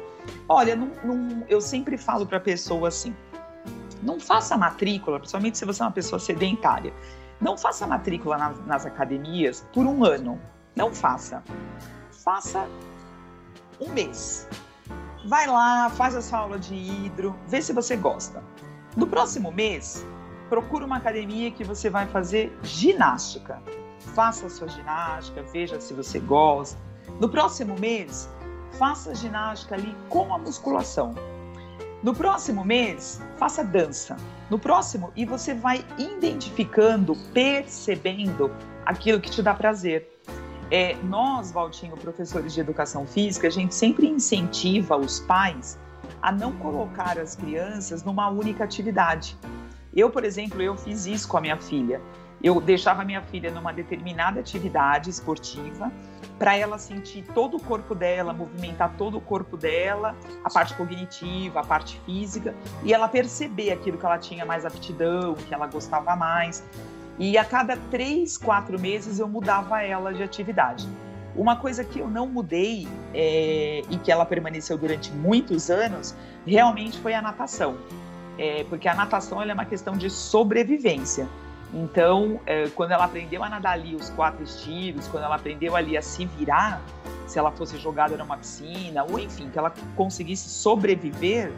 olha, 0.47 0.75
não, 0.75 0.91
não, 1.03 1.45
eu 1.47 1.61
sempre 1.61 1.97
falo 1.97 2.25
para 2.25 2.37
a 2.37 2.41
pessoa 2.41 2.89
assim, 2.89 3.15
não 4.03 4.19
faça 4.19 4.57
matrícula, 4.57 5.19
principalmente 5.19 5.57
se 5.57 5.65
você 5.65 5.81
é 5.81 5.85
uma 5.85 5.91
pessoa 5.91 6.19
sedentária. 6.19 6.93
Não 7.39 7.57
faça 7.57 7.87
matrícula 7.87 8.37
nas, 8.65 8.85
academias 8.85 9.65
por 9.73 9.85
um 9.85 10.03
ano. 10.05 10.39
Não 10.75 10.93
faça. 10.93 11.43
Faça 12.23 12.67
um 13.79 13.89
mês. 13.89 14.47
Vai 15.27 15.47
lá, 15.47 15.89
faz 15.89 16.15
a 16.15 16.21
sua 16.21 16.39
aula 16.39 16.59
de 16.59 16.75
hidro, 16.75 17.35
vê 17.47 17.61
se 17.61 17.73
você 17.73 17.95
gosta. 17.95 18.43
No 18.95 19.07
próximo 19.07 19.51
mês, 19.51 20.05
procura 20.49 20.85
uma 20.85 20.97
academia 20.97 21.49
que 21.51 21.63
você 21.63 21.89
vai 21.89 22.05
fazer 22.07 22.55
ginástica. 22.61 23.61
Faça 24.13 24.47
a 24.47 24.49
sua 24.49 24.67
ginástica, 24.67 25.43
veja 25.43 25.79
se 25.79 25.93
você 25.93 26.19
gosta. 26.19 26.77
No 27.19 27.29
próximo 27.29 27.79
mês, 27.79 28.29
faça 28.77 29.15
ginástica 29.15 29.75
ali 29.75 29.95
com 30.09 30.33
a 30.33 30.37
musculação. 30.37 31.15
No 32.03 32.13
próximo 32.13 32.65
mês, 32.65 33.21
faça 33.37 33.63
dança. 33.63 34.17
No 34.49 34.59
próximo, 34.59 35.13
e 35.15 35.25
você 35.25 35.53
vai 35.53 35.85
identificando, 35.97 37.15
percebendo 37.33 38.51
aquilo 38.85 39.21
que 39.21 39.31
te 39.31 39.41
dá 39.41 39.53
prazer. 39.53 40.09
É, 40.69 40.97
nós, 41.03 41.49
Valtinho, 41.49 41.95
professores 41.95 42.53
de 42.53 42.59
educação 42.59 43.07
física, 43.07 43.47
a 43.47 43.49
gente 43.49 43.73
sempre 43.73 44.05
incentiva 44.05 44.97
os 44.97 45.21
pais 45.21 45.79
a 46.21 46.29
não 46.29 46.51
colocar 46.51 47.17
as 47.17 47.37
crianças 47.37 48.03
numa 48.03 48.29
única 48.29 48.65
atividade. 48.65 49.37
Eu, 49.95 50.09
por 50.09 50.25
exemplo, 50.25 50.61
eu 50.61 50.75
fiz 50.75 51.05
isso 51.05 51.25
com 51.25 51.37
a 51.37 51.41
minha 51.41 51.57
filha. 51.57 52.01
Eu 52.43 52.59
deixava 52.59 53.05
minha 53.05 53.21
filha 53.21 53.49
numa 53.49 53.71
determinada 53.71 54.41
atividade 54.41 55.09
esportiva 55.09 55.89
para 56.37 56.57
ela 56.57 56.77
sentir 56.77 57.23
todo 57.33 57.55
o 57.55 57.59
corpo 57.59 57.95
dela, 57.95 58.33
movimentar 58.33 58.93
todo 58.97 59.17
o 59.17 59.21
corpo 59.21 59.55
dela, 59.55 60.13
a 60.43 60.49
parte 60.49 60.73
cognitiva, 60.73 61.61
a 61.61 61.63
parte 61.63 62.01
física, 62.05 62.53
e 62.83 62.93
ela 62.93 63.07
perceber 63.07 63.71
aquilo 63.71 63.97
que 63.97 64.05
ela 64.05 64.17
tinha 64.17 64.45
mais 64.45 64.65
aptidão, 64.65 65.35
que 65.35 65.53
ela 65.53 65.67
gostava 65.67 66.15
mais. 66.17 66.61
E 67.17 67.37
a 67.37 67.45
cada 67.45 67.77
três, 67.89 68.37
quatro 68.37 68.77
meses 68.77 69.19
eu 69.19 69.27
mudava 69.27 69.81
ela 69.81 70.13
de 70.13 70.21
atividade. 70.21 70.85
Uma 71.35 71.55
coisa 71.55 71.83
que 71.83 71.99
eu 71.99 72.09
não 72.09 72.27
mudei 72.27 72.87
é, 73.13 73.83
e 73.89 73.97
que 73.97 74.11
ela 74.11 74.25
permaneceu 74.25 74.77
durante 74.77 75.11
muitos 75.11 75.69
anos 75.69 76.13
realmente 76.45 76.99
foi 76.99 77.13
a 77.13 77.21
natação. 77.21 77.77
É, 78.37 78.65
porque 78.65 78.87
a 78.87 78.95
natação 78.95 79.41
é 79.41 79.53
uma 79.53 79.65
questão 79.65 79.95
de 79.95 80.09
sobrevivência. 80.09 81.27
Então, 81.73 82.39
é, 82.45 82.69
quando 82.69 82.91
ela 82.91 83.05
aprendeu 83.05 83.43
a 83.43 83.49
nadar 83.49 83.73
ali 83.73 83.95
os 83.95 84.09
quatro 84.11 84.43
estilos, 84.43 85.07
quando 85.07 85.23
ela 85.23 85.35
aprendeu 85.35 85.75
ali 85.75 85.97
a 85.97 86.01
se 86.03 86.25
virar, 86.25 86.79
se 87.25 87.39
ela 87.39 87.51
fosse 87.51 87.77
jogada 87.77 88.15
numa 88.15 88.37
piscina, 88.37 89.03
ou 89.03 89.17
enfim, 89.17 89.49
que 89.49 89.57
ela 89.57 89.73
conseguisse 89.95 90.47
sobreviver, 90.49 91.51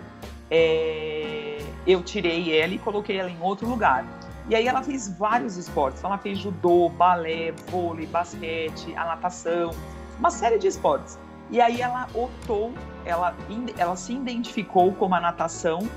é, 0.50 1.58
eu 1.86 2.02
tirei 2.02 2.58
ela 2.58 2.74
e 2.74 2.80
coloquei 2.80 3.18
ela 3.18 3.30
em 3.30 3.42
outro 3.42 3.68
lugar. 3.68 4.06
E 4.48 4.56
aí 4.56 4.68
ela 4.68 4.82
fez 4.82 5.10
vários 5.18 5.58
esportes. 5.58 6.04
Ela 6.04 6.18
fez 6.18 6.38
judô, 6.38 6.88
balé, 6.88 7.52
vôlei, 7.70 8.06
basquete, 8.06 8.96
a 8.96 9.06
natação, 9.06 9.72
uma 10.18 10.30
série 10.30 10.58
de 10.58 10.68
esportes. 10.68 11.20
E 11.50 11.60
aí 11.60 11.82
ela 11.82 12.08
optou, 12.14 12.74
ela, 13.06 13.36
ela 13.78 13.96
se 13.96 14.14
identificou 14.14 14.94
com 14.94 15.14
a 15.14 15.20
natação 15.20 15.88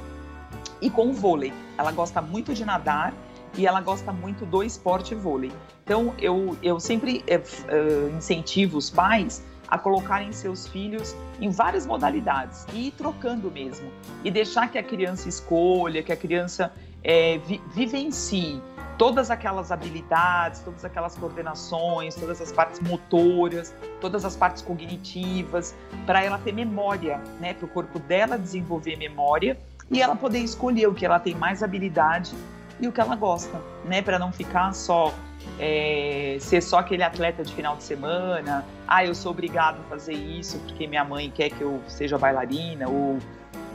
e 0.80 0.90
com 0.90 1.08
o 1.08 1.12
vôlei. 1.12 1.52
Ela 1.76 1.92
gosta 1.92 2.20
muito 2.20 2.52
de 2.54 2.64
nadar 2.64 3.12
e 3.56 3.66
ela 3.66 3.80
gosta 3.80 4.12
muito 4.12 4.44
do 4.44 4.62
esporte 4.62 5.14
vôlei. 5.14 5.52
Então 5.84 6.14
eu, 6.18 6.56
eu 6.62 6.78
sempre 6.78 7.24
uh, 7.28 8.16
incentivo 8.16 8.78
os 8.78 8.90
pais 8.90 9.42
a 9.66 9.76
colocarem 9.76 10.32
seus 10.32 10.66
filhos 10.66 11.14
em 11.40 11.50
várias 11.50 11.86
modalidades 11.86 12.66
e 12.72 12.88
ir 12.88 12.90
trocando 12.92 13.50
mesmo 13.50 13.90
e 14.24 14.30
deixar 14.30 14.70
que 14.70 14.78
a 14.78 14.82
criança 14.82 15.28
escolha, 15.28 16.02
que 16.02 16.12
a 16.12 16.16
criança 16.16 16.72
é, 17.04 17.38
vi, 17.38 17.60
vivencie 17.74 18.60
todas 18.96 19.30
aquelas 19.30 19.70
habilidades, 19.70 20.60
todas 20.60 20.84
aquelas 20.84 21.16
coordenações, 21.16 22.16
todas 22.16 22.40
as 22.40 22.50
partes 22.50 22.80
motoras, 22.80 23.72
todas 24.00 24.24
as 24.24 24.34
partes 24.34 24.60
cognitivas, 24.60 25.74
para 26.04 26.24
ela 26.24 26.38
ter 26.38 26.52
memória, 26.52 27.18
né, 27.38 27.54
para 27.54 27.66
o 27.66 27.68
corpo 27.68 27.98
dela 28.00 28.36
desenvolver 28.36 28.96
memória 28.96 29.56
e 29.90 30.02
ela 30.02 30.16
poder 30.16 30.40
escolher 30.40 30.88
o 30.88 30.94
que 30.94 31.06
ela 31.06 31.20
tem 31.20 31.34
mais 31.34 31.62
habilidade 31.62 32.34
e 32.80 32.86
o 32.86 32.92
que 32.92 33.00
ela 33.00 33.16
gosta, 33.16 33.60
né? 33.84 34.02
Para 34.02 34.18
não 34.18 34.32
ficar 34.32 34.72
só 34.72 35.12
é, 35.58 36.36
ser 36.40 36.62
só 36.62 36.78
aquele 36.78 37.02
atleta 37.02 37.42
de 37.42 37.52
final 37.52 37.76
de 37.76 37.82
semana. 37.82 38.64
Ah, 38.86 39.04
eu 39.04 39.14
sou 39.14 39.32
obrigado 39.32 39.80
a 39.80 39.84
fazer 39.84 40.14
isso 40.14 40.58
porque 40.60 40.86
minha 40.86 41.04
mãe 41.04 41.30
quer 41.30 41.50
que 41.50 41.60
eu 41.60 41.80
seja 41.88 42.18
bailarina 42.18 42.88
ou 42.88 43.18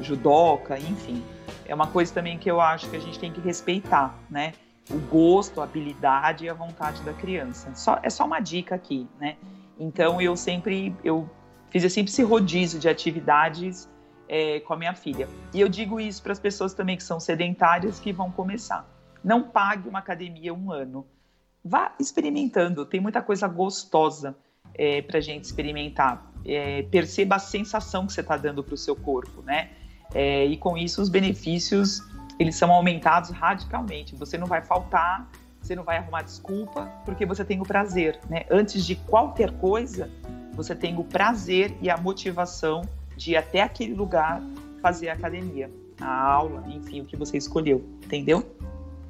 judoca, 0.01 0.78
enfim. 0.78 1.23
É 1.65 1.73
uma 1.73 1.88
coisa 1.88 2.13
também 2.13 2.38
que 2.38 2.49
eu 2.49 2.59
acho 2.59 2.89
que 2.89 2.95
a 2.95 2.99
gente 2.99 3.19
tem 3.19 3.32
que 3.32 3.41
respeitar, 3.41 4.15
né? 4.30 4.53
O 4.89 4.97
gosto, 4.97 5.61
a 5.61 5.63
habilidade 5.63 6.45
e 6.45 6.49
a 6.49 6.53
vontade 6.53 7.01
da 7.03 7.13
criança. 7.13 7.71
Só, 7.73 7.99
é 8.03 8.09
só 8.09 8.25
uma 8.25 8.39
dica 8.39 8.75
aqui, 8.75 9.07
né? 9.19 9.38
Então 9.80 10.21
eu 10.21 10.36
sempre 10.36 10.95
eu 11.03 11.30
fiz 11.69 11.91
sempre 11.91 12.11
esse 12.11 12.23
rodízio 12.23 12.80
de 12.80 12.88
atividades 12.88 13.89
é, 14.28 14.59
com 14.61 14.73
a 14.73 14.78
minha 14.78 14.93
filha. 14.93 15.28
E 15.53 15.59
eu 15.59 15.67
digo 15.67 15.99
isso 15.99 16.21
para 16.21 16.32
as 16.32 16.39
pessoas 16.39 16.73
também 16.73 16.95
que 16.95 17.03
são 17.03 17.19
sedentárias 17.19 17.99
que 17.99 18.13
vão 18.13 18.32
começar. 18.32 18.88
Não 19.24 19.43
pague 19.43 19.88
uma 19.88 19.99
academia 19.99 20.53
um 20.53 20.71
ano. 20.71 21.05
Vá 21.63 21.93
experimentando, 21.99 22.86
tem 22.86 22.99
muita 22.99 23.21
coisa 23.21 23.47
gostosa 23.47 24.36
é, 24.76 25.01
para 25.01 25.19
gente 25.21 25.45
experimentar. 25.45 26.32
É, 26.45 26.84
perceba 26.84 27.36
a 27.36 27.39
sensação 27.39 28.05
que 28.05 28.13
você 28.13 28.21
está 28.21 28.36
dando 28.36 28.63
para 28.63 28.74
o 28.74 28.78
seu 28.78 28.95
corpo, 28.95 29.41
né? 29.41 29.69
É, 30.13 30.45
e 30.45 30.57
com 30.57 30.78
isso 30.78 31.01
os 31.01 31.09
benefícios 31.09 32.01
eles 32.38 32.55
são 32.55 32.71
aumentados 32.71 33.30
radicalmente. 33.30 34.15
Você 34.15 34.38
não 34.38 34.47
vai 34.47 34.61
faltar 34.61 35.30
você 35.63 35.76
não 35.76 35.84
vai 35.84 35.97
arrumar 35.97 36.24
desculpa, 36.24 36.91
porque 37.05 37.26
você 37.26 37.45
tem 37.45 37.61
o 37.61 37.63
prazer, 37.63 38.19
né? 38.30 38.43
Antes 38.51 38.86
de 38.86 38.97
qualquer 38.97 39.51
coisa, 39.59 40.09
você 40.53 40.76
tem 40.76 40.97
o 40.99 41.05
prazer 41.05 41.74
e 41.82 41.89
a 41.89 41.95
motivação 41.95 42.82
de 43.15 43.32
ir 43.32 43.38
até 43.38 43.61
aquele 43.61 43.93
lugar 43.93 44.41
fazer 44.82 45.07
a 45.07 45.13
academia, 45.13 45.71
a 46.01 46.21
aula, 46.21 46.65
enfim, 46.67 46.99
o 46.99 47.05
que 47.05 47.15
você 47.15 47.38
escolheu, 47.38 47.82
entendeu? 48.03 48.45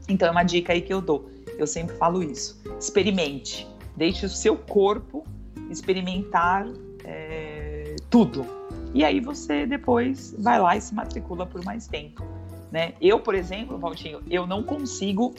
Então 0.08 0.28
é 0.28 0.32
uma 0.32 0.44
dica 0.44 0.74
aí 0.74 0.82
que 0.82 0.94
eu 0.94 1.02
dou. 1.02 1.30
Eu 1.58 1.68
sempre 1.68 1.96
falo 1.96 2.24
isso. 2.24 2.62
Experimente. 2.80 3.68
Deixe 3.96 4.26
o 4.26 4.30
seu 4.30 4.58
corpo 4.58 5.24
experimentar 5.70 6.68
é, 7.04 7.96
tudo. 8.10 8.46
E 8.94 9.04
aí 9.04 9.20
você 9.20 9.66
depois 9.66 10.36
vai 10.40 10.60
lá 10.60 10.76
e 10.76 10.82
se 10.82 10.94
matricula 10.94 11.46
por 11.46 11.64
mais 11.64 11.88
tempo. 11.88 12.24
Né? 12.72 12.94
Eu, 13.00 13.20
por 13.20 13.36
exemplo, 13.36 13.78
Valtinho, 13.78 14.22
eu 14.30 14.48
não 14.48 14.64
consigo 14.64 15.34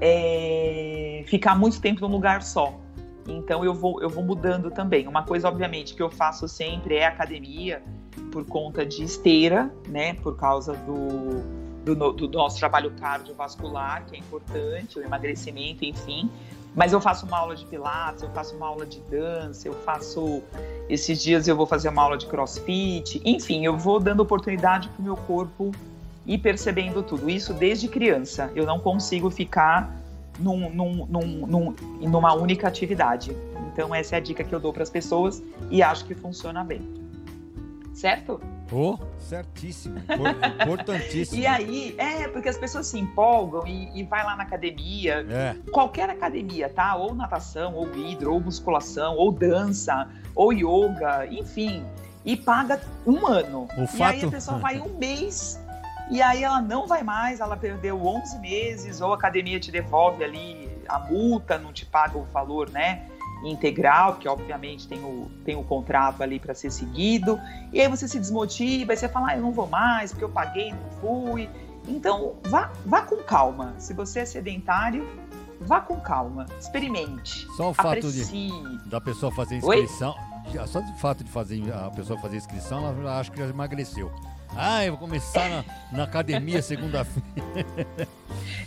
é, 0.00 1.24
ficar 1.26 1.54
muito 1.54 1.80
tempo 1.80 2.00
num 2.00 2.12
lugar 2.12 2.42
só. 2.42 2.78
Então 3.26 3.64
eu 3.64 3.72
vou, 3.72 4.02
eu 4.02 4.10
vou 4.10 4.22
mudando 4.22 4.70
também. 4.70 5.08
Uma 5.08 5.22
coisa, 5.22 5.48
obviamente, 5.48 5.94
que 5.94 6.02
eu 6.02 6.10
faço 6.10 6.46
sempre 6.46 6.96
é 6.96 7.06
academia 7.06 7.82
por 8.30 8.44
conta 8.44 8.84
de 8.84 9.02
esteira, 9.02 9.72
né? 9.88 10.14
Por 10.14 10.36
causa 10.36 10.74
do, 10.74 11.42
do, 11.84 12.12
do 12.12 12.28
nosso 12.28 12.58
trabalho 12.58 12.90
cardiovascular, 12.92 14.04
que 14.06 14.16
é 14.16 14.18
importante, 14.18 14.98
o 14.98 15.02
emagrecimento, 15.02 15.84
enfim. 15.84 16.30
Mas 16.74 16.92
eu 16.92 17.00
faço 17.00 17.24
uma 17.26 17.38
aula 17.38 17.54
de 17.54 17.64
pilates, 17.66 18.22
eu 18.22 18.30
faço 18.30 18.56
uma 18.56 18.66
aula 18.66 18.84
de 18.84 19.00
dança, 19.02 19.68
eu 19.68 19.74
faço. 19.74 20.42
Esses 20.88 21.22
dias 21.22 21.46
eu 21.46 21.56
vou 21.56 21.66
fazer 21.66 21.88
uma 21.88 22.02
aula 22.02 22.18
de 22.18 22.26
crossfit. 22.26 23.20
Enfim, 23.24 23.64
eu 23.64 23.76
vou 23.76 24.00
dando 24.00 24.20
oportunidade 24.20 24.88
para 24.88 25.00
o 25.00 25.04
meu 25.04 25.16
corpo 25.16 25.70
ir 26.26 26.38
percebendo 26.38 27.02
tudo. 27.02 27.30
Isso 27.30 27.54
desde 27.54 27.86
criança. 27.86 28.50
Eu 28.56 28.66
não 28.66 28.80
consigo 28.80 29.30
ficar 29.30 29.94
num, 30.38 30.68
num, 30.70 31.06
num, 31.06 31.74
numa 32.00 32.34
única 32.34 32.66
atividade. 32.66 33.36
Então, 33.72 33.94
essa 33.94 34.16
é 34.16 34.18
a 34.18 34.20
dica 34.20 34.42
que 34.42 34.52
eu 34.54 34.58
dou 34.58 34.72
para 34.72 34.82
as 34.82 34.90
pessoas 34.90 35.42
e 35.70 35.80
acho 35.80 36.04
que 36.04 36.14
funciona 36.14 36.64
bem. 36.64 36.82
Certo? 37.92 38.40
Oh, 38.72 38.98
certíssimo, 39.18 39.98
importantíssimo. 39.98 41.38
e 41.40 41.46
aí, 41.46 41.94
é, 41.98 42.28
porque 42.28 42.48
as 42.48 42.58
pessoas 42.58 42.86
se 42.86 42.98
empolgam 42.98 43.66
e, 43.66 44.00
e 44.00 44.02
vai 44.04 44.24
lá 44.24 44.36
na 44.36 44.42
academia, 44.42 45.24
é. 45.28 45.56
qualquer 45.70 46.10
academia, 46.10 46.68
tá? 46.68 46.96
Ou 46.96 47.14
natação, 47.14 47.74
ou 47.74 47.94
hidro, 47.94 48.32
ou 48.32 48.40
musculação, 48.40 49.16
ou 49.16 49.30
dança, 49.30 50.08
ou 50.34 50.52
yoga, 50.52 51.26
enfim, 51.30 51.84
e 52.24 52.36
paga 52.36 52.80
um 53.06 53.26
ano. 53.26 53.68
O 53.76 53.84
e 53.84 53.86
fato... 53.86 54.02
aí 54.02 54.24
a 54.24 54.30
pessoa 54.30 54.58
vai 54.58 54.80
um 54.82 54.98
mês 54.98 55.60
e 56.10 56.20
aí 56.20 56.44
ela 56.44 56.60
não 56.60 56.86
vai 56.86 57.02
mais, 57.02 57.40
ela 57.40 57.56
perdeu 57.56 58.04
11 58.04 58.38
meses, 58.38 59.00
ou 59.00 59.12
a 59.12 59.14
academia 59.14 59.58
te 59.58 59.70
devolve 59.70 60.22
ali 60.22 60.70
a 60.88 60.98
multa, 60.98 61.58
não 61.58 61.72
te 61.72 61.86
paga 61.86 62.18
o 62.18 62.24
valor, 62.24 62.70
né? 62.70 63.06
Integral, 63.44 64.16
que 64.16 64.28
obviamente 64.28 64.88
tem 64.88 64.98
o, 65.02 65.30
tem 65.44 65.56
o 65.56 65.62
contrato 65.62 66.22
ali 66.22 66.38
para 66.38 66.54
ser 66.54 66.70
seguido, 66.70 67.38
e 67.72 67.80
aí 67.80 67.88
você 67.88 68.08
se 68.08 68.18
desmotiva, 68.18 68.92
e 68.92 68.96
você 68.96 69.08
fala, 69.08 69.30
ah, 69.30 69.36
eu 69.36 69.42
não 69.42 69.52
vou 69.52 69.66
mais, 69.66 70.10
porque 70.10 70.24
eu 70.24 70.30
paguei, 70.30 70.72
não 70.72 70.90
fui. 71.00 71.48
Então, 71.86 72.36
vá, 72.44 72.72
vá 72.84 73.02
com 73.02 73.16
calma. 73.16 73.74
Se 73.78 73.92
você 73.92 74.20
é 74.20 74.24
sedentário, 74.24 75.06
vá 75.60 75.80
com 75.80 76.00
calma, 76.00 76.46
experimente. 76.58 77.46
Só 77.56 77.70
o 77.70 77.74
fato 77.74 77.98
aprecie. 77.98 78.50
de, 78.50 78.88
da 78.88 79.00
pessoa 79.00 79.30
fazer 79.32 79.56
inscrição, 79.56 80.14
Oi? 80.46 80.66
só 80.66 80.80
o 80.80 80.94
fato 80.98 81.24
de 81.24 81.30
fazer 81.30 81.72
a 81.72 81.90
pessoa 81.90 82.18
fazer 82.18 82.36
inscrição, 82.36 82.86
ela 82.86 83.18
acha 83.18 83.30
que 83.30 83.38
já 83.38 83.46
emagreceu. 83.46 84.10
Ah, 84.56 84.84
eu 84.84 84.92
vou 84.92 85.00
começar 85.00 85.48
na, 85.48 85.64
na 85.92 86.04
academia 86.04 86.62
segunda-feira. 86.62 88.08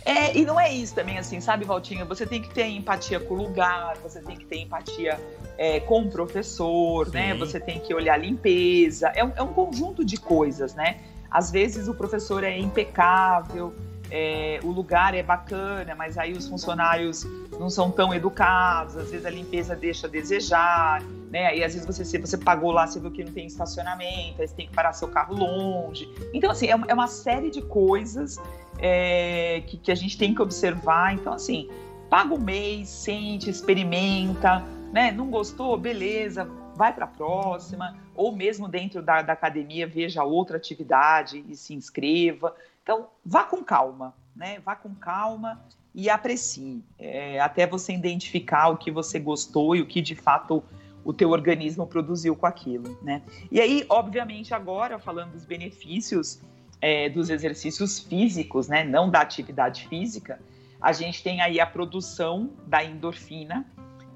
É, 0.04 0.36
e 0.36 0.44
não 0.44 0.58
é 0.58 0.72
isso 0.72 0.94
também, 0.94 1.18
assim, 1.18 1.40
sabe, 1.40 1.64
Valtinha? 1.64 2.04
Você 2.04 2.26
tem 2.26 2.40
que 2.40 2.48
ter 2.50 2.66
empatia 2.66 3.20
com 3.20 3.34
o 3.34 3.36
lugar, 3.36 3.96
você 4.02 4.20
tem 4.20 4.36
que 4.36 4.44
ter 4.44 4.58
empatia 4.58 5.20
é, 5.56 5.80
com 5.80 6.02
o 6.02 6.10
professor, 6.10 7.10
né? 7.12 7.32
Sim. 7.32 7.38
né? 7.38 7.46
Você 7.46 7.60
tem 7.60 7.78
que 7.80 7.92
olhar 7.92 8.14
a 8.14 8.16
limpeza. 8.16 9.08
É 9.08 9.24
um, 9.24 9.32
é 9.36 9.42
um 9.42 9.52
conjunto 9.52 10.04
de 10.04 10.16
coisas, 10.16 10.74
né? 10.74 11.00
Às 11.30 11.50
vezes 11.50 11.88
o 11.88 11.94
professor 11.94 12.42
é 12.42 12.58
impecável, 12.58 13.74
é, 14.10 14.60
o 14.62 14.70
lugar 14.70 15.14
é 15.14 15.22
bacana, 15.22 15.94
mas 15.94 16.16
aí 16.16 16.32
os 16.32 16.48
funcionários 16.48 17.26
não 17.58 17.68
são 17.68 17.90
tão 17.90 18.14
educados, 18.14 18.96
às 18.96 19.10
vezes 19.10 19.26
a 19.26 19.30
limpeza 19.30 19.76
deixa 19.76 20.06
a 20.06 20.10
desejar, 20.10 21.02
né? 21.30 21.46
Aí 21.46 21.62
às 21.62 21.74
vezes 21.74 21.86
você, 21.86 22.18
você 22.18 22.38
pagou 22.38 22.70
lá, 22.70 22.86
você 22.86 22.98
viu 22.98 23.10
que 23.10 23.22
não 23.22 23.32
tem 23.32 23.46
estacionamento, 23.46 24.40
aí 24.40 24.48
você 24.48 24.54
tem 24.54 24.66
que 24.66 24.74
parar 24.74 24.92
seu 24.92 25.08
carro 25.08 25.34
longe. 25.34 26.08
Então, 26.32 26.50
assim, 26.50 26.66
é, 26.66 26.78
é 26.88 26.94
uma 26.94 27.08
série 27.08 27.50
de 27.50 27.60
coisas 27.62 28.38
é, 28.78 29.62
que, 29.66 29.76
que 29.76 29.92
a 29.92 29.94
gente 29.94 30.16
tem 30.16 30.34
que 30.34 30.40
observar. 30.40 31.14
Então, 31.14 31.32
assim, 31.32 31.68
paga 32.08 32.34
um 32.34 32.40
mês, 32.40 32.88
sente, 32.88 33.50
experimenta, 33.50 34.64
né? 34.92 35.12
Não 35.12 35.30
gostou? 35.30 35.76
Beleza, 35.76 36.48
vai 36.74 36.92
para 36.92 37.04
a 37.04 37.08
próxima, 37.08 37.96
ou 38.14 38.34
mesmo 38.34 38.68
dentro 38.68 39.02
da, 39.02 39.20
da, 39.20 39.32
academia, 39.32 39.86
veja 39.86 40.22
outra 40.22 40.56
atividade 40.56 41.44
e 41.48 41.56
se 41.56 41.74
inscreva. 41.74 42.54
Então, 42.88 43.10
vá 43.22 43.44
com 43.44 43.62
calma, 43.62 44.14
né? 44.34 44.60
Vá 44.64 44.74
com 44.74 44.94
calma 44.94 45.60
e 45.94 46.08
aprecie, 46.08 46.82
é, 46.98 47.38
até 47.38 47.66
você 47.66 47.92
identificar 47.92 48.68
o 48.68 48.78
que 48.78 48.90
você 48.90 49.20
gostou 49.20 49.76
e 49.76 49.82
o 49.82 49.86
que 49.86 50.00
de 50.00 50.14
fato 50.14 50.64
o 51.04 51.12
teu 51.12 51.28
organismo 51.28 51.86
produziu 51.86 52.34
com 52.34 52.46
aquilo, 52.46 52.98
né? 53.02 53.20
E 53.52 53.60
aí, 53.60 53.84
obviamente, 53.90 54.54
agora 54.54 54.98
falando 54.98 55.32
dos 55.32 55.44
benefícios 55.44 56.40
é, 56.80 57.10
dos 57.10 57.28
exercícios 57.28 57.98
físicos, 57.98 58.68
né? 58.68 58.84
Não 58.84 59.10
da 59.10 59.20
atividade 59.20 59.86
física, 59.86 60.40
a 60.80 60.90
gente 60.90 61.22
tem 61.22 61.42
aí 61.42 61.60
a 61.60 61.66
produção 61.66 62.52
da 62.66 62.82
endorfina, 62.82 63.66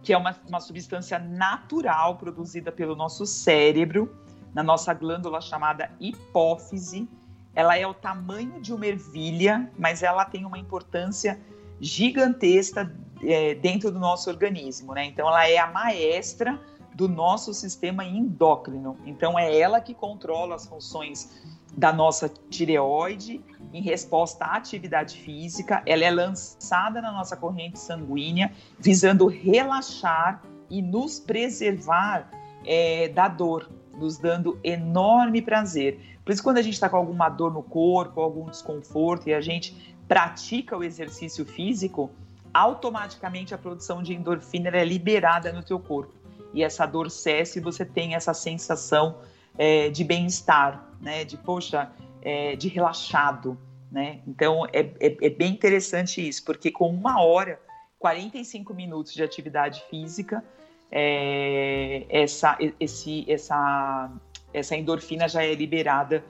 que 0.03 0.15
é 0.15 0.17
uma, 0.17 0.35
uma 0.49 0.61
substância 0.61 1.19
natural 1.19 2.17
produzida 2.17 2.73
pelo 2.73 2.97
nosso 2.97 3.27
cérebro, 3.27 4.17
na 4.55 4.63
nossa 4.63 4.95
glândula 4.95 5.43
chamada 5.43 5.91
hipófise. 6.01 7.07
Ela 7.55 7.77
é 7.77 7.87
o 7.87 7.95
tamanho 7.95 8.61
de 8.61 8.73
uma 8.73 8.87
ervilha, 8.87 9.71
mas 9.79 10.03
ela 10.03 10.25
tem 10.25 10.45
uma 10.45 10.59
importância 10.59 11.39
gigantesca 11.81 12.95
é, 13.23 13.55
dentro 13.55 13.91
do 13.91 13.99
nosso 13.99 14.31
organismo, 14.31 14.95
né? 14.95 15.05
Então, 15.05 15.29
ela 15.29 15.49
é 15.49 15.59
a 15.59 15.67
maestra 15.67 16.59
do 16.95 17.09
nosso 17.09 17.53
sistema 17.55 18.05
endócrino. 18.05 18.97
Então, 19.05 19.39
é 19.39 19.59
ela 19.59 19.81
que 19.81 19.95
controla 19.95 20.55
as 20.55 20.67
funções 20.67 21.43
da 21.77 21.93
nossa 21.93 22.29
tireoide 22.51 23.41
em 23.73 23.83
resposta 23.83 24.45
à 24.45 24.57
atividade 24.57 25.19
física. 25.19 25.83
Ela 25.87 26.05
é 26.05 26.11
lançada 26.11 27.01
na 27.01 27.11
nossa 27.11 27.37
corrente 27.37 27.79
sanguínea, 27.79 28.53
visando 28.79 29.27
relaxar 29.27 30.43
e 30.69 30.83
nos 30.83 31.19
preservar 31.19 32.31
é, 32.65 33.09
da 33.09 33.29
dor, 33.29 33.71
nos 33.95 34.19
dando 34.19 34.59
enorme 34.63 35.41
prazer. 35.41 36.12
Por 36.25 36.33
isso, 36.33 36.43
quando 36.43 36.59
a 36.59 36.63
gente 36.63 36.75
está 36.75 36.89
com 36.89 36.97
alguma 36.97 37.29
dor 37.29 37.53
no 37.53 37.63
corpo, 37.63 38.21
algum 38.21 38.47
desconforto 38.47 39.29
e 39.29 39.35
a 39.35 39.41
gente 39.41 39.97
pratica 40.07 40.77
o 40.77 40.85
exercício 40.85 41.45
físico, 41.45 42.11
automaticamente 42.53 43.55
a 43.55 43.59
produção 43.59 44.03
de 44.03 44.15
endorfina 44.15 44.69
é 44.69 44.85
liberada 44.85 45.53
no 45.53 45.63
teu 45.63 45.81
corpo. 45.81 46.15
E 46.53 46.63
essa 46.63 46.85
dor 46.87 47.11
cessa 47.11 47.59
e 47.59 47.63
você 47.63 47.85
tem 47.85 48.15
essa 48.15 48.35
sensação 48.35 49.21
é, 49.57 49.89
de 49.89 50.05
bem-estar, 50.05 50.87
né? 51.01 51.25
De, 51.25 51.37
poxa, 51.37 51.91
é, 52.21 52.55
de 52.57 52.69
relaxado, 52.69 53.59
né? 53.91 54.21
Então, 54.27 54.67
é, 54.67 54.81
é, 55.01 55.17
é, 55.21 55.31
bem 55.31 55.53
interessante 55.53 56.27
isso, 56.27 56.45
porque 56.45 56.71
com 56.71 56.89
uma 56.89 57.23
hora, 57.23 57.59
45 57.99 58.75
minutos 58.75 59.13
de 59.13 59.23
atividade 59.23 59.83
física, 59.89 60.45
é, 60.91 62.05
essa, 62.11 62.57
esse, 62.79 63.25
essa, 63.31 64.11
essa 64.53 64.77
endorfina 64.77 65.29
já 65.29 65.43
é 65.43 65.55
liberada 65.55 66.25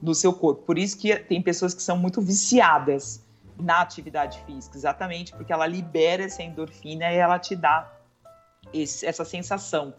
no 0.00 0.14
seu 0.14 0.32
corpo. 0.32 0.62
Por 0.62 0.78
isso 0.78 0.98
que 0.98 1.14
tem 1.16 1.40
pessoas 1.40 1.74
que 1.74 1.82
são 1.82 1.96
muito 1.96 2.20
viciadas 2.20 3.24
na 3.58 3.80
atividade 3.80 4.42
física, 4.44 4.76
exatamente 4.76 5.32
porque 5.32 5.52
ela 5.52 5.66
libera 5.66 6.24
essa 6.24 6.42
endorfina 6.42 7.12
e 7.12 7.16
ela 7.16 7.38
te 7.38 7.54
dá 7.54 7.90
esse, 8.72 9.06
essa 9.06 9.24
sensação 9.24 9.94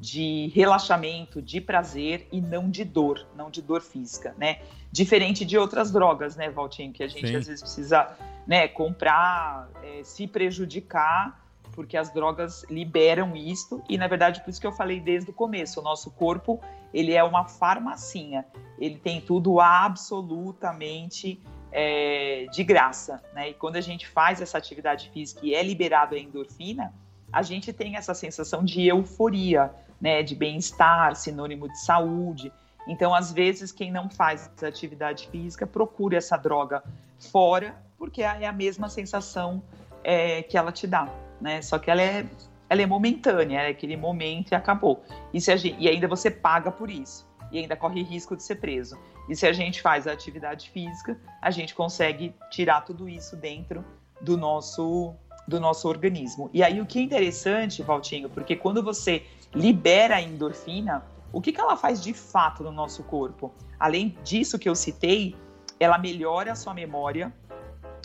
de 0.00 0.50
relaxamento, 0.54 1.42
de 1.42 1.60
prazer 1.60 2.26
e 2.32 2.40
não 2.40 2.70
de 2.70 2.84
dor, 2.84 3.26
não 3.36 3.50
de 3.50 3.60
dor 3.60 3.82
física, 3.82 4.34
né? 4.38 4.60
Diferente 4.90 5.44
de 5.44 5.58
outras 5.58 5.90
drogas, 5.90 6.36
né, 6.36 6.48
Valtinho, 6.48 6.92
que 6.92 7.02
a 7.02 7.08
gente 7.08 7.28
Sim. 7.28 7.36
às 7.36 7.46
vezes 7.46 7.60
precisa, 7.60 8.16
né, 8.46 8.66
comprar, 8.66 9.68
é, 9.82 10.02
se 10.02 10.26
prejudicar, 10.26 11.38
porque 11.80 11.96
as 11.96 12.12
drogas 12.12 12.62
liberam 12.68 13.34
isto 13.34 13.82
e 13.88 13.96
na 13.96 14.06
verdade 14.06 14.42
por 14.42 14.50
isso 14.50 14.60
que 14.60 14.66
eu 14.66 14.72
falei 14.72 15.00
desde 15.00 15.30
o 15.30 15.32
começo, 15.32 15.80
o 15.80 15.82
nosso 15.82 16.10
corpo 16.10 16.60
ele 16.92 17.14
é 17.14 17.24
uma 17.24 17.46
farmacinha, 17.46 18.44
ele 18.78 18.98
tem 18.98 19.18
tudo 19.18 19.58
absolutamente 19.60 21.40
é, 21.72 22.44
de 22.52 22.62
graça, 22.62 23.22
né? 23.32 23.48
E 23.48 23.54
quando 23.54 23.76
a 23.76 23.80
gente 23.80 24.06
faz 24.06 24.42
essa 24.42 24.58
atividade 24.58 25.08
física 25.08 25.40
e 25.42 25.54
é 25.54 25.62
liberado 25.62 26.14
a 26.14 26.18
endorfina, 26.18 26.92
a 27.32 27.40
gente 27.40 27.72
tem 27.72 27.96
essa 27.96 28.12
sensação 28.12 28.62
de 28.62 28.86
euforia, 28.86 29.72
né, 29.98 30.22
de 30.22 30.34
bem-estar, 30.34 31.16
sinônimo 31.16 31.66
de 31.66 31.80
saúde. 31.80 32.52
Então, 32.86 33.14
às 33.14 33.32
vezes, 33.32 33.72
quem 33.72 33.90
não 33.90 34.10
faz 34.10 34.50
atividade 34.62 35.28
física 35.28 35.66
procura 35.66 36.18
essa 36.18 36.36
droga 36.36 36.82
fora, 37.18 37.74
porque 37.96 38.20
é 38.20 38.46
a 38.46 38.52
mesma 38.52 38.90
sensação 38.90 39.62
é, 40.04 40.42
que 40.42 40.58
ela 40.58 40.72
te 40.72 40.86
dá, 40.86 41.08
né? 41.40 41.62
Só 41.62 41.78
que 41.78 41.90
ela 41.90 42.02
é, 42.02 42.26
ela 42.68 42.82
é 42.82 42.86
momentânea, 42.86 43.62
é 43.62 43.68
aquele 43.68 43.96
momento 43.96 44.52
e 44.52 44.54
acabou. 44.54 45.02
E, 45.32 45.40
se 45.40 45.56
gente, 45.56 45.76
e 45.80 45.88
ainda 45.88 46.06
você 46.06 46.30
paga 46.30 46.70
por 46.70 46.90
isso. 46.90 47.28
E 47.50 47.58
ainda 47.58 47.76
corre 47.76 48.02
risco 48.02 48.36
de 48.36 48.42
ser 48.42 48.56
preso. 48.56 48.96
E 49.28 49.34
se 49.34 49.46
a 49.46 49.52
gente 49.52 49.82
faz 49.82 50.06
a 50.06 50.12
atividade 50.12 50.70
física, 50.70 51.18
a 51.42 51.50
gente 51.50 51.74
consegue 51.74 52.34
tirar 52.50 52.82
tudo 52.82 53.08
isso 53.08 53.36
dentro 53.36 53.84
do 54.20 54.36
nosso 54.36 55.14
do 55.48 55.58
nosso 55.58 55.88
organismo. 55.88 56.48
E 56.52 56.62
aí 56.62 56.80
o 56.80 56.86
que 56.86 57.00
é 57.00 57.02
interessante, 57.02 57.82
Valtinho, 57.82 58.30
porque 58.30 58.54
quando 58.54 58.84
você 58.84 59.26
libera 59.52 60.16
a 60.16 60.22
endorfina, 60.22 61.04
o 61.32 61.40
que, 61.40 61.50
que 61.52 61.60
ela 61.60 61.76
faz 61.76 62.00
de 62.00 62.14
fato 62.14 62.62
no 62.62 62.70
nosso 62.70 63.02
corpo? 63.02 63.52
Além 63.78 64.16
disso 64.22 64.58
que 64.58 64.68
eu 64.68 64.76
citei, 64.76 65.34
ela 65.78 65.98
melhora 65.98 66.52
a 66.52 66.54
sua 66.54 66.72
memória, 66.72 67.32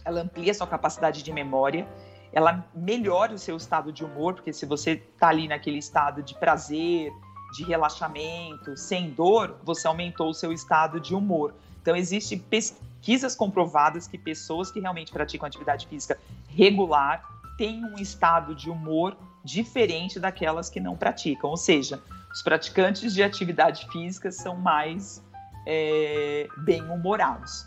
ela 0.04 0.22
amplia 0.22 0.52
a 0.52 0.56
sua 0.56 0.68
capacidade 0.68 1.22
de 1.22 1.32
memória, 1.34 1.88
ela 2.36 2.66
melhora 2.76 3.34
o 3.34 3.40
seu 3.40 3.56
estado 3.56 3.94
de 3.94 4.04
humor, 4.04 4.34
porque 4.34 4.52
se 4.52 4.66
você 4.66 4.92
está 4.92 5.30
ali 5.30 5.48
naquele 5.48 5.78
estado 5.78 6.22
de 6.22 6.36
prazer, 6.36 7.10
de 7.56 7.64
relaxamento, 7.64 8.76
sem 8.76 9.10
dor, 9.12 9.56
você 9.64 9.88
aumentou 9.88 10.30
o 10.30 10.34
seu 10.34 10.52
estado 10.52 11.00
de 11.00 11.16
humor. 11.16 11.54
Então, 11.82 11.96
existem 11.96 12.38
pesquisas 12.38 13.36
comprovadas 13.38 14.06
que 14.06 14.18
pessoas 14.18 14.70
que 14.70 14.82
realmente 14.82 15.14
praticam 15.14 15.48
atividade 15.48 15.88
física 15.88 16.20
regular 16.50 17.24
têm 17.58 17.86
um 17.86 17.98
estado 17.98 18.54
de 18.54 18.70
humor 18.70 19.16
diferente 19.42 20.20
daquelas 20.20 20.70
que 20.70 20.82
não 20.82 20.98
praticam. 20.98 21.50
Ou 21.50 21.56
seja, 21.56 22.04
os 22.34 22.42
praticantes 22.42 23.14
de 23.14 23.24
atividade 23.24 23.88
física 23.90 24.30
são 24.30 24.58
mais 24.58 25.24
é, 25.66 26.50
bem-humorados. 26.58 27.66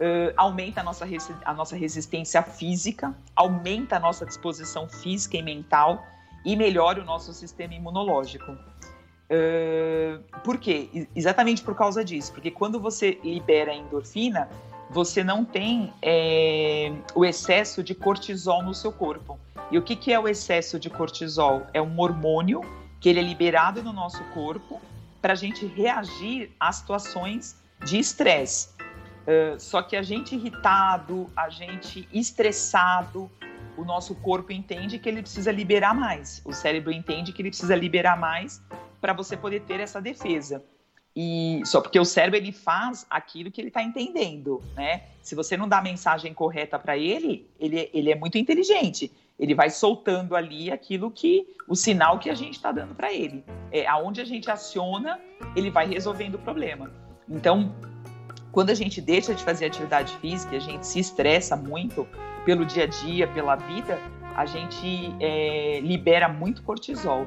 Uh, 0.00 0.32
aumenta 0.36 0.80
a 0.80 0.84
nossa, 0.84 1.04
a 1.44 1.54
nossa 1.54 1.74
resistência 1.74 2.40
física, 2.42 3.12
aumenta 3.34 3.96
a 3.96 3.98
nossa 4.00 4.24
disposição 4.24 4.88
física 4.88 5.36
e 5.36 5.42
mental 5.42 6.06
e 6.44 6.54
melhora 6.54 7.02
o 7.02 7.04
nosso 7.04 7.32
sistema 7.32 7.74
imunológico. 7.74 8.52
Uh, 8.52 10.22
por 10.44 10.58
quê? 10.58 11.08
Exatamente 11.14 11.62
por 11.62 11.74
causa 11.74 12.04
disso. 12.04 12.32
Porque 12.32 12.50
quando 12.50 12.78
você 12.78 13.18
libera 13.24 13.72
a 13.72 13.74
endorfina, 13.74 14.48
você 14.90 15.22
não 15.22 15.44
tem 15.44 15.92
é, 16.00 16.92
o 17.14 17.24
excesso 17.24 17.82
de 17.82 17.94
cortisol 17.94 18.62
no 18.62 18.74
seu 18.74 18.92
corpo. 18.92 19.38
E 19.70 19.76
o 19.76 19.82
que, 19.82 19.94
que 19.94 20.12
é 20.12 20.18
o 20.18 20.26
excesso 20.26 20.78
de 20.78 20.88
cortisol? 20.88 21.66
É 21.74 21.82
um 21.82 22.00
hormônio 22.00 22.62
que 23.00 23.08
ele 23.08 23.20
é 23.20 23.22
liberado 23.22 23.82
no 23.82 23.92
nosso 23.92 24.22
corpo 24.32 24.80
para 25.20 25.34
a 25.34 25.36
gente 25.36 25.66
reagir 25.66 26.50
a 26.58 26.72
situações 26.72 27.56
de 27.84 27.98
estresse. 27.98 28.70
Uh, 29.28 29.60
só 29.60 29.82
que 29.82 29.94
a 29.94 30.00
gente 30.00 30.34
irritado, 30.34 31.30
a 31.36 31.50
gente 31.50 32.08
estressado, 32.10 33.30
o 33.76 33.84
nosso 33.84 34.14
corpo 34.14 34.50
entende 34.52 34.98
que 34.98 35.06
ele 35.06 35.20
precisa 35.20 35.52
liberar 35.52 35.94
mais. 35.94 36.40
O 36.46 36.52
cérebro 36.54 36.90
entende 36.90 37.30
que 37.30 37.42
ele 37.42 37.50
precisa 37.50 37.76
liberar 37.76 38.18
mais 38.18 38.62
para 39.02 39.12
você 39.12 39.36
poder 39.36 39.60
ter 39.60 39.80
essa 39.80 40.00
defesa. 40.00 40.64
E 41.14 41.60
só 41.66 41.80
porque 41.80 41.98
o 42.00 42.04
cérebro 42.06 42.38
ele 42.38 42.52
faz 42.52 43.06
aquilo 43.10 43.50
que 43.50 43.60
ele 43.60 43.68
está 43.68 43.82
entendendo, 43.82 44.62
né? 44.74 45.02
Se 45.20 45.34
você 45.34 45.56
não 45.56 45.68
dá 45.68 45.78
a 45.78 45.82
mensagem 45.82 46.32
correta 46.32 46.78
para 46.78 46.96
ele, 46.96 47.50
ele, 47.60 47.90
ele 47.92 48.10
é 48.10 48.14
muito 48.14 48.38
inteligente. 48.38 49.12
Ele 49.38 49.54
vai 49.54 49.68
soltando 49.68 50.34
ali 50.34 50.70
aquilo 50.70 51.10
que 51.10 51.46
o 51.68 51.76
sinal 51.76 52.18
que 52.18 52.30
a 52.30 52.34
gente 52.34 52.54
está 52.54 52.72
dando 52.72 52.94
para 52.94 53.12
ele. 53.12 53.44
É 53.70 53.86
aonde 53.86 54.20
a 54.20 54.24
gente 54.24 54.50
aciona, 54.50 55.20
ele 55.54 55.70
vai 55.70 55.86
resolvendo 55.86 56.36
o 56.36 56.38
problema. 56.38 56.90
Então, 57.28 57.74
quando 58.58 58.70
a 58.70 58.74
gente 58.74 59.00
deixa 59.00 59.32
de 59.36 59.44
fazer 59.44 59.66
atividade 59.66 60.16
física, 60.16 60.56
a 60.56 60.58
gente 60.58 60.84
se 60.84 60.98
estressa 60.98 61.54
muito 61.54 62.04
pelo 62.44 62.66
dia 62.66 62.82
a 62.82 62.86
dia, 62.88 63.28
pela 63.28 63.54
vida, 63.54 64.00
a 64.34 64.46
gente 64.46 65.14
é, 65.20 65.78
libera 65.80 66.28
muito 66.28 66.64
cortisol. 66.64 67.24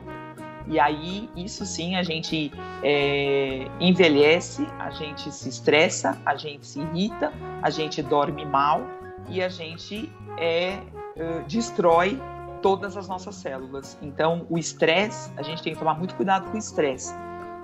E 0.68 0.78
aí, 0.78 1.30
isso 1.34 1.66
sim, 1.66 1.96
a 1.96 2.04
gente 2.04 2.52
é, 2.84 3.66
envelhece, 3.80 4.68
a 4.78 4.90
gente 4.92 5.32
se 5.32 5.48
estressa, 5.48 6.22
a 6.26 6.36
gente 6.36 6.68
se 6.68 6.82
irrita, 6.82 7.32
a 7.62 7.70
gente 7.70 8.04
dorme 8.04 8.44
mal 8.44 8.86
e 9.30 9.42
a 9.42 9.48
gente 9.48 10.12
é, 10.38 10.80
uh, 11.16 11.48
destrói 11.48 12.22
todas 12.62 12.98
as 12.98 13.08
nossas 13.08 13.36
células. 13.36 13.98
Então, 14.02 14.46
o 14.50 14.58
estresse, 14.58 15.32
a 15.38 15.42
gente 15.44 15.64
tem 15.64 15.72
que 15.72 15.80
tomar 15.80 15.98
muito 15.98 16.14
cuidado 16.16 16.52
com 16.52 16.56
o 16.56 16.60
estresse. 16.60 17.16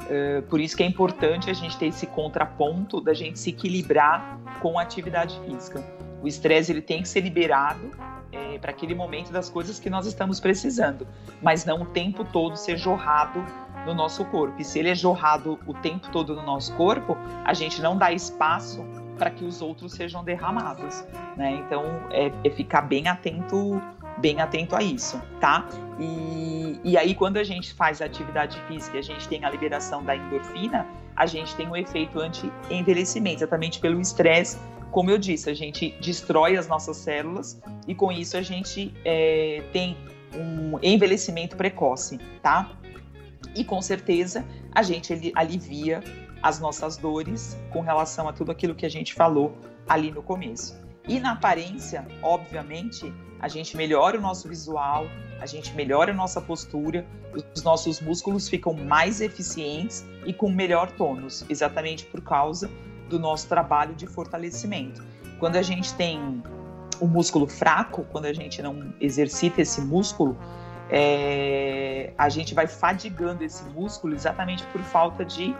Uh, 0.07 0.41
por 0.43 0.59
isso 0.59 0.75
que 0.75 0.83
é 0.83 0.85
importante 0.85 1.49
a 1.49 1.53
gente 1.53 1.77
ter 1.77 1.87
esse 1.87 2.07
contraponto 2.07 3.01
da 3.01 3.13
gente 3.13 3.37
se 3.37 3.49
equilibrar 3.49 4.39
com 4.61 4.79
a 4.79 4.81
atividade 4.81 5.39
física. 5.45 5.83
O 6.21 6.27
estresse 6.27 6.71
ele 6.71 6.81
tem 6.81 7.01
que 7.01 7.09
ser 7.09 7.21
liberado 7.21 7.91
é, 8.31 8.57
para 8.57 8.71
aquele 8.71 8.95
momento 8.95 9.31
das 9.31 9.49
coisas 9.49 9.79
que 9.79 9.89
nós 9.89 10.05
estamos 10.05 10.39
precisando, 10.39 11.07
mas 11.41 11.65
não 11.65 11.81
o 11.81 11.85
tempo 11.85 12.23
todo 12.25 12.55
ser 12.55 12.77
jorrado 12.77 13.43
no 13.85 13.93
nosso 13.93 14.25
corpo. 14.25 14.59
E 14.59 14.63
se 14.63 14.79
ele 14.79 14.89
é 14.89 14.95
jorrado 14.95 15.59
o 15.65 15.73
tempo 15.73 16.09
todo 16.11 16.35
no 16.35 16.43
nosso 16.43 16.73
corpo, 16.75 17.17
a 17.45 17.53
gente 17.53 17.81
não 17.81 17.97
dá 17.97 18.11
espaço 18.11 18.83
para 19.17 19.29
que 19.29 19.43
os 19.43 19.61
outros 19.61 19.93
sejam 19.93 20.23
derramados, 20.23 21.03
né? 21.35 21.51
Então 21.65 21.83
é, 22.11 22.31
é, 22.43 22.49
ficar 22.49 22.81
bem 22.81 23.07
atento, 23.07 23.81
bem 24.17 24.41
atento 24.41 24.75
a 24.75 24.81
isso, 24.81 25.21
tá? 25.39 25.67
E, 25.99 26.79
e 26.83 26.97
aí 26.97 27.13
quando 27.13 27.37
a 27.37 27.43
gente 27.43 27.73
faz 27.73 28.01
a 28.01 28.05
atividade 28.05 28.59
física, 28.67 28.97
a 28.97 29.01
gente 29.01 29.27
tem 29.27 29.43
a 29.45 29.49
liberação 29.49 30.03
da 30.03 30.15
endorfina, 30.15 30.85
a 31.15 31.25
gente 31.25 31.55
tem 31.55 31.67
um 31.67 31.75
efeito 31.75 32.19
anti-envelhecimento, 32.19 33.37
exatamente 33.37 33.79
pelo 33.79 33.99
estresse 33.99 34.57
como 34.91 35.11
eu 35.11 35.17
disse, 35.17 35.49
a 35.49 35.53
gente 35.53 35.95
destrói 36.01 36.57
as 36.57 36.67
nossas 36.67 36.97
células 36.97 37.61
e 37.87 37.93
com 37.93 38.11
isso 38.11 38.37
a 38.37 38.41
gente 38.41 38.93
é, 39.03 39.63
tem 39.71 39.97
um 40.33 40.79
envelhecimento 40.81 41.55
precoce, 41.55 42.17
tá? 42.41 42.71
E 43.55 43.63
com 43.63 43.81
certeza 43.81 44.45
a 44.73 44.81
gente 44.81 45.31
alivia 45.35 46.03
as 46.41 46.59
nossas 46.59 46.97
dores 46.97 47.57
com 47.71 47.81
relação 47.81 48.27
a 48.27 48.33
tudo 48.33 48.51
aquilo 48.51 48.75
que 48.75 48.85
a 48.85 48.89
gente 48.89 49.13
falou 49.13 49.57
ali 49.87 50.11
no 50.11 50.21
começo. 50.21 50.79
E 51.07 51.19
na 51.19 51.31
aparência, 51.33 52.05
obviamente, 52.21 53.13
a 53.39 53.47
gente 53.47 53.77
melhora 53.77 54.17
o 54.17 54.21
nosso 54.21 54.47
visual, 54.47 55.07
a 55.39 55.45
gente 55.45 55.73
melhora 55.73 56.11
a 56.11 56.15
nossa 56.15 56.41
postura, 56.41 57.05
os 57.55 57.63
nossos 57.63 58.01
músculos 58.01 58.49
ficam 58.49 58.73
mais 58.73 59.21
eficientes 59.21 60.05
e 60.25 60.33
com 60.33 60.49
melhor 60.49 60.91
tônus, 60.91 61.45
exatamente 61.49 62.05
por 62.05 62.21
causa 62.21 62.69
do 63.09 63.19
nosso 63.19 63.47
trabalho 63.47 63.93
de 63.95 64.07
fortalecimento. 64.07 65.03
Quando 65.39 65.55
a 65.55 65.61
gente 65.61 65.93
tem 65.93 66.41
o 66.99 67.07
músculo 67.07 67.47
fraco, 67.47 68.05
quando 68.11 68.25
a 68.25 68.33
gente 68.33 68.61
não 68.61 68.93
exercita 68.99 69.61
esse 69.61 69.81
músculo, 69.81 70.35
é, 70.89 72.13
a 72.17 72.29
gente 72.29 72.53
vai 72.53 72.65
fadigando 72.65 73.43
esse 73.43 73.63
músculo 73.69 74.15
exatamente 74.15 74.63
por 74.67 74.81
falta 74.81 75.23
de 75.23 75.55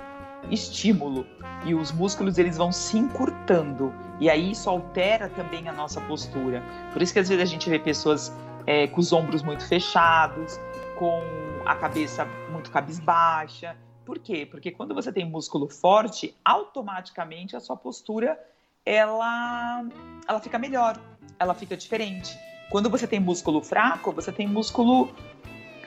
estímulo 0.51 1.25
e 1.65 1.73
os 1.73 1.91
músculos 1.91 2.37
eles 2.37 2.57
vão 2.57 2.71
se 2.71 2.97
encurtando 2.97 3.93
e 4.19 4.29
aí 4.29 4.51
isso 4.51 4.69
altera 4.69 5.29
também 5.29 5.67
a 5.67 5.73
nossa 5.73 6.01
postura. 6.01 6.63
Por 6.93 7.01
isso 7.01 7.13
que 7.13 7.19
às 7.19 7.29
vezes 7.29 7.43
a 7.43 7.45
gente 7.45 7.69
vê 7.69 7.79
pessoas 7.79 8.35
é, 8.65 8.87
com 8.87 8.99
os 8.99 9.11
ombros 9.13 9.43
muito 9.43 9.65
fechados, 9.67 10.59
com 10.97 11.21
a 11.65 11.75
cabeça 11.75 12.25
muito 12.51 12.71
cabisbaixa, 12.71 13.75
por 14.07 14.19
quê? 14.19 14.47
Porque 14.49 14.71
quando 14.71 14.95
você 14.95 15.11
tem 15.11 15.25
músculo 15.25 15.67
forte, 15.67 16.33
automaticamente 16.45 17.57
a 17.57 17.59
sua 17.59 17.75
postura 17.75 18.39
ela, 18.85 19.85
ela 20.25 20.39
fica 20.39 20.57
melhor, 20.57 20.97
ela 21.37 21.53
fica 21.53 21.75
diferente. 21.75 22.39
Quando 22.69 22.89
você 22.89 23.05
tem 23.05 23.19
músculo 23.19 23.61
fraco, 23.61 24.13
você 24.13 24.31
tem 24.31 24.47
músculo. 24.47 25.13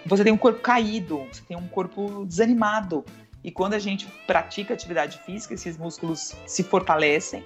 Você 0.05 0.23
tem 0.23 0.35
um 0.35 0.37
corpo 0.37 0.61
caído, 0.61 1.27
você 1.33 1.43
tem 1.49 1.57
um 1.57 1.67
corpo 1.67 2.27
desanimado. 2.27 3.07
E 3.43 3.51
quando 3.51 3.75
a 3.75 3.79
gente 3.79 4.07
pratica 4.27 4.75
atividade 4.75 5.19
física, 5.19 5.55
esses 5.55 5.77
músculos 5.77 6.35
se 6.47 6.63
fortalecem 6.63 7.45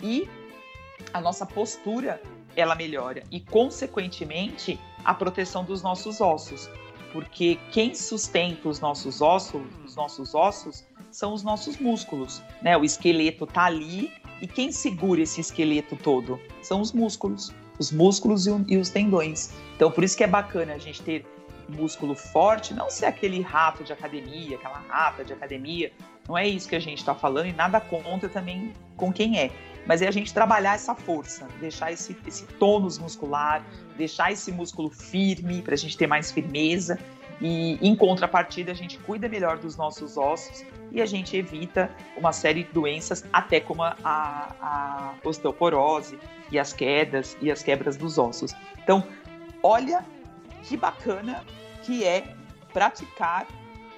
e 0.00 0.28
a 1.12 1.20
nossa 1.20 1.46
postura 1.46 2.20
ela 2.54 2.74
melhora 2.74 3.22
e 3.30 3.40
consequentemente 3.40 4.78
a 5.04 5.14
proteção 5.14 5.64
dos 5.64 5.82
nossos 5.82 6.20
ossos 6.20 6.68
porque 7.12 7.58
quem 7.70 7.94
sustenta 7.94 8.68
os 8.68 8.80
nossos 8.80 9.20
ossos, 9.20 9.62
os 9.84 9.94
nossos 9.94 10.34
ossos 10.34 10.84
são 11.10 11.34
os 11.34 11.42
nossos 11.42 11.76
músculos, 11.76 12.42
né? 12.62 12.76
O 12.76 12.84
esqueleto 12.84 13.46
tá 13.46 13.64
ali 13.66 14.10
e 14.40 14.46
quem 14.46 14.72
segura 14.72 15.20
esse 15.20 15.40
esqueleto 15.40 15.94
todo 15.94 16.40
são 16.62 16.80
os 16.80 16.90
músculos, 16.92 17.52
os 17.78 17.92
músculos 17.92 18.46
e, 18.46 18.76
os 18.76 18.88
tendões. 18.88 19.52
Então 19.76 19.90
por 19.90 20.02
isso 20.02 20.16
que 20.16 20.24
é 20.24 20.26
bacana 20.26 20.72
a 20.72 20.78
gente 20.78 21.02
ter 21.02 21.26
músculo 21.72 22.14
forte, 22.14 22.74
não 22.74 22.90
ser 22.90 23.06
aquele 23.06 23.40
rato 23.40 23.82
de 23.82 23.92
academia, 23.92 24.56
aquela 24.56 24.78
rata 24.88 25.24
de 25.24 25.32
academia. 25.32 25.92
Não 26.28 26.38
é 26.38 26.46
isso 26.46 26.68
que 26.68 26.76
a 26.76 26.80
gente 26.80 26.98
está 26.98 27.14
falando 27.14 27.46
e 27.46 27.52
nada 27.52 27.80
contra 27.80 28.28
também 28.28 28.72
com 28.96 29.12
quem 29.12 29.38
é. 29.38 29.50
Mas 29.86 30.00
é 30.00 30.06
a 30.06 30.10
gente 30.12 30.32
trabalhar 30.32 30.74
essa 30.74 30.94
força, 30.94 31.48
deixar 31.60 31.90
esse, 31.90 32.16
esse 32.26 32.46
tônus 32.46 32.98
muscular, 32.98 33.64
deixar 33.96 34.30
esse 34.30 34.52
músculo 34.52 34.90
firme 34.90 35.60
para 35.60 35.74
a 35.74 35.76
gente 35.76 35.96
ter 35.96 36.06
mais 36.06 36.30
firmeza. 36.30 36.98
E 37.40 37.76
em 37.84 37.96
contrapartida, 37.96 38.70
a 38.70 38.74
gente 38.74 38.98
cuida 38.98 39.28
melhor 39.28 39.58
dos 39.58 39.76
nossos 39.76 40.16
ossos 40.16 40.64
e 40.92 41.02
a 41.02 41.06
gente 41.06 41.36
evita 41.36 41.90
uma 42.16 42.32
série 42.32 42.62
de 42.62 42.72
doenças, 42.72 43.24
até 43.32 43.58
como 43.58 43.82
a, 43.82 43.96
a 44.04 45.14
osteoporose 45.24 46.16
e 46.52 46.58
as 46.58 46.72
quedas 46.72 47.36
e 47.40 47.50
as 47.50 47.62
quebras 47.62 47.96
dos 47.96 48.18
ossos. 48.18 48.54
Então, 48.78 49.02
olha 49.62 50.04
que 50.62 50.76
bacana 50.76 51.44
que 51.82 52.04
é 52.04 52.34
praticar 52.72 53.46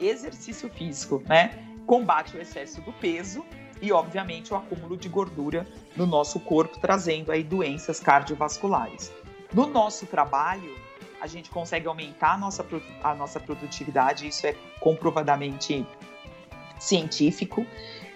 exercício 0.01 0.69
físico, 0.71 1.23
né? 1.27 1.63
Combate 1.87 2.37
o 2.37 2.41
excesso 2.41 2.81
do 2.81 2.93
peso 2.93 3.45
e, 3.81 3.93
obviamente, 3.93 4.53
o 4.53 4.57
acúmulo 4.57 4.97
de 4.97 5.09
gordura 5.09 5.67
no 5.97 6.07
nosso 6.07 6.41
corpo, 6.41 6.79
trazendo 6.81 7.31
aí 7.31 7.43
doenças 7.43 8.01
cardiovasculares. 8.01 9.13
No 9.53 9.67
nosso 9.67 10.07
trabalho, 10.07 10.75
a 11.21 11.27
gente 11.27 11.51
consegue 11.51 11.87
aumentar 11.87 12.35
a 12.35 12.39
nossa, 12.39 12.67
a 13.03 13.15
nossa 13.15 13.39
produtividade, 13.39 14.27
isso 14.27 14.47
é 14.47 14.55
comprovadamente 14.81 15.87
científico. 16.79 17.67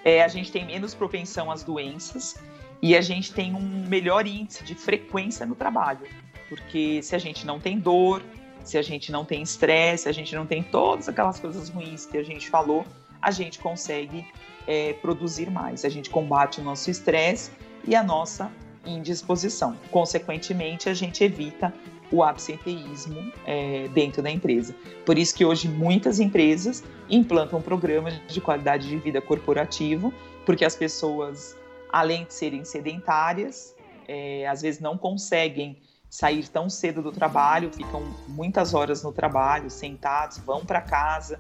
É, 0.05 0.22
a 0.22 0.28
gente 0.28 0.51
tem 0.51 0.64
menos 0.64 0.94
propensão 0.94 1.51
às 1.51 1.62
doenças 1.62 2.36
e 2.80 2.96
a 2.96 3.01
gente 3.01 3.32
tem 3.32 3.55
um 3.55 3.86
melhor 3.88 4.26
índice 4.26 4.64
de 4.64 4.74
frequência 4.74 5.44
no 5.44 5.55
trabalho, 5.55 6.07
porque 6.49 7.03
se 7.03 7.14
a 7.14 7.18
gente 7.18 7.46
não 7.46 7.59
tem 7.59 7.78
dor, 7.78 8.22
se 8.69 8.77
a 8.77 8.83
gente 8.83 9.11
não 9.11 9.25
tem 9.25 9.41
estresse, 9.41 10.03
se 10.03 10.09
a 10.11 10.12
gente 10.12 10.35
não 10.35 10.45
tem 10.45 10.62
todas 10.62 11.09
aquelas 11.09 11.41
coisas 11.41 11.71
ruins 11.71 12.05
que 12.05 12.19
a 12.19 12.23
gente 12.23 12.51
falou, 12.51 12.85
a 13.21 13.31
gente 13.31 13.59
consegue 13.59 14.27
é, 14.66 14.93
produzir 14.93 15.51
mais. 15.51 15.87
A 15.87 15.89
gente 15.89 16.11
combate 16.11 16.61
o 16.61 16.62
nosso 16.62 16.91
estresse 16.91 17.51
e 17.87 17.97
a 17.97 18.03
nossa 18.03 18.53
indisposição. 18.85 19.75
Consequentemente, 19.91 20.87
a 20.91 20.93
gente 20.93 21.25
evita 21.25 21.73
o 22.12 22.23
absenteísmo 22.23 23.33
é, 23.47 23.89
dentro 23.89 24.23
da 24.23 24.31
empresa. 24.31 24.75
Por 25.07 25.16
isso 25.16 25.35
que 25.35 25.47
hoje 25.47 25.66
muitas 25.66 26.21
empresas 26.21 26.85
implantam 27.09 27.62
programas 27.62 28.21
de 28.29 28.39
qualidade 28.39 28.87
de 28.87 28.99
vida 28.99 29.21
corporativo, 29.23 30.12
porque 30.45 30.64
as 30.64 30.77
pessoas, 30.77 31.57
além 31.91 32.25
de 32.25 32.35
serem 32.35 32.66
sedentárias, 32.66 33.75
é, 34.07 34.47
às 34.47 34.61
vezes 34.61 34.79
não 34.79 34.99
conseguem 34.99 35.79
sair 36.11 36.49
tão 36.49 36.71
cedo 36.71 37.03
do 37.03 37.13
trabalho, 37.13 37.71
ficam 37.73 38.03
muitas 38.27 38.75
horas 38.75 39.03
no 39.03 39.13
trabalho, 39.13 39.71
sentados, 39.71 40.39
vão 40.39 40.65
para 40.65 40.81
casa 40.81 41.39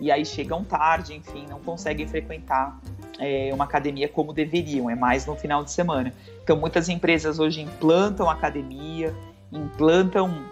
e 0.00 0.10
aí 0.10 0.24
chegam 0.24 0.64
tarde, 0.64 1.14
enfim, 1.14 1.46
não 1.48 1.60
conseguem 1.60 2.08
frequentar 2.08 2.80
é, 3.18 3.50
uma 3.52 3.64
academia 3.64 4.08
como 4.08 4.32
deveriam, 4.32 4.88
é 4.88 4.94
mais 4.94 5.26
no 5.26 5.36
final 5.36 5.62
de 5.62 5.70
semana. 5.70 6.12
Então, 6.42 6.56
muitas 6.56 6.88
empresas 6.88 7.38
hoje 7.38 7.60
implantam 7.60 8.28
academia, 8.28 9.14
implantam 9.52 10.42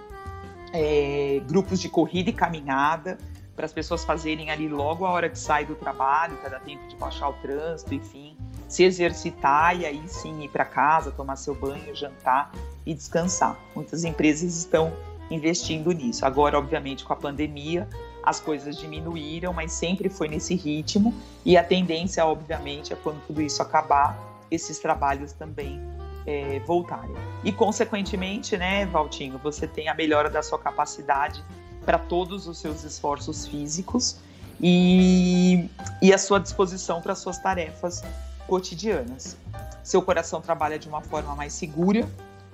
é, 0.72 1.40
grupos 1.48 1.80
de 1.80 1.88
corrida 1.88 2.28
e 2.30 2.32
caminhada 2.32 3.16
para 3.56 3.64
as 3.64 3.72
pessoas 3.72 4.04
fazerem 4.04 4.50
ali 4.50 4.68
logo 4.68 5.04
a 5.04 5.10
hora 5.10 5.28
que 5.28 5.38
sai 5.38 5.64
do 5.64 5.74
trabalho, 5.74 6.36
para 6.36 6.50
dar 6.50 6.60
tempo 6.60 6.86
de 6.86 6.94
baixar 6.94 7.30
o 7.30 7.32
trânsito, 7.34 7.92
enfim, 7.92 8.36
se 8.68 8.84
exercitar 8.84 9.74
e 9.80 9.86
aí 9.86 10.02
sim 10.06 10.42
ir 10.42 10.48
para 10.48 10.64
casa, 10.64 11.10
tomar 11.10 11.36
seu 11.36 11.54
banho, 11.54 11.94
jantar 11.96 12.52
e 12.84 12.92
descansar. 12.94 13.58
Muitas 13.74 14.04
empresas 14.04 14.54
estão 14.54 14.92
investindo 15.30 15.90
nisso. 15.92 16.24
Agora, 16.24 16.58
obviamente, 16.58 17.04
com 17.04 17.12
a 17.12 17.16
pandemia, 17.16 17.88
as 18.22 18.38
coisas 18.38 18.76
diminuíram, 18.76 19.52
mas 19.52 19.72
sempre 19.72 20.08
foi 20.10 20.28
nesse 20.28 20.54
ritmo 20.54 21.14
e 21.44 21.56
a 21.56 21.64
tendência, 21.64 22.24
obviamente, 22.24 22.92
é 22.92 22.96
quando 22.96 23.20
tudo 23.26 23.40
isso 23.40 23.62
acabar, 23.62 24.18
esses 24.50 24.78
trabalhos 24.78 25.32
também 25.32 25.80
é, 26.26 26.60
voltarem. 26.60 27.14
E, 27.42 27.50
consequentemente, 27.50 28.56
né, 28.56 28.84
Valtinho, 28.86 29.38
você 29.38 29.66
tem 29.66 29.88
a 29.88 29.94
melhora 29.94 30.28
da 30.28 30.42
sua 30.42 30.58
capacidade 30.58 31.42
para 31.86 31.98
todos 31.98 32.46
os 32.46 32.58
seus 32.58 32.84
esforços 32.84 33.46
físicos 33.46 34.18
e, 34.60 35.70
e 36.02 36.12
a 36.12 36.18
sua 36.18 36.38
disposição 36.38 37.00
para 37.00 37.14
suas 37.14 37.38
tarefas 37.38 38.02
cotidianas. 38.48 39.36
Seu 39.84 40.02
coração 40.02 40.40
trabalha 40.40 40.78
de 40.78 40.88
uma 40.88 41.02
forma 41.02 41.36
mais 41.36 41.52
segura, 41.52 42.08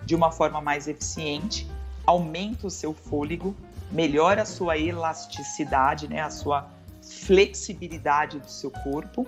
de 0.04 0.14
uma 0.14 0.30
forma 0.30 0.60
mais 0.60 0.86
eficiente, 0.86 1.66
aumenta 2.04 2.66
o 2.66 2.70
seu 2.70 2.92
fôlego, 2.92 3.56
melhora 3.90 4.42
a 4.42 4.44
sua 4.44 4.76
elasticidade, 4.76 6.08
né, 6.08 6.20
a 6.20 6.30
sua 6.30 6.68
flexibilidade 7.00 8.38
do 8.38 8.50
seu 8.50 8.70
corpo, 8.70 9.26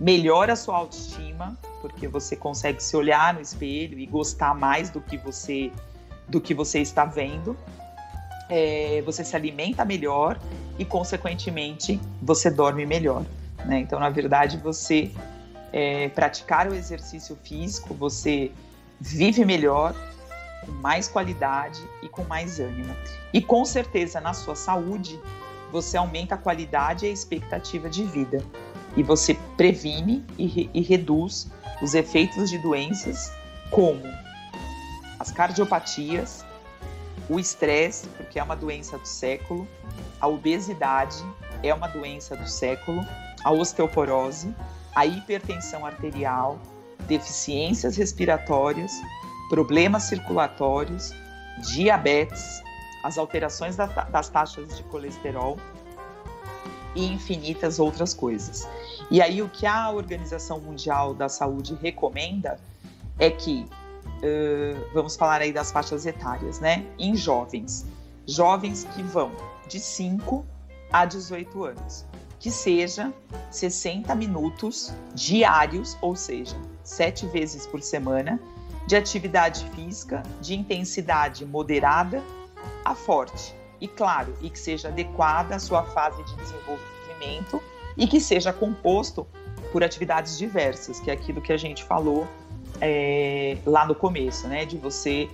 melhora 0.00 0.52
a 0.52 0.56
sua 0.56 0.76
autoestima, 0.76 1.58
porque 1.82 2.06
você 2.06 2.36
consegue 2.36 2.82
se 2.82 2.96
olhar 2.96 3.34
no 3.34 3.40
espelho 3.40 3.98
e 3.98 4.06
gostar 4.06 4.54
mais 4.54 4.88
do 4.88 5.00
que 5.00 5.18
você 5.18 5.72
do 6.28 6.40
que 6.40 6.54
você 6.54 6.80
está 6.80 7.04
vendo. 7.04 7.56
É, 8.48 9.02
você 9.04 9.24
se 9.24 9.36
alimenta 9.36 9.84
melhor 9.84 10.38
e, 10.78 10.84
consequentemente, 10.84 12.00
você 12.20 12.50
dorme 12.50 12.84
melhor. 12.84 13.24
Né? 13.64 13.78
Então, 13.78 13.98
na 13.98 14.10
verdade, 14.10 14.56
você 14.58 15.12
é, 15.76 16.08
praticar 16.08 16.66
o 16.66 16.74
exercício 16.74 17.36
físico, 17.44 17.92
você 17.92 18.50
vive 18.98 19.44
melhor, 19.44 19.94
com 20.64 20.72
mais 20.72 21.06
qualidade 21.06 21.78
e 22.02 22.08
com 22.08 22.24
mais 22.24 22.58
ânimo. 22.58 22.96
E 23.30 23.42
com 23.42 23.62
certeza, 23.62 24.18
na 24.18 24.32
sua 24.32 24.56
saúde, 24.56 25.20
você 25.70 25.98
aumenta 25.98 26.34
a 26.34 26.38
qualidade 26.38 27.04
e 27.04 27.10
a 27.10 27.12
expectativa 27.12 27.90
de 27.90 28.04
vida 28.04 28.42
e 28.96 29.02
você 29.02 29.34
previne 29.58 30.24
e, 30.38 30.46
re 30.46 30.70
e 30.72 30.80
reduz 30.80 31.46
os 31.82 31.92
efeitos 31.92 32.48
de 32.48 32.56
doenças 32.56 33.30
como 33.70 34.00
as 35.18 35.30
cardiopatias, 35.30 36.42
o 37.28 37.38
estresse, 37.38 38.08
porque 38.16 38.38
é 38.38 38.42
uma 38.42 38.56
doença 38.56 38.96
do 38.96 39.06
século, 39.06 39.68
a 40.18 40.26
obesidade 40.26 41.22
é 41.62 41.74
uma 41.74 41.88
doença 41.88 42.34
do 42.34 42.48
século, 42.48 43.04
a 43.44 43.52
osteoporose, 43.52 44.54
a 44.96 45.04
hipertensão 45.04 45.84
arterial, 45.84 46.58
deficiências 47.06 47.98
respiratórias, 47.98 48.90
problemas 49.50 50.04
circulatórios, 50.04 51.12
diabetes, 51.74 52.62
as 53.04 53.18
alterações 53.18 53.76
das 53.76 54.28
taxas 54.30 54.74
de 54.74 54.82
colesterol 54.84 55.58
e 56.94 57.12
infinitas 57.12 57.78
outras 57.78 58.14
coisas. 58.14 58.66
E 59.10 59.20
aí 59.20 59.42
o 59.42 59.50
que 59.50 59.66
a 59.66 59.90
Organização 59.90 60.58
Mundial 60.60 61.12
da 61.12 61.28
Saúde 61.28 61.78
recomenda 61.80 62.58
é 63.18 63.30
que 63.30 63.66
uh, 63.66 64.94
vamos 64.94 65.14
falar 65.14 65.42
aí 65.42 65.52
das 65.52 65.70
faixas 65.70 66.06
etárias, 66.06 66.58
né? 66.58 66.86
Em 66.98 67.14
jovens, 67.14 67.84
jovens 68.26 68.84
que 68.94 69.02
vão 69.02 69.30
de 69.68 69.78
5 69.78 70.44
a 70.90 71.04
18 71.04 71.64
anos, 71.64 72.06
que 72.38 72.50
seja 72.50 73.12
60 73.50 74.14
minutos 74.14 74.92
diários, 75.14 75.96
ou 76.00 76.14
seja, 76.14 76.56
sete 76.82 77.26
vezes 77.26 77.66
por 77.66 77.82
semana, 77.82 78.40
de 78.86 78.96
atividade 78.96 79.68
física 79.74 80.22
de 80.40 80.54
intensidade 80.54 81.44
moderada 81.44 82.22
a 82.84 82.94
forte 82.94 83.54
e 83.80 83.88
claro, 83.88 84.34
e 84.40 84.48
que 84.48 84.58
seja 84.58 84.88
adequada 84.88 85.56
à 85.56 85.58
sua 85.58 85.82
fase 85.82 86.22
de 86.24 86.36
desenvolvimento 86.36 87.62
e 87.96 88.06
que 88.06 88.20
seja 88.20 88.52
composto 88.52 89.26
por 89.72 89.82
atividades 89.82 90.38
diversas, 90.38 91.00
que 91.00 91.10
é 91.10 91.14
aquilo 91.14 91.40
que 91.40 91.52
a 91.52 91.56
gente 91.56 91.84
falou 91.84 92.26
é, 92.80 93.58
lá 93.66 93.86
no 93.86 93.94
começo, 93.94 94.46
né? 94.48 94.64
De 94.64 94.76
você 94.76 95.28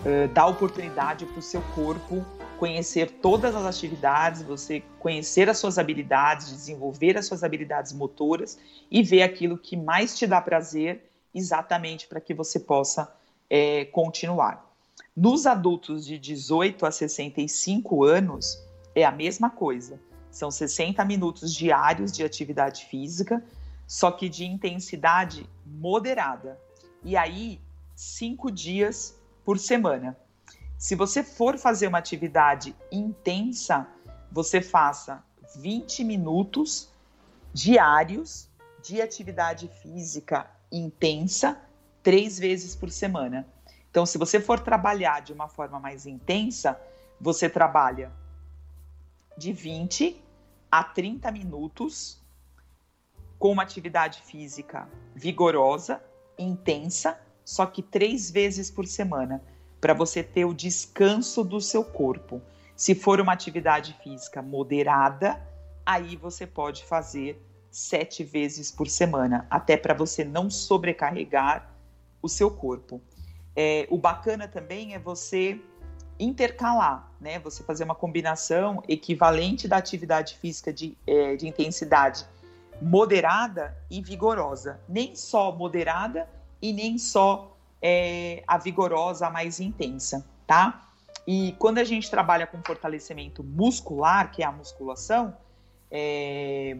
uh, 0.00 0.28
dar 0.32 0.46
oportunidade 0.46 1.24
para 1.26 1.38
o 1.38 1.42
seu 1.42 1.62
corpo 1.74 2.24
conhecer 2.58 3.10
todas 3.22 3.54
as 3.54 3.64
atividades, 3.64 4.42
você 4.42 4.82
conhecer 4.98 5.48
as 5.48 5.58
suas 5.58 5.78
habilidades, 5.78 6.48
desenvolver 6.48 7.16
as 7.16 7.26
suas 7.26 7.44
habilidades 7.44 7.92
motoras 7.92 8.58
e 8.90 9.02
ver 9.02 9.22
aquilo 9.22 9.56
que 9.56 9.76
mais 9.76 10.18
te 10.18 10.26
dá 10.26 10.40
prazer, 10.40 11.08
exatamente 11.34 12.06
para 12.08 12.20
que 12.20 12.34
você 12.34 12.58
possa 12.58 13.12
é, 13.48 13.84
continuar. 13.86 14.68
Nos 15.16 15.46
adultos 15.46 16.04
de 16.04 16.18
18 16.18 16.84
a 16.84 16.90
65 16.90 18.04
anos, 18.04 18.62
é 18.94 19.04
a 19.04 19.12
mesma 19.12 19.50
coisa. 19.50 20.00
São 20.30 20.50
60 20.50 21.04
minutos 21.04 21.54
diários 21.54 22.12
de 22.12 22.24
atividade 22.24 22.86
física, 22.86 23.42
só 23.86 24.10
que 24.10 24.28
de 24.28 24.44
intensidade 24.44 25.48
moderada. 25.64 26.58
E 27.04 27.16
aí, 27.16 27.60
cinco 27.94 28.50
dias 28.50 29.16
por 29.44 29.58
semana. 29.58 30.16
Se 30.78 30.94
você 30.94 31.24
for 31.24 31.58
fazer 31.58 31.88
uma 31.88 31.98
atividade 31.98 32.74
intensa, 32.92 33.84
você 34.30 34.62
faça 34.62 35.24
20 35.56 36.04
minutos 36.04 36.88
diários 37.52 38.48
de 38.80 39.02
atividade 39.02 39.66
física 39.82 40.48
intensa, 40.70 41.60
três 42.00 42.38
vezes 42.38 42.76
por 42.76 42.90
semana. 42.90 43.44
Então, 43.90 44.06
se 44.06 44.16
você 44.16 44.38
for 44.38 44.60
trabalhar 44.60 45.20
de 45.20 45.32
uma 45.32 45.48
forma 45.48 45.80
mais 45.80 46.06
intensa, 46.06 46.80
você 47.20 47.50
trabalha 47.50 48.12
de 49.36 49.52
20 49.52 50.22
a 50.70 50.84
30 50.84 51.32
minutos 51.32 52.22
com 53.36 53.50
uma 53.50 53.64
atividade 53.64 54.22
física 54.22 54.88
vigorosa, 55.12 56.00
intensa, 56.38 57.20
só 57.44 57.66
que 57.66 57.82
três 57.82 58.30
vezes 58.30 58.70
por 58.70 58.86
semana, 58.86 59.42
para 59.80 59.94
você 59.94 60.22
ter 60.22 60.44
o 60.44 60.54
descanso 60.54 61.44
do 61.44 61.60
seu 61.60 61.84
corpo. 61.84 62.42
Se 62.76 62.94
for 62.94 63.20
uma 63.20 63.32
atividade 63.32 63.96
física 64.02 64.40
moderada, 64.42 65.40
aí 65.84 66.16
você 66.16 66.46
pode 66.46 66.84
fazer 66.84 67.42
sete 67.70 68.24
vezes 68.24 68.70
por 68.70 68.88
semana, 68.88 69.46
até 69.50 69.76
para 69.76 69.94
você 69.94 70.24
não 70.24 70.50
sobrecarregar 70.50 71.70
o 72.22 72.28
seu 72.28 72.50
corpo. 72.50 73.00
É, 73.54 73.86
o 73.90 73.98
bacana 73.98 74.48
também 74.48 74.94
é 74.94 74.98
você 74.98 75.60
intercalar, 76.18 77.12
né? 77.20 77.38
Você 77.40 77.62
fazer 77.62 77.84
uma 77.84 77.94
combinação 77.94 78.82
equivalente 78.88 79.68
da 79.68 79.76
atividade 79.76 80.36
física 80.38 80.72
de, 80.72 80.96
é, 81.06 81.36
de 81.36 81.46
intensidade 81.46 82.26
moderada 82.80 83.76
e 83.90 84.00
vigorosa. 84.00 84.80
Nem 84.88 85.14
só 85.14 85.52
moderada 85.52 86.28
e 86.60 86.72
nem 86.72 86.98
só 86.98 87.57
é, 87.80 88.42
a 88.46 88.58
vigorosa, 88.58 89.26
a 89.26 89.30
mais 89.30 89.60
intensa, 89.60 90.26
tá? 90.46 90.88
E 91.26 91.54
quando 91.58 91.78
a 91.78 91.84
gente 91.84 92.10
trabalha 92.10 92.46
com 92.46 92.62
fortalecimento 92.62 93.44
muscular, 93.44 94.30
que 94.30 94.42
é 94.42 94.46
a 94.46 94.52
musculação, 94.52 95.36
é, 95.90 96.76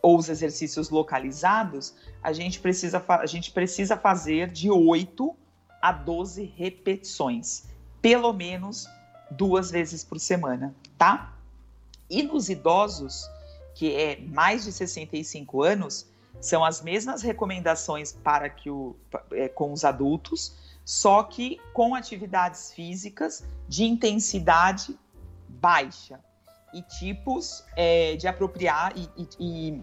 ou 0.00 0.16
os 0.18 0.28
exercícios 0.28 0.88
localizados, 0.88 1.94
a 2.22 2.32
gente 2.32 2.60
precisa, 2.60 3.04
a 3.08 3.26
gente 3.26 3.50
precisa 3.50 3.96
fazer 3.96 4.50
de 4.50 4.70
8 4.70 5.36
a 5.82 5.92
12 5.92 6.44
repetições, 6.56 7.64
pelo 8.00 8.32
menos 8.32 8.88
duas 9.30 9.70
vezes 9.70 10.04
por 10.04 10.20
semana, 10.20 10.74
tá? 10.96 11.34
E 12.08 12.22
nos 12.22 12.48
idosos, 12.48 13.28
que 13.74 13.94
é 13.94 14.20
mais 14.20 14.64
de 14.64 14.72
65 14.72 15.62
anos, 15.62 16.06
são 16.40 16.64
as 16.64 16.82
mesmas 16.82 17.22
recomendações 17.22 18.12
para 18.12 18.48
que 18.48 18.70
o, 18.70 18.96
é, 19.32 19.48
com 19.48 19.72
os 19.72 19.84
adultos, 19.84 20.56
só 20.84 21.22
que 21.22 21.60
com 21.72 21.94
atividades 21.94 22.72
físicas 22.72 23.44
de 23.68 23.84
intensidade 23.84 24.98
baixa 25.48 26.20
e 26.72 26.82
tipos 26.82 27.64
é, 27.74 28.16
de 28.16 28.28
apropriar 28.28 28.92
e, 28.96 29.08
e, 29.16 29.28
e 29.40 29.82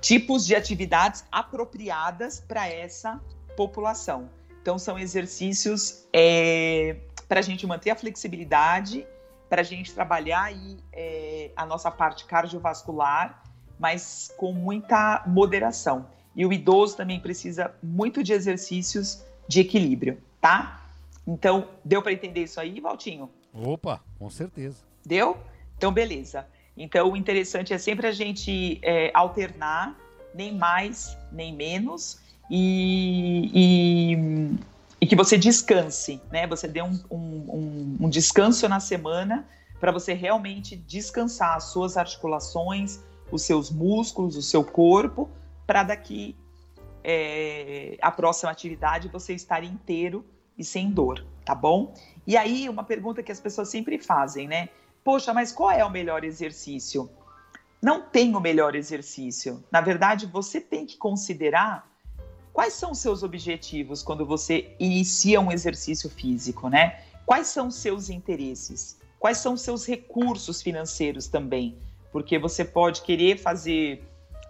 tipos 0.00 0.44
de 0.44 0.54
atividades 0.54 1.24
apropriadas 1.30 2.40
para 2.40 2.68
essa 2.68 3.20
população. 3.56 4.28
Então 4.60 4.78
são 4.78 4.98
exercícios 4.98 6.06
é, 6.12 6.96
para 7.28 7.40
a 7.40 7.42
gente 7.42 7.66
manter 7.66 7.90
a 7.90 7.96
flexibilidade 7.96 9.06
para 9.48 9.62
a 9.62 9.64
gente 9.64 9.92
trabalhar 9.92 10.44
aí, 10.44 10.78
é, 10.92 11.50
a 11.56 11.64
nossa 11.64 11.90
parte 11.90 12.26
cardiovascular, 12.26 13.42
mas 13.78 14.32
com 14.36 14.52
muita 14.52 15.22
moderação. 15.26 16.06
E 16.34 16.44
o 16.44 16.52
idoso 16.52 16.96
também 16.96 17.20
precisa 17.20 17.74
muito 17.82 18.22
de 18.22 18.32
exercícios 18.32 19.24
de 19.46 19.60
equilíbrio, 19.60 20.18
tá? 20.40 20.82
Então, 21.26 21.68
deu 21.84 22.02
para 22.02 22.12
entender 22.12 22.44
isso 22.44 22.60
aí, 22.60 22.80
Valtinho? 22.80 23.30
Opa, 23.52 24.00
com 24.18 24.30
certeza. 24.30 24.76
Deu? 25.04 25.36
Então, 25.76 25.92
beleza. 25.92 26.46
Então, 26.76 27.12
o 27.12 27.16
interessante 27.16 27.72
é 27.72 27.78
sempre 27.78 28.06
a 28.06 28.12
gente 28.12 28.78
é, 28.82 29.10
alternar, 29.14 29.96
nem 30.34 30.54
mais, 30.54 31.16
nem 31.32 31.52
menos, 31.52 32.20
e, 32.50 33.50
e 33.52 34.58
e 35.00 35.06
que 35.06 35.14
você 35.14 35.38
descanse, 35.38 36.20
né? 36.30 36.46
Você 36.46 36.66
dê 36.66 36.82
um, 36.82 36.98
um, 37.10 37.96
um 38.00 38.08
descanso 38.08 38.68
na 38.68 38.80
semana 38.80 39.46
para 39.78 39.92
você 39.92 40.12
realmente 40.12 40.74
descansar 40.76 41.56
as 41.56 41.64
suas 41.64 41.96
articulações, 41.96 43.00
os 43.30 43.42
seus 43.42 43.70
músculos, 43.70 44.36
o 44.36 44.42
seu 44.42 44.64
corpo, 44.64 45.28
para 45.66 45.82
daqui 45.82 46.36
é, 47.04 47.96
a 48.00 48.10
próxima 48.10 48.50
atividade 48.50 49.08
você 49.08 49.34
estar 49.34 49.62
inteiro 49.62 50.24
e 50.56 50.64
sem 50.64 50.90
dor, 50.90 51.24
tá 51.44 51.54
bom? 51.54 51.94
E 52.26 52.36
aí, 52.36 52.68
uma 52.68 52.84
pergunta 52.84 53.22
que 53.22 53.32
as 53.32 53.40
pessoas 53.40 53.68
sempre 53.68 53.98
fazem, 53.98 54.48
né? 54.48 54.68
Poxa, 55.04 55.32
mas 55.32 55.52
qual 55.52 55.70
é 55.70 55.84
o 55.84 55.90
melhor 55.90 56.24
exercício? 56.24 57.08
Não 57.80 58.02
tem 58.02 58.34
o 58.34 58.40
melhor 58.40 58.74
exercício. 58.74 59.62
Na 59.70 59.80
verdade, 59.80 60.26
você 60.26 60.60
tem 60.60 60.84
que 60.84 60.96
considerar 60.96 61.88
Quais 62.58 62.74
são 62.74 62.90
os 62.90 62.98
seus 62.98 63.22
objetivos 63.22 64.02
quando 64.02 64.26
você 64.26 64.74
inicia 64.80 65.40
um 65.40 65.52
exercício 65.52 66.10
físico, 66.10 66.68
né? 66.68 67.04
Quais 67.24 67.46
são 67.46 67.68
os 67.68 67.76
seus 67.76 68.10
interesses? 68.10 68.98
Quais 69.16 69.38
são 69.38 69.52
os 69.52 69.60
seus 69.60 69.86
recursos 69.86 70.60
financeiros 70.60 71.28
também? 71.28 71.78
Porque 72.12 72.38
você 72.38 72.64
pode 72.64 73.02
querer 73.02 73.38
fazer 73.38 74.04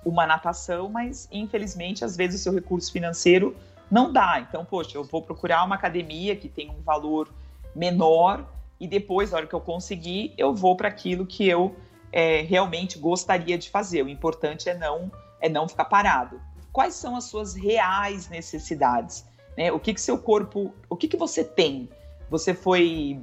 uma 0.05 0.27
natação, 0.27 0.89
mas 0.89 1.29
infelizmente 1.31 2.05
às 2.05 2.17
vezes 2.17 2.41
o 2.41 2.43
seu 2.45 2.53
recurso 2.53 2.93
financeiro 2.93 3.57
não 3.91 4.13
dá. 4.13 4.41
Então, 4.41 4.65
poxa, 4.65 4.97
eu 4.97 5.05
vou 5.05 5.23
procurar 5.23 5.65
uma 5.65 5.75
academia 5.75 6.37
que 6.37 6.49
tem 6.49 6.71
um 6.71 6.81
valor 6.83 7.29
menor 7.75 8.47
e 8.79 8.87
depois, 8.87 9.31
na 9.31 9.39
hora 9.39 9.47
que 9.47 9.55
eu 9.55 9.61
conseguir, 9.61 10.33
eu 10.39 10.55
vou 10.55 10.77
para 10.77 10.89
aquilo 10.89 11.27
que 11.27 11.49
eu 11.49 11.75
é, 12.13 12.43
realmente 12.43 12.99
gostaria 12.99 13.59
de 13.59 13.69
fazer. 13.71 14.03
O 14.03 14.09
importante 14.09 14.69
é 14.69 14.75
não 14.77 15.11
é 15.41 15.49
não 15.49 15.69
ficar 15.69 15.85
parado 15.85 16.41
quais 16.79 16.95
são 16.95 17.17
as 17.17 17.25
suas 17.25 17.55
reais 17.55 18.29
necessidades, 18.29 19.25
né? 19.57 19.73
O 19.73 19.81
que 19.81 19.93
que 19.93 20.01
seu 20.01 20.17
corpo, 20.17 20.73
o 20.89 20.97
que 20.97 21.09
que 21.09 21.17
você 21.17 21.43
tem? 21.43 21.89
Você 22.31 22.55
foi 22.55 23.21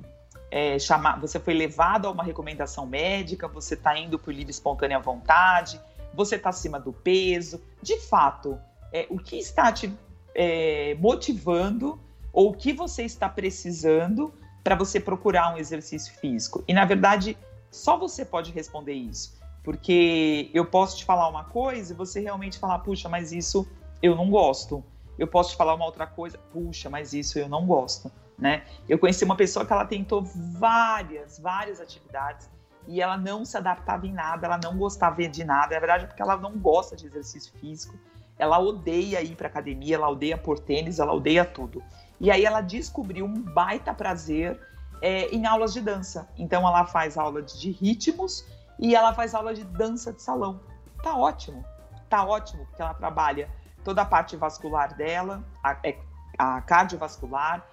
é, 0.56 0.80
chamar, 0.80 1.20
você 1.20 1.38
foi 1.38 1.54
levado 1.54 2.08
a 2.08 2.12
uma 2.12 2.24
recomendação 2.24 2.86
médica, 2.86 3.46
você 3.46 3.74
está 3.74 4.00
indo 4.00 4.18
por 4.18 4.34
livre 4.34 4.52
espontânea 4.52 4.98
vontade, 4.98 5.78
você 6.14 6.38
está 6.38 6.48
acima 6.48 6.80
do 6.80 6.94
peso. 6.94 7.62
De 7.82 8.00
fato, 8.00 8.58
é, 8.90 9.06
o 9.10 9.20
que 9.20 9.36
está 9.36 9.70
te 9.70 9.94
é, 10.34 10.96
motivando 10.98 12.00
ou 12.32 12.52
o 12.52 12.54
que 12.54 12.72
você 12.72 13.04
está 13.04 13.28
precisando 13.28 14.34
para 14.64 14.76
você 14.76 14.98
procurar 14.98 15.54
um 15.54 15.58
exercício 15.58 16.14
físico? 16.22 16.64
E 16.66 16.74
na 16.74 16.86
verdade, 16.86 17.38
só 17.70 17.98
você 17.98 18.24
pode 18.24 18.54
responder 18.54 18.94
isso. 18.94 19.38
Porque 19.62 20.50
eu 20.54 20.66
posso 20.66 20.96
te 21.00 21.04
falar 21.04 21.28
uma 21.28 21.44
coisa 21.44 21.92
e 21.92 21.98
você 21.98 22.22
realmente 22.22 22.60
falar, 22.60 22.80
puxa, 22.80 23.10
mas 23.10 23.34
isso 23.34 23.68
eu 24.02 24.16
não 24.16 24.30
gosto. 24.30 24.82
Eu 25.20 25.28
posso 25.28 25.50
te 25.50 25.58
falar 25.58 25.76
uma 25.76 25.86
outra 25.86 26.08
coisa, 26.08 26.38
puxa, 26.54 26.90
mas 26.90 27.12
isso 27.12 27.38
eu 27.38 27.50
não 27.50 27.66
gosto, 27.66 28.10
né? 28.38 28.64
Eu 28.88 29.00
conheci 29.00 29.24
uma 29.24 29.36
pessoa 29.36 29.66
que 29.66 29.72
ela 29.72 29.86
tentou 29.86 30.24
várias, 30.24 31.40
várias 31.40 31.80
atividades 31.80 32.50
e 32.88 33.02
ela 33.02 33.18
não 33.18 33.46
se 33.46 33.58
adaptava 33.58 34.06
em 34.06 34.14
nada, 34.14 34.46
ela 34.46 34.60
não 34.64 34.78
gostava 34.78 35.28
de 35.28 35.44
nada. 35.44 35.74
Na 35.74 35.80
verdade, 35.80 36.04
é 36.04 36.08
porque 36.08 36.22
ela 36.22 36.38
não 36.38 36.58
gosta 36.58 36.96
de 36.96 37.08
exercício 37.08 37.54
físico. 37.60 37.98
Ela 38.38 38.60
odeia 38.60 39.22
ir 39.22 39.36
para 39.36 39.48
academia, 39.48 39.96
ela 39.96 40.10
odeia 40.10 40.38
por 40.38 40.60
tênis, 40.60 41.00
ela 41.00 41.14
odeia 41.14 41.46
tudo. 41.46 41.82
E 42.20 42.30
aí 42.30 42.46
ela 42.46 42.62
descobriu 42.62 43.26
um 43.26 43.42
baita 43.42 43.94
prazer 43.94 44.60
é, 45.02 45.28
em 45.34 45.46
aulas 45.46 45.74
de 45.74 45.82
dança. 45.82 46.28
Então 46.38 46.68
ela 46.68 46.86
faz 46.86 47.18
aula 47.18 47.42
de 47.42 47.72
ritmos 47.72 48.46
e 48.78 48.96
ela 48.96 49.14
faz 49.14 49.34
aula 49.34 49.54
de 49.54 49.64
dança 49.64 50.12
de 50.12 50.22
salão. 50.22 50.60
Tá 51.02 51.16
ótimo, 51.16 51.64
tá 52.10 52.26
ótimo, 52.26 52.66
porque 52.66 52.82
ela 52.82 52.94
trabalha 52.94 53.50
toda 53.84 54.02
a 54.02 54.06
parte 54.06 54.36
vascular 54.36 54.96
dela, 54.96 55.44
a, 55.64 55.78
é, 55.84 55.98
a 56.38 56.60
cardiovascular, 56.62 57.66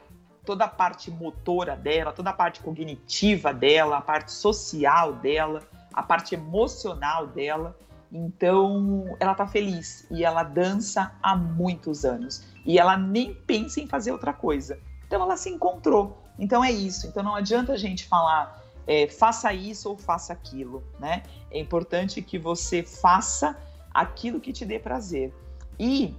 toda 0.44 0.64
a 0.64 0.68
parte 0.68 1.10
motora 1.10 1.76
dela, 1.76 2.12
toda 2.12 2.30
a 2.30 2.32
parte 2.32 2.60
cognitiva 2.60 3.52
dela, 3.52 3.98
a 3.98 4.00
parte 4.00 4.32
social 4.32 5.14
dela, 5.14 5.62
a 5.92 6.02
parte 6.02 6.34
emocional 6.34 7.26
dela. 7.26 7.76
Então, 8.10 9.16
ela 9.18 9.34
tá 9.34 9.46
feliz 9.46 10.06
e 10.10 10.24
ela 10.24 10.42
dança 10.42 11.12
há 11.22 11.34
muitos 11.34 12.04
anos 12.04 12.44
e 12.66 12.78
ela 12.78 12.96
nem 12.96 13.34
pensa 13.34 13.80
em 13.80 13.86
fazer 13.86 14.12
outra 14.12 14.32
coisa. 14.32 14.78
Então, 15.06 15.22
ela 15.22 15.36
se 15.36 15.48
encontrou. 15.48 16.22
Então, 16.38 16.62
é 16.62 16.70
isso. 16.70 17.06
Então, 17.06 17.22
não 17.22 17.34
adianta 17.34 17.72
a 17.72 17.76
gente 17.76 18.06
falar 18.06 18.62
é, 18.86 19.06
faça 19.06 19.52
isso 19.52 19.90
ou 19.90 19.96
faça 19.96 20.32
aquilo, 20.32 20.82
né? 20.98 21.22
É 21.50 21.58
importante 21.58 22.20
que 22.20 22.38
você 22.38 22.82
faça 22.82 23.56
aquilo 23.92 24.40
que 24.40 24.52
te 24.52 24.64
dê 24.64 24.78
prazer. 24.78 25.32
E 25.78 26.14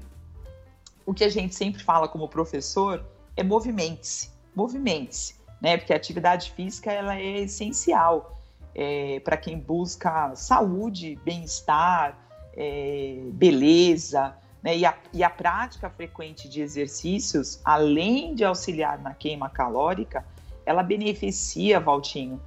o 1.06 1.14
que 1.14 1.24
a 1.24 1.30
gente 1.30 1.54
sempre 1.54 1.84
fala 1.84 2.08
como 2.08 2.28
professor 2.28 3.04
é 3.36 3.44
movimente-se, 3.44 4.30
movimente-se, 4.56 5.36
né? 5.62 5.78
Porque 5.78 5.94
a 5.94 5.96
atividade 5.96 6.52
física 6.52 6.92
ela 6.92 7.16
é 7.16 7.40
essencial 7.40 8.40
é, 8.76 9.20
para 9.20 9.38
quem 9.38 9.58
busca 9.60 10.36
saúde, 10.36 11.20
bem-estar, 11.24 12.18
é, 12.56 13.20
beleza, 13.34 14.36
né? 14.62 14.78
E 14.78 14.86
a, 14.86 14.98
e 15.12 15.24
a 15.24 15.30
prática 15.30 15.90
frequente 15.90 16.48
de 16.48 16.62
exercícios, 16.62 17.60
além 17.64 18.36
de 18.36 18.44
auxiliar 18.44 19.00
na 19.00 19.14
queima 19.14 19.50
calórica, 19.50 20.26
ela 20.66 20.82
beneficia, 20.82 21.80
Valtinho, 21.80 22.42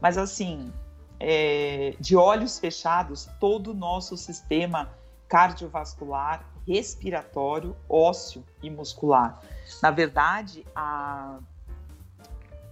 mas 0.00 0.16
assim, 0.16 0.72
é, 1.18 1.94
de 1.98 2.16
olhos 2.16 2.58
fechados, 2.58 3.28
todo 3.38 3.72
o 3.72 3.74
nosso 3.74 4.16
sistema 4.16 4.90
cardiovascular, 5.28 6.44
respiratório, 6.66 7.76
ósseo 7.88 8.44
e 8.62 8.70
muscular. 8.70 9.40
Na 9.82 9.90
verdade, 9.90 10.66
a, 10.74 11.38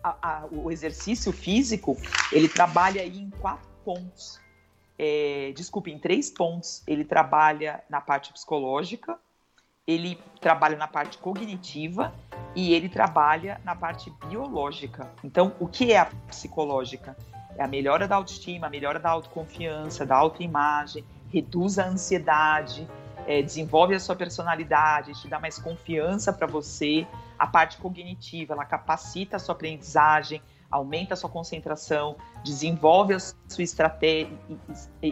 a, 0.02 0.16
a, 0.22 0.46
o 0.50 0.70
exercício 0.70 1.32
físico 1.32 1.96
ele 2.32 2.48
trabalha 2.48 3.02
aí 3.02 3.18
em 3.18 3.30
quatro 3.30 3.68
pontos. 3.84 4.40
É, 4.98 5.52
desculpe, 5.54 5.90
em 5.92 5.98
três 5.98 6.30
pontos. 6.30 6.82
Ele 6.86 7.04
trabalha 7.04 7.82
na 7.88 8.00
parte 8.00 8.32
psicológica, 8.32 9.18
ele 9.86 10.20
trabalha 10.40 10.76
na 10.76 10.86
parte 10.86 11.18
cognitiva 11.18 12.12
e 12.54 12.74
ele 12.74 12.88
trabalha 12.88 13.60
na 13.64 13.74
parte 13.74 14.10
biológica. 14.26 15.10
Então, 15.22 15.54
o 15.58 15.66
que 15.66 15.92
é 15.92 15.98
a 15.98 16.06
psicológica? 16.26 17.16
É 17.56 17.62
a 17.62 17.68
melhora 17.68 18.06
da 18.06 18.16
autoestima, 18.16 18.66
a 18.66 18.70
melhora 18.70 18.98
da 18.98 19.10
autoconfiança, 19.10 20.04
da 20.04 20.16
autoimagem, 20.16 21.04
reduz 21.32 21.78
a 21.78 21.86
ansiedade, 21.86 22.88
é, 23.28 23.42
desenvolve 23.42 23.94
a 23.94 24.00
sua 24.00 24.16
personalidade, 24.16 25.12
te 25.20 25.28
dá 25.28 25.38
mais 25.38 25.58
confiança 25.58 26.32
para 26.32 26.46
você. 26.46 27.06
A 27.38 27.46
parte 27.46 27.76
cognitiva, 27.76 28.54
ela 28.54 28.64
capacita 28.64 29.36
a 29.36 29.38
sua 29.38 29.54
aprendizagem, 29.54 30.40
aumenta 30.70 31.12
a 31.12 31.16
sua 31.16 31.28
concentração, 31.28 32.16
desenvolve 32.42 33.12
a 33.12 33.18
sua 33.20 33.62
estratégia, 33.62 34.32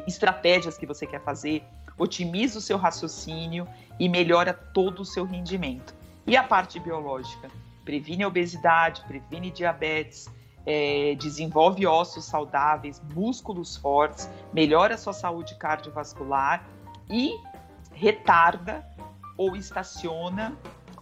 estratégias 0.07 0.79
que 0.79 0.87
você 0.87 1.07
quer 1.07 1.21
fazer, 1.21 1.63
otimiza 1.99 2.59
o 2.59 2.63
seu 2.63 2.79
raciocínio 2.79 3.69
e 3.99 4.09
melhora 4.09 4.55
todo 4.55 5.01
o 5.01 5.05
seu 5.05 5.27
rendimento. 5.27 5.95
E 6.27 6.39
a 6.39 6.43
parte 6.43 6.81
biológica? 6.81 7.51
Previne 7.85 8.23
a 8.23 8.29
obesidade, 8.29 9.05
previne 9.07 9.51
diabetes, 9.51 10.27
é, 10.65 11.15
desenvolve 11.17 11.87
ossos 11.87 12.25
saudáveis, 12.25 13.01
músculos 13.15 13.77
fortes, 13.77 14.29
melhora 14.55 14.95
a 14.95 14.99
sua 14.99 15.13
saúde 15.13 15.55
cardiovascular 15.57 16.67
e 17.11 17.31
retarda 17.97 18.87
ou 19.37 19.57
estaciona 19.57 20.57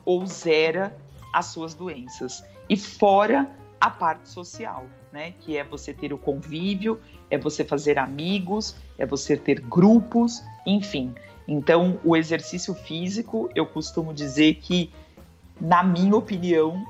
ou 0.04 0.24
zera 0.26 0.96
as 1.32 1.46
suas 1.46 1.74
doenças. 1.74 2.44
E 2.68 2.76
fora 2.76 3.50
a 3.80 3.90
parte 3.90 4.28
social, 4.28 4.86
né? 5.12 5.34
Que 5.40 5.56
é 5.56 5.64
você 5.64 5.92
ter 5.92 6.12
o 6.12 6.18
convívio, 6.18 7.00
é 7.28 7.36
você 7.36 7.64
fazer 7.64 7.98
amigos, 7.98 8.76
é 8.96 9.04
você 9.04 9.36
ter 9.36 9.60
grupos, 9.60 10.42
enfim. 10.64 11.12
Então, 11.46 12.00
o 12.04 12.16
exercício 12.16 12.74
físico, 12.74 13.50
eu 13.54 13.66
costumo 13.66 14.14
dizer 14.14 14.54
que, 14.54 14.90
na 15.60 15.82
minha 15.82 16.16
opinião, 16.16 16.86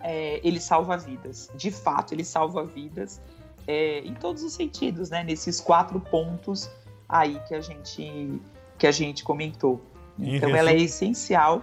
é, 0.00 0.40
ele 0.44 0.60
salva 0.60 0.98
vidas. 0.98 1.48
De 1.54 1.70
fato, 1.70 2.12
ele 2.12 2.24
salva 2.24 2.64
vidas 2.64 3.20
é, 3.66 4.00
em 4.00 4.14
todos 4.14 4.42
os 4.42 4.52
sentidos, 4.52 5.10
né? 5.10 5.22
Nesses 5.22 5.60
quatro 5.60 6.00
pontos 6.00 6.68
aí 7.08 7.40
que 7.46 7.54
a 7.54 7.60
gente 7.60 8.40
que 8.82 8.86
a 8.88 8.90
gente 8.90 9.22
comentou. 9.22 9.80
Então, 10.18 10.50
ela 10.56 10.72
é 10.72 10.76
essencial. 10.76 11.62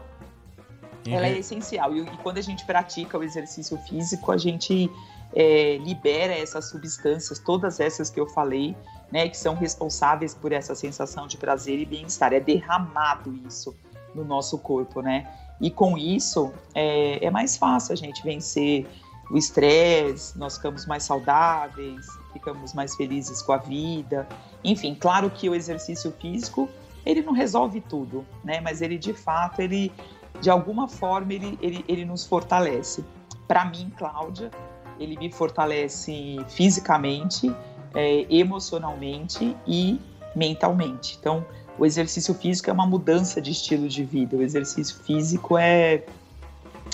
Ela 1.06 1.28
é 1.28 1.38
essencial. 1.38 1.94
E, 1.94 2.00
e, 2.00 2.18
quando 2.24 2.38
a 2.38 2.42
gente 2.42 2.64
pratica 2.64 3.18
o 3.18 3.24
exercício 3.24 3.78
físico, 3.80 4.32
a 4.32 4.38
gente 4.38 4.90
é, 5.36 5.76
libera 5.80 6.34
essas 6.34 6.70
substâncias, 6.70 7.38
todas 7.38 7.82
essas 7.82 8.10
que 8.10 8.18
eu 8.18 8.26
falei, 8.26 8.74
né, 9.12 9.28
que 9.28 9.38
são 9.38 9.54
responsáveis 9.54 10.34
por 10.34 10.54
essa 10.54 10.74
sensação 10.74 11.28
de 11.28 11.36
prazer 11.36 11.78
e 11.78 11.86
bem-estar. 11.86 12.32
É 12.32 12.40
derramado 12.40 13.38
isso 13.46 13.76
no 14.16 14.24
nosso 14.24 14.58
corpo, 14.58 15.02
né? 15.02 15.28
E 15.60 15.70
com 15.70 15.98
isso 15.98 16.54
é, 16.74 17.26
é 17.26 17.30
mais 17.30 17.58
fácil 17.58 17.92
a 17.92 17.98
gente 17.98 18.24
vencer 18.24 18.88
o 19.30 19.38
estresse, 19.38 20.40
nós 20.40 20.56
ficamos 20.56 20.86
mais 20.86 21.04
saudáveis, 21.04 22.08
ficamos 22.32 22.74
mais 22.74 22.96
felizes 22.96 23.42
com 23.42 23.52
a 23.52 23.58
vida. 23.58 24.26
Enfim, 24.64 24.96
claro 24.98 25.30
que 25.30 25.50
o 25.50 25.54
exercício 25.54 26.14
físico 26.14 26.70
ele 27.10 27.22
não 27.22 27.34
resolve 27.34 27.82
tudo, 27.82 28.26
né? 28.44 28.62
Mas 28.62 28.82
ele 28.82 28.98
de 28.98 29.14
fato 29.14 29.62
ele 29.62 29.92
de 30.40 30.50
alguma 30.50 30.88
forma 30.88 31.34
ele, 31.34 31.58
ele, 31.62 31.84
ele 31.88 32.06
nos 32.06 32.26
fortalece. 32.26 33.04
Para 33.48 33.66
mim, 33.66 33.92
Cláudia, 33.98 34.52
ele 35.00 35.18
me 35.18 35.32
fortalece 35.32 36.38
fisicamente, 36.48 37.54
é, 37.96 38.26
emocionalmente 38.30 39.56
e 39.66 40.00
mentalmente. 40.36 41.18
Então, 41.20 41.46
o 41.78 41.86
exercício 41.86 42.34
físico 42.34 42.70
é 42.70 42.74
uma 42.74 42.86
mudança 42.86 43.42
de 43.42 43.52
estilo 43.52 43.88
de 43.88 44.04
vida. 44.04 44.38
O 44.38 44.42
exercício 44.42 44.98
físico 45.04 45.58
é, 45.58 46.04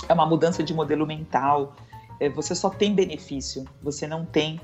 é 0.08 0.12
uma 0.14 0.24
mudança 0.24 0.62
de 0.62 0.72
modelo 0.72 1.06
mental. 1.06 1.74
É, 2.18 2.28
você 2.28 2.54
só 2.54 2.70
tem 2.70 2.94
benefício, 2.94 3.64
você 3.82 4.06
não 4.06 4.24
tem 4.24 4.60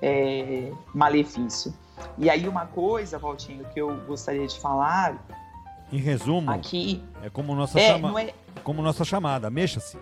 é, 0.00 0.72
malefício. 0.94 1.74
E 2.18 2.30
aí 2.30 2.48
uma 2.48 2.66
coisa, 2.66 3.18
Valtinho, 3.18 3.64
que 3.72 3.80
eu 3.80 3.96
gostaria 4.06 4.46
de 4.46 4.58
falar. 4.58 5.16
Em 5.92 5.98
resumo, 5.98 6.50
aqui 6.50 7.02
é 7.22 7.30
como 7.30 7.54
nossa, 7.54 7.78
é, 7.78 7.92
chama... 7.92 8.22
é... 8.22 8.34
como 8.62 8.82
nossa 8.82 9.04
chamada, 9.04 9.50
mexa-se. 9.50 9.98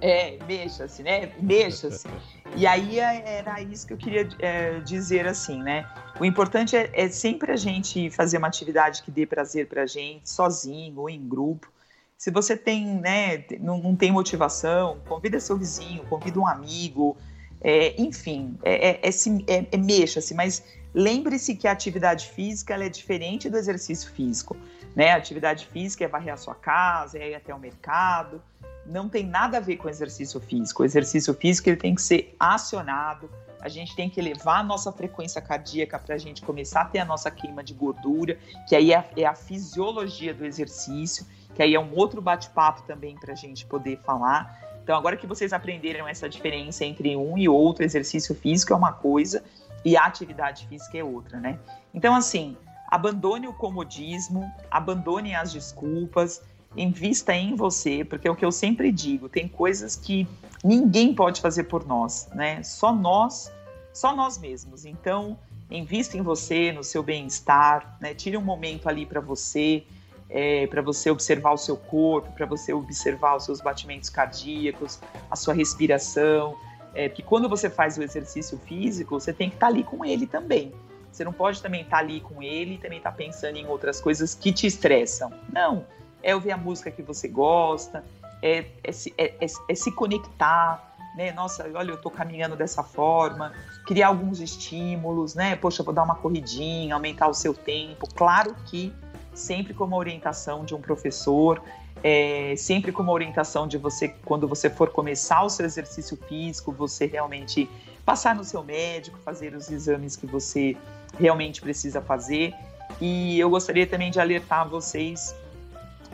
É, 0.00 0.38
mexa-se, 0.46 1.02
né? 1.02 1.30
Mexa-se. 1.40 2.08
E 2.56 2.66
aí 2.66 2.98
é, 2.98 3.38
era 3.38 3.60
isso 3.60 3.86
que 3.86 3.92
eu 3.92 3.98
queria 3.98 4.28
é, 4.38 4.80
dizer 4.80 5.26
assim, 5.26 5.62
né? 5.62 5.86
O 6.18 6.24
importante 6.24 6.74
é, 6.76 6.90
é, 6.92 7.08
sempre 7.08 7.52
a 7.52 7.56
gente 7.56 8.10
fazer 8.10 8.38
uma 8.38 8.48
atividade 8.48 9.02
que 9.02 9.10
dê 9.10 9.26
prazer 9.26 9.68
pra 9.68 9.86
gente, 9.86 10.28
sozinho 10.30 11.00
ou 11.00 11.10
em 11.10 11.26
grupo. 11.28 11.70
Se 12.16 12.30
você 12.30 12.56
tem, 12.56 12.86
né, 12.86 13.44
não, 13.60 13.78
não 13.78 13.96
tem 13.96 14.10
motivação, 14.12 14.98
convida 15.08 15.40
seu 15.40 15.56
vizinho, 15.56 16.04
convida 16.04 16.38
um 16.38 16.46
amigo, 16.46 17.16
é, 17.60 17.94
enfim, 18.00 18.58
é, 18.62 18.90
é, 18.90 19.08
é, 19.08 19.66
é 19.72 19.76
mexa-se, 19.76 20.34
mas 20.34 20.62
lembre-se 20.94 21.54
que 21.54 21.68
a 21.68 21.72
atividade 21.72 22.26
física 22.28 22.74
é 22.74 22.88
diferente 22.88 23.48
do 23.48 23.56
exercício 23.56 24.10
físico. 24.12 24.56
Né? 24.94 25.10
A 25.10 25.16
atividade 25.16 25.66
física 25.66 26.04
é 26.04 26.08
varrer 26.08 26.34
a 26.34 26.36
sua 26.36 26.54
casa, 26.54 27.18
é 27.18 27.30
ir 27.30 27.34
até 27.34 27.54
o 27.54 27.58
mercado, 27.58 28.42
não 28.86 29.08
tem 29.08 29.24
nada 29.24 29.58
a 29.58 29.60
ver 29.60 29.76
com 29.76 29.88
exercício 29.88 30.40
físico. 30.40 30.82
O 30.82 30.84
exercício 30.84 31.32
físico 31.34 31.68
ele 31.68 31.76
tem 31.76 31.94
que 31.94 32.02
ser 32.02 32.34
acionado, 32.38 33.30
a 33.60 33.68
gente 33.68 33.94
tem 33.94 34.08
que 34.08 34.18
elevar 34.18 34.60
a 34.60 34.62
nossa 34.62 34.90
frequência 34.90 35.40
cardíaca 35.40 35.98
para 35.98 36.14
a 36.14 36.18
gente 36.18 36.42
começar 36.42 36.82
a 36.82 36.84
ter 36.86 36.98
a 36.98 37.04
nossa 37.04 37.30
queima 37.30 37.62
de 37.62 37.74
gordura, 37.74 38.38
que 38.68 38.74
aí 38.74 38.92
é, 38.92 39.10
é 39.16 39.24
a 39.26 39.34
fisiologia 39.34 40.32
do 40.32 40.44
exercício, 40.44 41.26
que 41.54 41.62
aí 41.62 41.74
é 41.74 41.80
um 41.80 41.94
outro 41.94 42.22
bate-papo 42.22 42.82
também 42.82 43.16
para 43.16 43.32
a 43.32 43.36
gente 43.36 43.66
poder 43.66 43.98
falar. 43.98 44.58
Então, 44.82 44.96
agora 44.96 45.16
que 45.16 45.26
vocês 45.26 45.52
aprenderam 45.52 46.08
essa 46.08 46.28
diferença 46.28 46.84
entre 46.84 47.14
um 47.16 47.36
e 47.36 47.48
outro, 47.48 47.84
exercício 47.84 48.34
físico 48.34 48.72
é 48.72 48.76
uma 48.76 48.92
coisa 48.92 49.44
e 49.84 49.96
a 49.96 50.04
atividade 50.04 50.66
física 50.66 50.98
é 50.98 51.04
outra, 51.04 51.38
né? 51.38 51.58
Então, 51.92 52.14
assim, 52.14 52.56
abandone 52.88 53.46
o 53.46 53.52
comodismo, 53.52 54.50
abandone 54.70 55.34
as 55.34 55.52
desculpas, 55.52 56.42
invista 56.76 57.34
em 57.34 57.54
você, 57.54 58.04
porque 58.04 58.28
é 58.28 58.30
o 58.30 58.36
que 58.36 58.44
eu 58.44 58.52
sempre 58.52 58.92
digo, 58.92 59.28
tem 59.28 59.48
coisas 59.48 59.96
que 59.96 60.26
ninguém 60.62 61.14
pode 61.14 61.40
fazer 61.40 61.64
por 61.64 61.86
nós, 61.86 62.28
né? 62.34 62.62
Só 62.62 62.94
nós, 62.94 63.50
só 63.92 64.14
nós 64.14 64.38
mesmos. 64.38 64.84
Então, 64.84 65.38
invista 65.70 66.16
em 66.16 66.22
você, 66.22 66.72
no 66.72 66.84
seu 66.84 67.02
bem-estar, 67.02 67.96
né? 68.00 68.14
Tire 68.14 68.36
um 68.36 68.42
momento 68.42 68.88
ali 68.88 69.06
para 69.06 69.20
você, 69.20 69.84
é, 70.28 70.66
para 70.68 70.82
você 70.82 71.10
observar 71.10 71.52
o 71.52 71.58
seu 71.58 71.76
corpo, 71.76 72.30
para 72.32 72.46
você 72.46 72.72
observar 72.72 73.36
os 73.36 73.44
seus 73.44 73.60
batimentos 73.60 74.08
cardíacos, 74.08 75.00
a 75.30 75.36
sua 75.36 75.54
respiração. 75.54 76.56
É, 76.94 77.08
porque 77.08 77.22
quando 77.22 77.48
você 77.48 77.70
faz 77.70 77.96
o 77.96 78.02
exercício 78.02 78.58
físico, 78.58 79.18
você 79.18 79.32
tem 79.32 79.48
que 79.48 79.56
estar 79.56 79.66
tá 79.66 79.72
ali 79.72 79.84
com 79.84 80.04
ele 80.04 80.26
também. 80.26 80.72
Você 81.10 81.24
não 81.24 81.32
pode 81.32 81.60
também 81.60 81.82
estar 81.82 81.98
tá 81.98 82.02
ali 82.02 82.20
com 82.20 82.42
ele 82.42 82.74
e 82.74 82.78
também 82.78 82.98
estar 82.98 83.10
tá 83.10 83.16
pensando 83.16 83.56
em 83.56 83.66
outras 83.66 84.00
coisas 84.00 84.34
que 84.34 84.52
te 84.52 84.66
estressam. 84.66 85.32
Não 85.52 85.84
é 86.22 86.34
ouvir 86.34 86.52
a 86.52 86.56
música 86.56 86.90
que 86.90 87.02
você 87.02 87.28
gosta, 87.28 88.04
é, 88.42 88.66
é, 88.84 88.90
é, 89.18 89.34
é, 89.40 89.46
é 89.68 89.74
se 89.74 89.92
conectar, 89.92 90.94
né? 91.16 91.32
Nossa, 91.32 91.68
olha, 91.74 91.90
eu 91.90 91.96
estou 91.96 92.10
caminhando 92.10 92.56
dessa 92.56 92.82
forma, 92.82 93.52
criar 93.86 94.08
alguns 94.08 94.40
estímulos, 94.40 95.34
né? 95.34 95.56
Poxa, 95.56 95.82
vou 95.82 95.92
dar 95.92 96.02
uma 96.02 96.14
corridinha, 96.14 96.94
aumentar 96.94 97.28
o 97.28 97.34
seu 97.34 97.54
tempo. 97.54 98.06
Claro 98.14 98.54
que 98.66 98.94
sempre 99.34 99.72
com 99.74 99.84
uma 99.84 99.96
orientação 99.96 100.64
de 100.64 100.74
um 100.74 100.80
professor, 100.80 101.62
é, 102.02 102.54
sempre 102.56 102.92
com 102.92 103.02
uma 103.02 103.12
orientação 103.12 103.66
de 103.66 103.76
você, 103.76 104.08
quando 104.24 104.48
você 104.48 104.70
for 104.70 104.90
começar 104.90 105.42
o 105.42 105.50
seu 105.50 105.66
exercício 105.66 106.16
físico, 106.28 106.72
você 106.72 107.06
realmente 107.06 107.68
passar 108.04 108.34
no 108.34 108.44
seu 108.44 108.62
médico, 108.62 109.18
fazer 109.24 109.54
os 109.54 109.70
exames 109.70 110.16
que 110.16 110.26
você 110.26 110.76
realmente 111.18 111.60
precisa 111.60 112.00
fazer. 112.00 112.54
E 113.00 113.38
eu 113.38 113.50
gostaria 113.50 113.86
também 113.86 114.10
de 114.10 114.18
alertar 114.18 114.68
vocês 114.68 115.34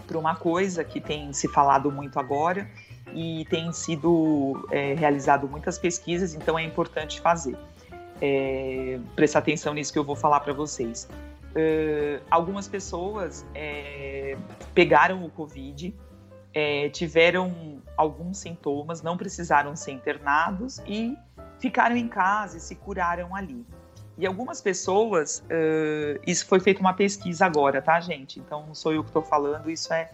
para 0.06 0.18
uma 0.18 0.36
coisa 0.36 0.84
que 0.84 1.00
tem 1.00 1.32
se 1.32 1.48
falado 1.48 1.90
muito 1.90 2.18
agora 2.18 2.68
e 3.12 3.46
tem 3.48 3.72
sido 3.72 4.66
é, 4.70 4.94
realizado 4.94 5.48
muitas 5.48 5.78
pesquisas, 5.78 6.34
então 6.34 6.58
é 6.58 6.62
importante 6.62 7.20
fazer. 7.20 7.56
É, 8.20 8.98
prestar 9.14 9.40
atenção 9.40 9.74
nisso 9.74 9.92
que 9.92 9.98
eu 9.98 10.04
vou 10.04 10.16
falar 10.16 10.40
para 10.40 10.52
vocês. 10.52 11.08
Uh, 11.56 12.22
algumas 12.30 12.68
pessoas 12.68 13.46
é, 13.54 14.36
pegaram 14.74 15.24
o 15.24 15.30
Covid, 15.30 15.94
é, 16.52 16.90
tiveram 16.90 17.82
alguns 17.96 18.38
sintomas, 18.38 19.00
não 19.00 19.16
precisaram 19.16 19.74
ser 19.74 19.92
internados 19.92 20.80
e 20.86 21.16
ficaram 21.58 21.96
em 21.96 22.08
casa 22.08 22.58
e 22.58 22.60
se 22.60 22.74
curaram 22.74 23.34
ali. 23.34 23.64
E 24.18 24.26
algumas 24.26 24.60
pessoas, 24.60 25.42
uh, 25.50 26.20
isso 26.26 26.46
foi 26.46 26.60
feita 26.60 26.80
uma 26.80 26.94
pesquisa 26.94 27.44
agora, 27.44 27.82
tá, 27.82 28.00
gente? 28.00 28.38
Então 28.38 28.66
não 28.66 28.74
sou 28.74 28.92
eu 28.92 29.02
que 29.02 29.10
estou 29.10 29.22
falando, 29.22 29.70
isso 29.70 29.92
é, 29.92 30.10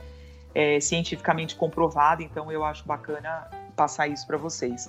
é, 0.55 0.81
cientificamente 0.81 1.55
comprovado, 1.57 2.23
então 2.23 2.51
eu 2.51 2.65
acho 2.65 2.85
bacana 2.85 3.49
passar 3.77 4.09
isso 4.09 4.27
para 4.27 4.37
vocês. 4.37 4.89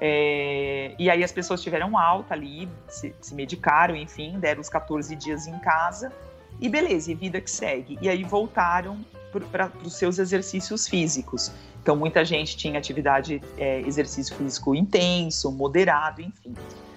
É, 0.00 0.94
e 0.98 1.08
aí 1.08 1.22
as 1.22 1.32
pessoas 1.32 1.62
tiveram 1.62 1.96
alta 1.96 2.34
ali, 2.34 2.68
se, 2.88 3.14
se, 3.20 3.34
medicaram, 3.34 3.94
enfim, 3.94 4.38
deram 4.38 4.60
os 4.60 4.68
14 4.68 5.14
dias 5.14 5.46
em 5.46 5.58
casa 5.60 6.12
e 6.60 6.68
beleza, 6.68 7.12
e 7.12 7.14
vida 7.14 7.40
que 7.40 7.50
segue. 7.50 7.98
E 8.00 8.08
aí 8.08 8.24
voltaram 8.24 9.04
para 9.50 9.70
os 9.82 9.96
seus 9.96 10.18
exercícios 10.18 10.86
físicos. 10.86 11.50
Então, 11.82 11.96
muita 11.96 12.24
gente 12.24 12.56
tinha 12.56 12.78
atividade, 12.78 13.42
é, 13.58 13.80
exercício 13.80 14.34
físico 14.36 14.74
intenso, 14.74 15.52
moderado, 15.52 16.22
enfim. 16.22 16.54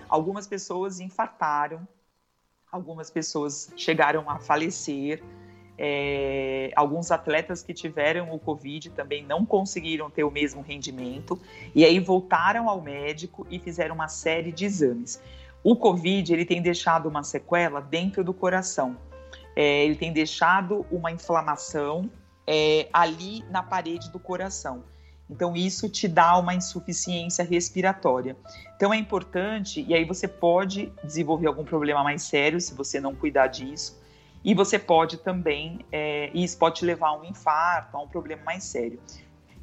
Algumas 0.07 0.47
pessoas 0.47 0.99
infartaram, 0.99 1.85
algumas 2.71 3.09
pessoas 3.09 3.71
chegaram 3.75 4.29
a 4.29 4.39
falecer. 4.39 5.21
É, 5.78 6.71
alguns 6.75 7.11
atletas 7.11 7.61
que 7.61 7.73
tiveram 7.73 8.34
o 8.34 8.39
Covid 8.39 8.89
também 8.91 9.23
não 9.23 9.45
conseguiram 9.45 10.09
ter 10.09 10.23
o 10.23 10.32
mesmo 10.32 10.61
rendimento 10.61 11.39
e 11.75 11.86
aí 11.86 11.99
voltaram 11.99 12.67
ao 12.67 12.82
médico 12.82 13.45
e 13.49 13.59
fizeram 13.59 13.93
uma 13.93 14.07
série 14.07 14.51
de 14.51 14.65
exames. 14.65 15.21
O 15.63 15.75
Covid 15.75 16.34
ele 16.34 16.45
tem 16.45 16.61
deixado 16.61 17.07
uma 17.07 17.23
sequela 17.23 17.80
dentro 17.80 18.23
do 18.23 18.34
coração. 18.34 18.97
É, 19.55 19.86
ele 19.86 19.95
tem 19.95 20.11
deixado 20.11 20.86
uma 20.91 21.11
inflamação 21.11 22.09
é, 22.45 22.88
ali 22.93 23.43
na 23.49 23.61
parede 23.61 24.09
do 24.11 24.19
coração. 24.19 24.84
Então, 25.30 25.55
isso 25.55 25.89
te 25.89 26.07
dá 26.07 26.38
uma 26.38 26.55
insuficiência 26.55 27.43
respiratória. 27.43 28.38
Então, 28.75 28.93
é 28.93 28.97
importante, 28.97 29.84
e 29.86 29.93
aí 29.93 30.05
você 30.05 30.28
pode 30.28 30.91
desenvolver 31.03 31.47
algum 31.47 31.65
problema 31.65 32.03
mais 32.03 32.23
sério 32.23 32.61
se 32.61 32.73
você 32.73 32.99
não 33.01 33.13
cuidar 33.13 33.47
disso. 33.47 33.99
E 34.43 34.53
você 34.53 34.79
pode 34.79 35.17
também, 35.17 35.79
é, 35.91 36.29
isso 36.33 36.57
pode 36.57 36.75
te 36.75 36.85
levar 36.85 37.09
a 37.09 37.17
um 37.17 37.25
infarto, 37.25 37.97
a 37.97 38.01
um 38.01 38.07
problema 38.07 38.43
mais 38.43 38.63
sério. 38.63 38.99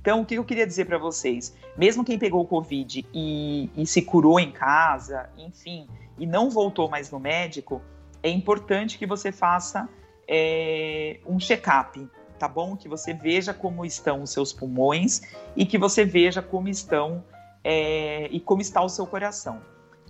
Então, 0.00 0.20
o 0.20 0.26
que 0.26 0.34
eu 0.34 0.44
queria 0.44 0.66
dizer 0.66 0.84
para 0.84 0.98
vocês? 0.98 1.56
Mesmo 1.78 2.04
quem 2.04 2.18
pegou 2.18 2.42
o 2.42 2.46
Covid 2.46 3.06
e, 3.14 3.70
e 3.74 3.86
se 3.86 4.02
curou 4.02 4.38
em 4.38 4.52
casa, 4.52 5.30
enfim, 5.38 5.88
e 6.18 6.26
não 6.26 6.50
voltou 6.50 6.90
mais 6.90 7.10
no 7.10 7.18
médico, 7.18 7.80
é 8.22 8.28
importante 8.28 8.98
que 8.98 9.06
você 9.06 9.32
faça 9.32 9.88
é, 10.28 11.20
um 11.26 11.38
check-up, 11.40 12.06
tá 12.38 12.46
bom? 12.46 12.76
Que 12.76 12.88
você 12.88 13.14
veja 13.14 13.54
como 13.54 13.84
estão 13.84 14.22
os 14.22 14.30
seus 14.30 14.52
pulmões 14.52 15.22
e 15.56 15.64
que 15.64 15.78
você 15.78 16.04
veja 16.04 16.42
como 16.42 16.68
estão 16.68 17.24
é, 17.62 18.28
e 18.30 18.40
como 18.40 18.60
está 18.60 18.82
o 18.82 18.88
seu 18.90 19.06
coração. 19.06 19.62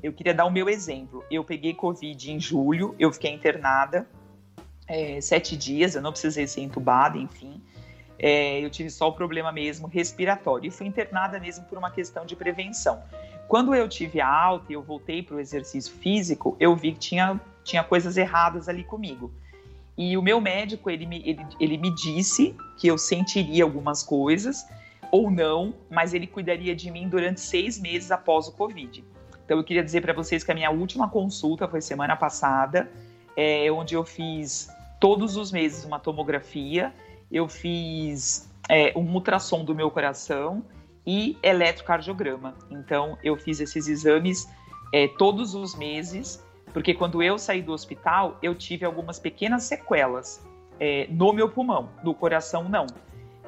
Eu 0.03 0.13
queria 0.13 0.35
dar 0.35 0.45
o 0.45 0.51
meu 0.51 0.69
exemplo. 0.69 1.25
Eu 1.31 1.45
peguei 1.45 1.73
Covid 1.73 2.33
em 2.33 2.41
julho, 2.41 2.95
eu 2.99 3.13
fiquei 3.13 3.33
internada 3.33 4.07
é, 4.87 5.21
sete 5.21 5.57
dias, 5.57 5.95
eu 5.95 6.03
não 6.03 6.11
precisei 6.11 6.47
ser 6.47 6.61
entubada, 6.61 7.17
enfim. 7.19 7.61
É, 8.19 8.65
eu 8.65 8.71
tive 8.71 8.91
só 8.91 9.09
o 9.09 9.13
problema 9.13 9.51
mesmo 9.51 9.87
respiratório 9.87 10.69
e 10.69 10.71
fui 10.71 10.87
internada 10.87 11.39
mesmo 11.41 11.65
por 11.65 11.77
uma 11.79 11.91
questão 11.91 12.25
de 12.25 12.37
prevenção. 12.37 13.03
Quando 13.49 13.75
eu 13.75 13.89
tive 13.89 14.21
a 14.21 14.29
alta 14.29 14.73
e 14.73 14.75
eu 14.75 14.83
voltei 14.83 15.23
para 15.23 15.37
o 15.37 15.41
exercício 15.41 15.93
físico, 15.93 16.57
eu 16.59 16.75
vi 16.75 16.93
que 16.93 16.99
tinha, 16.99 17.41
tinha 17.63 17.83
coisas 17.83 18.17
erradas 18.17 18.69
ali 18.69 18.85
comigo. 18.85 19.33
E 19.97 20.17
o 20.17 20.23
meu 20.23 20.41
médico, 20.41 20.91
ele 20.91 21.07
me, 21.07 21.23
ele, 21.25 21.47
ele 21.61 21.79
me 21.79 21.95
disse 21.95 22.57
que 22.77 22.89
eu 22.89 22.99
sentiria 22.99 23.65
algumas 23.65 24.03
coisas 24.03 24.67
ou 25.11 25.31
não, 25.31 25.75
mas 25.91 26.13
ele 26.13 26.27
cuidaria 26.27 26.75
de 26.75 26.91
mim 26.91 27.09
durante 27.09 27.41
seis 27.41 27.79
meses 27.79 28.11
após 28.11 28.49
o 28.49 28.53
Covid. 28.53 29.05
Então 29.45 29.59
eu 29.59 29.65
queria 29.65 29.85
dizer 29.85 30.01
para 30.01 30.13
vocês 30.13 30.43
que 30.43 30.51
a 30.51 30.55
minha 30.55 30.71
última 30.71 31.09
consulta 31.09 31.69
foi 31.69 31.81
semana 31.81 32.17
passada, 32.17 32.91
é, 33.37 33.71
onde 33.71 33.95
eu 33.95 34.05
fiz 34.05 34.69
todos 35.01 35.37
os 35.37 35.53
meses 35.53 35.85
uma 35.85 35.99
tomografia 35.99 36.93
eu 37.35 37.49
fiz 37.49 38.49
é, 38.69 38.93
um 38.97 39.13
ultrassom 39.13 39.65
do 39.65 39.75
meu 39.75 39.91
coração 39.91 40.65
e 41.05 41.37
eletrocardiograma. 41.43 42.55
Então, 42.71 43.19
eu 43.23 43.37
fiz 43.37 43.61
esses 43.61 43.89
exames 43.89 44.49
é, 44.93 45.09
todos 45.09 45.55
os 45.55 45.75
meses, 45.75 46.43
porque 46.73 46.95
quando 46.95 47.23
eu 47.23 47.37
saí 47.39 47.61
do 47.61 47.73
hospital, 47.73 48.39
eu 48.41 48.55
tive 48.55 48.85
algumas 48.85 49.19
pequenas 49.19 49.65
sequelas 49.65 50.47
é, 50.79 51.07
no 51.11 51.33
meu 51.33 51.49
pulmão, 51.49 51.91
no 52.03 52.15
coração 52.15 52.69
não. 52.69 52.87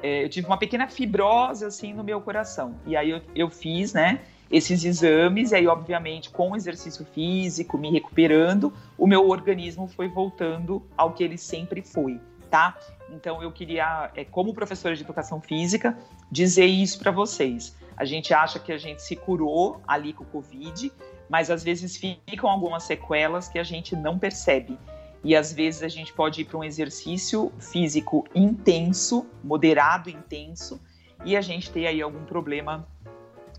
É, 0.03 0.23
eu 0.23 0.29
tive 0.29 0.45
uma 0.47 0.57
pequena 0.57 0.87
fibrose 0.87 1.65
assim 1.65 1.93
no 1.93 2.03
meu 2.03 2.21
coração. 2.21 2.75
E 2.85 2.95
aí 2.95 3.09
eu, 3.09 3.21
eu 3.33 3.49
fiz, 3.49 3.93
né, 3.93 4.21
esses 4.49 4.83
exames, 4.83 5.51
e 5.51 5.55
aí, 5.55 5.67
obviamente, 5.67 6.29
com 6.29 6.51
o 6.51 6.55
exercício 6.55 7.05
físico, 7.05 7.77
me 7.77 7.91
recuperando, 7.91 8.73
o 8.97 9.05
meu 9.05 9.27
organismo 9.27 9.87
foi 9.87 10.07
voltando 10.07 10.81
ao 10.95 11.13
que 11.13 11.23
ele 11.23 11.37
sempre 11.37 11.81
foi, 11.81 12.19
tá? 12.49 12.77
Então 13.09 13.41
eu 13.41 13.51
queria, 13.51 14.11
é, 14.15 14.23
como 14.23 14.53
professora 14.53 14.95
de 14.95 15.03
educação 15.03 15.41
física, 15.41 15.97
dizer 16.31 16.65
isso 16.65 16.99
para 16.99 17.11
vocês. 17.11 17.75
A 17.95 18.05
gente 18.05 18.33
acha 18.33 18.59
que 18.59 18.71
a 18.71 18.77
gente 18.77 19.01
se 19.01 19.15
curou 19.15 19.81
ali 19.87 20.13
com 20.13 20.23
o 20.23 20.27
Covid, 20.27 20.91
mas 21.29 21.49
às 21.49 21.63
vezes 21.63 21.97
ficam 21.97 22.49
algumas 22.49 22.83
sequelas 22.83 23.47
que 23.47 23.59
a 23.59 23.63
gente 23.63 23.95
não 23.95 24.19
percebe. 24.19 24.77
E 25.23 25.35
às 25.35 25.51
vezes 25.51 25.83
a 25.83 25.87
gente 25.87 26.13
pode 26.13 26.41
ir 26.41 26.45
para 26.45 26.57
um 26.57 26.63
exercício 26.63 27.51
físico 27.59 28.25
intenso, 28.35 29.25
moderado, 29.43 30.09
intenso, 30.09 30.79
e 31.25 31.35
a 31.35 31.41
gente 31.41 31.71
ter 31.71 31.87
aí 31.87 32.01
algum 32.01 32.23
problema 32.23 32.87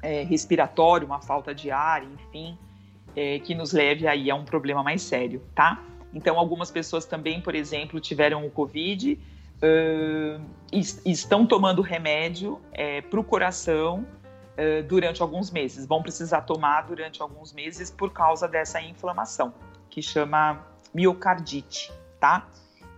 é, 0.03 0.23
respiratório, 0.23 1.07
uma 1.07 1.21
falta 1.21 1.55
de 1.55 1.71
ar, 1.71 2.03
enfim, 2.05 2.57
é, 3.17 3.39
que 3.39 3.55
nos 3.55 3.73
leve 3.73 4.07
aí 4.07 4.31
a 4.31 4.35
um 4.35 4.45
problema 4.45 4.83
mais 4.83 5.03
sério, 5.03 5.43
tá? 5.55 5.83
Então, 6.13 6.39
algumas 6.39 6.71
pessoas 6.71 7.05
também, 7.05 7.41
por 7.41 7.55
exemplo, 7.55 8.01
tiveram 8.01 8.47
o 8.47 8.51
Covid, 8.51 9.19
uh, 9.59 10.43
estão 11.05 11.47
tomando 11.47 11.83
remédio 11.83 12.61
é, 12.73 13.03
para 13.03 13.21
o 13.21 13.25
coração 13.25 14.07
uh, 14.57 14.83
durante 14.87 15.21
alguns 15.21 15.51
meses. 15.51 15.87
Vão 15.87 16.03
precisar 16.03 16.43
tomar 16.43 16.83
durante 16.83 17.21
alguns 17.21 17.53
meses 17.53 17.91
por 17.91 18.13
causa 18.13 18.49
dessa 18.49 18.81
inflamação, 18.81 19.53
que 19.91 20.01
chama 20.01 20.65
miocardite, 20.95 21.93
tá? 22.19 22.49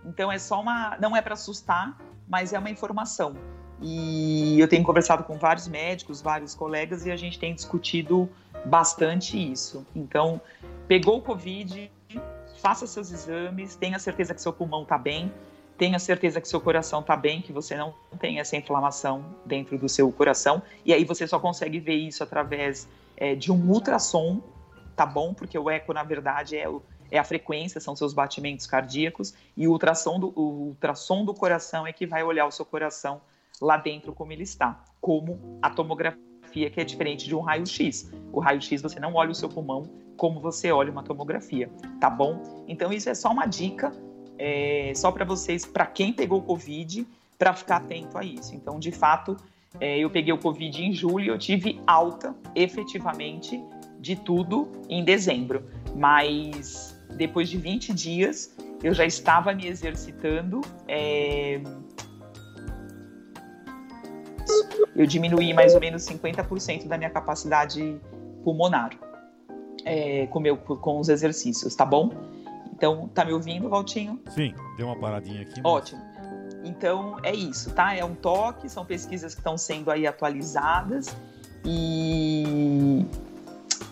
Então 0.05 0.31
é 0.31 0.39
só 0.39 0.61
uma. 0.61 0.97
Não 0.99 1.15
é 1.15 1.21
para 1.21 1.33
assustar, 1.33 1.97
mas 2.27 2.53
é 2.53 2.59
uma 2.59 2.69
informação. 2.69 3.35
E 3.81 4.59
eu 4.59 4.67
tenho 4.67 4.83
conversado 4.83 5.23
com 5.23 5.37
vários 5.37 5.67
médicos, 5.67 6.21
vários 6.21 6.53
colegas, 6.53 7.05
e 7.05 7.11
a 7.11 7.15
gente 7.15 7.39
tem 7.39 7.55
discutido 7.55 8.29
bastante 8.65 9.37
isso. 9.51 9.85
Então, 9.95 10.39
pegou 10.87 11.17
o 11.17 11.21
Covid, 11.21 11.91
faça 12.61 12.85
seus 12.85 13.11
exames, 13.11 13.75
tenha 13.75 13.97
certeza 13.97 14.35
que 14.35 14.41
seu 14.41 14.53
pulmão 14.53 14.83
está 14.83 14.99
bem, 14.99 15.33
tenha 15.79 15.97
certeza 15.97 16.39
que 16.39 16.47
seu 16.47 16.61
coração 16.61 16.99
está 16.99 17.17
bem, 17.17 17.41
que 17.41 17.51
você 17.51 17.75
não 17.75 17.91
tem 18.19 18.39
essa 18.39 18.55
inflamação 18.55 19.25
dentro 19.43 19.79
do 19.79 19.89
seu 19.89 20.11
coração. 20.11 20.61
E 20.85 20.93
aí 20.93 21.03
você 21.03 21.25
só 21.25 21.39
consegue 21.39 21.79
ver 21.79 21.95
isso 21.95 22.21
através 22.21 22.87
é, 23.17 23.33
de 23.33 23.51
um 23.51 23.71
ultrassom, 23.71 24.43
tá 24.95 25.07
bom? 25.07 25.33
Porque 25.33 25.57
o 25.57 25.71
eco, 25.71 25.91
na 25.91 26.03
verdade, 26.03 26.55
é, 26.55 26.69
o, 26.69 26.83
é 27.09 27.17
a 27.17 27.23
frequência, 27.23 27.81
são 27.81 27.95
seus 27.95 28.13
batimentos 28.13 28.67
cardíacos, 28.67 29.33
e 29.57 29.67
o 29.67 29.71
ultrassom, 29.71 30.19
do, 30.19 30.31
o 30.35 30.67
ultrassom 30.67 31.25
do 31.25 31.33
coração 31.33 31.87
é 31.87 31.91
que 31.91 32.05
vai 32.05 32.21
olhar 32.21 32.45
o 32.45 32.51
seu 32.51 32.63
coração 32.63 33.19
lá 33.61 33.77
dentro 33.77 34.13
como 34.13 34.31
ele 34.31 34.43
está, 34.43 34.83
como 34.99 35.59
a 35.61 35.69
tomografia, 35.69 36.19
que 36.69 36.81
é 36.81 36.83
diferente 36.83 37.25
de 37.25 37.35
um 37.35 37.39
raio-x. 37.39 38.11
O 38.33 38.39
raio-x 38.39 38.81
você 38.81 38.99
não 38.99 39.13
olha 39.13 39.31
o 39.31 39.35
seu 39.35 39.47
pulmão 39.47 39.83
como 40.17 40.39
você 40.39 40.71
olha 40.71 40.91
uma 40.91 41.03
tomografia, 41.03 41.69
tá 41.99 42.09
bom? 42.09 42.65
Então 42.67 42.91
isso 42.91 43.09
é 43.09 43.15
só 43.15 43.31
uma 43.31 43.45
dica 43.45 43.91
é, 44.37 44.91
só 44.95 45.11
para 45.11 45.23
vocês, 45.23 45.65
para 45.65 45.85
quem 45.85 46.11
pegou 46.11 46.41
Covid, 46.41 47.07
para 47.37 47.53
ficar 47.53 47.77
atento 47.77 48.17
a 48.17 48.23
isso. 48.23 48.55
Então, 48.55 48.79
de 48.79 48.91
fato, 48.91 49.37
é, 49.79 49.99
eu 49.99 50.09
peguei 50.09 50.33
o 50.33 50.37
Covid 50.37 50.83
em 50.83 50.93
julho 50.93 51.25
e 51.25 51.27
eu 51.27 51.37
tive 51.37 51.79
alta, 51.85 52.35
efetivamente, 52.55 53.63
de 53.99 54.15
tudo 54.15 54.71
em 54.89 55.03
dezembro. 55.03 55.63
Mas 55.95 56.99
depois 57.15 57.49
de 57.49 57.57
20 57.57 57.93
dias, 57.93 58.55
eu 58.83 58.93
já 58.93 59.05
estava 59.05 59.53
me 59.53 59.67
exercitando. 59.67 60.61
É... 60.87 61.61
Eu 64.95 65.05
diminuí 65.05 65.53
mais 65.53 65.73
ou 65.73 65.79
menos 65.79 66.03
50% 66.03 66.87
da 66.87 66.97
minha 66.97 67.09
capacidade 67.09 67.99
pulmonar 68.43 68.91
é, 69.85 70.27
com, 70.27 70.39
meu, 70.39 70.57
com 70.57 70.99
os 70.99 71.09
exercícios, 71.09 71.75
tá 71.75 71.85
bom? 71.85 72.11
Então, 72.73 73.07
tá 73.09 73.23
me 73.23 73.31
ouvindo, 73.33 73.69
Valtinho? 73.69 74.19
Sim, 74.29 74.53
deu 74.77 74.87
uma 74.87 74.99
paradinha 74.99 75.41
aqui. 75.41 75.61
Mas... 75.61 75.71
Ótimo. 75.71 76.01
Então, 76.63 77.17
é 77.23 77.33
isso, 77.33 77.71
tá? 77.73 77.95
É 77.95 78.03
um 78.03 78.15
toque, 78.15 78.69
são 78.69 78.85
pesquisas 78.85 79.33
que 79.33 79.39
estão 79.39 79.57
sendo 79.57 79.89
aí 79.89 80.05
atualizadas 80.05 81.15
e, 81.65 83.05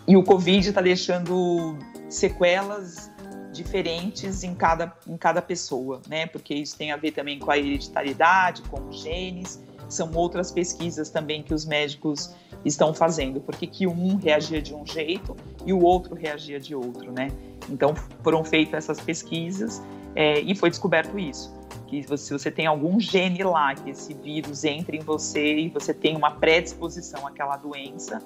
e 0.06 0.16
o 0.16 0.22
Covid 0.22 0.68
está 0.68 0.80
deixando 0.80 1.76
sequelas 2.08 3.10
diferentes 3.52 4.44
em 4.44 4.54
cada, 4.54 4.92
em 5.06 5.16
cada 5.16 5.42
pessoa, 5.42 6.00
né? 6.08 6.26
Porque 6.26 6.54
isso 6.54 6.76
tem 6.76 6.92
a 6.92 6.96
ver 6.96 7.12
também 7.12 7.38
com 7.38 7.50
a 7.50 7.58
hereditariedade, 7.58 8.62
com 8.62 8.88
os 8.88 9.02
genes, 9.02 9.60
são 9.90 10.10
outras 10.14 10.50
pesquisas 10.50 11.10
também 11.10 11.42
que 11.42 11.52
os 11.52 11.64
médicos 11.64 12.34
estão 12.64 12.94
fazendo, 12.94 13.40
porque 13.40 13.66
que 13.66 13.86
um 13.86 14.16
reagia 14.16 14.60
de 14.62 14.74
um 14.74 14.86
jeito 14.86 15.36
e 15.64 15.72
o 15.72 15.82
outro 15.82 16.14
reagia 16.14 16.60
de 16.60 16.74
outro, 16.74 17.12
né? 17.12 17.28
Então 17.68 17.94
foram 18.22 18.44
feitas 18.44 18.84
essas 18.84 19.00
pesquisas 19.00 19.82
é, 20.14 20.40
e 20.40 20.54
foi 20.54 20.70
descoberto 20.70 21.18
isso, 21.18 21.54
que 21.86 22.04
se 22.16 22.32
você 22.32 22.50
tem 22.50 22.66
algum 22.66 22.98
gene 23.00 23.42
lá, 23.42 23.74
que 23.74 23.90
esse 23.90 24.14
vírus 24.14 24.64
entre 24.64 24.96
em 24.96 25.00
você 25.00 25.58
e 25.58 25.68
você 25.68 25.92
tem 25.92 26.16
uma 26.16 26.30
predisposição 26.32 27.26
àquela 27.26 27.56
doença, 27.56 28.22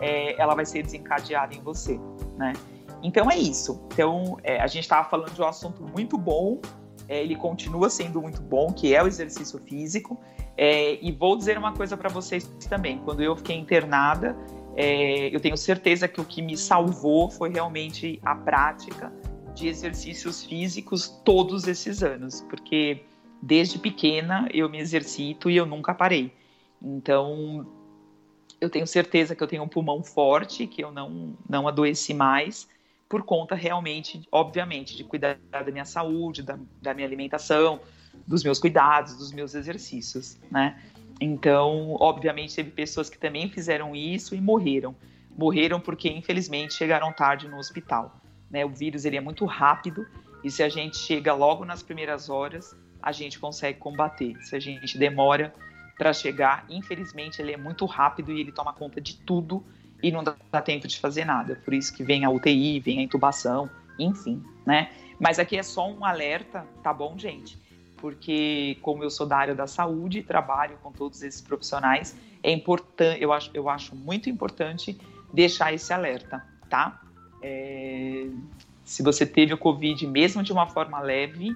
é, 0.00 0.40
ela 0.40 0.54
vai 0.54 0.64
ser 0.64 0.82
desencadeada 0.82 1.54
em 1.54 1.60
você, 1.60 1.98
né? 2.36 2.52
Então 3.02 3.30
é 3.30 3.36
isso. 3.36 3.80
Então 3.92 4.38
é, 4.42 4.60
a 4.60 4.66
gente 4.66 4.82
estava 4.82 5.08
falando 5.08 5.32
de 5.32 5.40
um 5.40 5.46
assunto 5.46 5.82
muito 5.82 6.18
bom, 6.18 6.60
é, 7.08 7.22
ele 7.22 7.34
continua 7.34 7.88
sendo 7.88 8.20
muito 8.20 8.42
bom, 8.42 8.72
que 8.72 8.94
é 8.94 9.02
o 9.02 9.06
exercício 9.06 9.58
físico. 9.58 10.20
É, 10.56 10.98
e 11.02 11.10
vou 11.12 11.36
dizer 11.36 11.56
uma 11.56 11.72
coisa 11.72 11.96
para 11.96 12.08
vocês 12.08 12.44
também. 12.68 12.98
Quando 12.98 13.22
eu 13.22 13.34
fiquei 13.36 13.56
internada, 13.56 14.36
é, 14.76 15.34
eu 15.34 15.40
tenho 15.40 15.56
certeza 15.56 16.06
que 16.06 16.20
o 16.20 16.24
que 16.24 16.42
me 16.42 16.56
salvou 16.56 17.30
foi 17.30 17.50
realmente 17.50 18.20
a 18.22 18.34
prática 18.34 19.12
de 19.54 19.68
exercícios 19.68 20.44
físicos 20.44 21.08
todos 21.24 21.66
esses 21.66 22.02
anos, 22.02 22.42
porque 22.42 23.02
desde 23.40 23.78
pequena 23.78 24.48
eu 24.52 24.68
me 24.68 24.78
exercito 24.78 25.50
e 25.50 25.56
eu 25.56 25.66
nunca 25.66 25.94
parei. 25.94 26.32
Então, 26.80 27.66
eu 28.60 28.68
tenho 28.68 28.86
certeza 28.86 29.34
que 29.34 29.42
eu 29.42 29.48
tenho 29.48 29.62
um 29.62 29.68
pulmão 29.68 30.02
forte, 30.02 30.66
que 30.66 30.82
eu 30.82 30.92
não, 30.92 31.34
não 31.48 31.66
adoeci 31.66 32.14
mais, 32.14 32.68
por 33.08 33.22
conta 33.22 33.54
realmente, 33.54 34.22
obviamente, 34.30 34.96
de 34.96 35.02
cuidar 35.02 35.38
da 35.50 35.70
minha 35.72 35.84
saúde, 35.84 36.42
da, 36.42 36.58
da 36.82 36.92
minha 36.92 37.06
alimentação, 37.06 37.80
dos 38.26 38.44
meus 38.44 38.58
cuidados, 38.58 39.16
dos 39.16 39.32
meus 39.32 39.54
exercícios, 39.54 40.38
né? 40.50 40.78
Então, 41.20 41.96
obviamente, 41.98 42.54
teve 42.54 42.70
pessoas 42.70 43.10
que 43.10 43.18
também 43.18 43.48
fizeram 43.50 43.96
isso 43.96 44.34
e 44.34 44.40
morreram. 44.40 44.94
Morreram 45.36 45.80
porque, 45.80 46.08
infelizmente, 46.08 46.74
chegaram 46.74 47.12
tarde 47.12 47.48
no 47.48 47.58
hospital. 47.58 48.20
Né? 48.50 48.64
O 48.64 48.68
vírus 48.68 49.04
ele 49.04 49.16
é 49.16 49.20
muito 49.20 49.44
rápido 49.44 50.06
e 50.44 50.50
se 50.50 50.62
a 50.62 50.68
gente 50.68 50.96
chega 50.96 51.34
logo 51.34 51.64
nas 51.64 51.82
primeiras 51.82 52.30
horas, 52.30 52.76
a 53.02 53.10
gente 53.10 53.38
consegue 53.38 53.78
combater. 53.78 54.36
Se 54.42 54.54
a 54.54 54.60
gente 54.60 54.96
demora 54.96 55.52
para 55.96 56.12
chegar, 56.12 56.64
infelizmente, 56.68 57.42
ele 57.42 57.52
é 57.52 57.56
muito 57.56 57.84
rápido 57.84 58.32
e 58.32 58.40
ele 58.40 58.52
toma 58.52 58.72
conta 58.72 59.00
de 59.00 59.16
tudo 59.16 59.64
e 60.02 60.10
não 60.10 60.22
dá 60.22 60.62
tempo 60.62 60.86
de 60.86 60.98
fazer 60.98 61.24
nada. 61.24 61.60
Por 61.64 61.74
isso 61.74 61.94
que 61.94 62.02
vem 62.02 62.24
a 62.24 62.30
UTI, 62.30 62.80
vem 62.80 63.00
a 63.00 63.02
intubação, 63.02 63.68
enfim, 63.98 64.42
né? 64.64 64.90
Mas 65.18 65.38
aqui 65.38 65.56
é 65.56 65.62
só 65.62 65.90
um 65.90 66.04
alerta, 66.04 66.64
tá 66.82 66.92
bom, 66.92 67.18
gente? 67.18 67.58
Porque 67.96 68.78
como 68.80 69.02
eu 69.02 69.10
sou 69.10 69.26
da 69.26 69.36
área 69.36 69.54
da 69.54 69.66
saúde, 69.66 70.22
trabalho 70.22 70.78
com 70.82 70.92
todos 70.92 71.22
esses 71.22 71.40
profissionais, 71.40 72.16
é 72.42 72.52
importante, 72.52 73.20
eu 73.20 73.32
acho, 73.32 73.50
eu 73.52 73.68
acho 73.68 73.96
muito 73.96 74.30
importante 74.30 74.96
deixar 75.32 75.72
esse 75.74 75.92
alerta, 75.92 76.44
tá? 76.70 77.00
É, 77.42 78.28
se 78.84 79.02
você 79.02 79.26
teve 79.26 79.52
o 79.52 79.58
Covid, 79.58 80.06
mesmo 80.06 80.42
de 80.42 80.52
uma 80.52 80.66
forma 80.66 81.00
leve, 81.00 81.54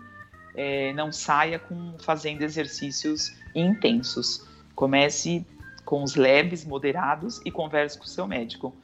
é, 0.55 0.93
não 0.93 1.13
saia 1.13 1.59
com 1.59 1.95
fazendo 1.99 2.43
exercícios 2.43 3.35
intensos. 3.55 4.47
Comece 4.75 5.47
com 5.85 6.03
os 6.03 6.15
leves, 6.15 6.65
moderados 6.65 7.41
e 7.45 7.51
converse 7.51 7.99
com 7.99 8.05
o 8.05 8.09
seu 8.09 8.27
médico. 8.27 8.75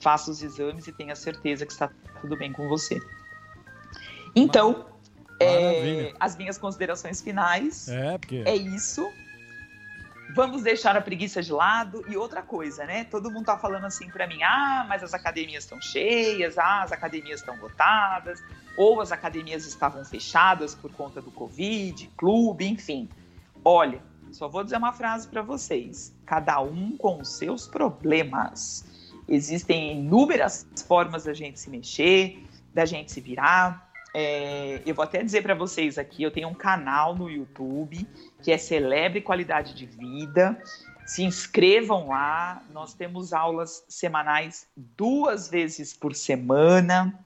Faça 0.00 0.30
os 0.30 0.42
exames 0.42 0.86
e 0.86 0.92
tenha 0.92 1.14
certeza 1.14 1.66
que 1.66 1.72
está 1.72 1.90
tudo 2.20 2.36
bem 2.36 2.52
com 2.52 2.68
você. 2.68 3.00
Então, 4.34 4.86
é, 5.40 6.12
as 6.18 6.36
minhas 6.36 6.58
considerações 6.58 7.20
finais 7.20 7.88
é, 7.88 8.18
porque... 8.18 8.42
é 8.44 8.56
isso. 8.56 9.08
Vamos 10.34 10.62
deixar 10.62 10.94
a 10.96 11.00
preguiça 11.00 11.42
de 11.42 11.52
lado. 11.52 12.04
E 12.08 12.16
outra 12.16 12.42
coisa, 12.42 12.84
né? 12.84 13.04
Todo 13.04 13.30
mundo 13.30 13.46
tá 13.46 13.56
falando 13.56 13.86
assim 13.86 14.08
para 14.10 14.26
mim: 14.26 14.42
ah, 14.42 14.84
mas 14.88 15.02
as 15.02 15.14
academias 15.14 15.64
estão 15.64 15.80
cheias, 15.80 16.58
ah, 16.58 16.82
as 16.82 16.92
academias 16.92 17.40
estão 17.40 17.56
lotadas, 17.56 18.42
ou 18.76 19.00
as 19.00 19.10
academias 19.10 19.66
estavam 19.66 20.04
fechadas 20.04 20.74
por 20.74 20.92
conta 20.92 21.22
do 21.22 21.30
Covid, 21.30 22.10
clube, 22.16 22.66
enfim. 22.66 23.08
Olha, 23.64 24.00
só 24.30 24.48
vou 24.48 24.62
dizer 24.62 24.76
uma 24.76 24.92
frase 24.92 25.26
para 25.26 25.40
vocês: 25.40 26.14
cada 26.28 26.60
um 26.60 26.94
com 26.98 27.22
os 27.22 27.38
seus 27.38 27.66
problemas. 27.66 28.84
Existem 29.26 29.98
inúmeras 29.98 30.66
formas 30.86 31.24
da 31.24 31.32
gente 31.32 31.58
se 31.58 31.70
mexer, 31.70 32.44
da 32.74 32.84
gente 32.84 33.10
se 33.10 33.20
virar. 33.20 33.90
É, 34.14 34.82
eu 34.84 34.94
vou 34.94 35.02
até 35.02 35.22
dizer 35.22 35.42
para 35.42 35.54
vocês 35.54 35.96
aqui: 35.96 36.22
eu 36.22 36.30
tenho 36.30 36.48
um 36.48 36.54
canal 36.54 37.16
no 37.16 37.30
YouTube 37.30 38.06
que 38.42 38.52
é 38.52 38.58
Celebre 38.58 39.22
Qualidade 39.22 39.74
de 39.74 39.86
Vida. 39.86 40.62
Se 41.06 41.24
inscrevam 41.24 42.08
lá. 42.08 42.62
Nós 42.72 42.92
temos 42.92 43.32
aulas 43.32 43.82
semanais 43.88 44.66
duas 44.76 45.48
vezes 45.48 45.94
por 45.94 46.14
semana. 46.14 47.18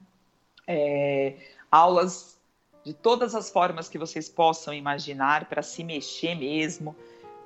É, 0.65 1.35
aulas 1.69 2.39
de 2.85 2.93
todas 2.93 3.35
as 3.35 3.49
formas 3.49 3.89
que 3.89 3.97
vocês 3.97 4.29
possam 4.29 4.73
imaginar 4.73 5.45
para 5.45 5.61
se 5.61 5.83
mexer 5.83 6.35
mesmo, 6.35 6.95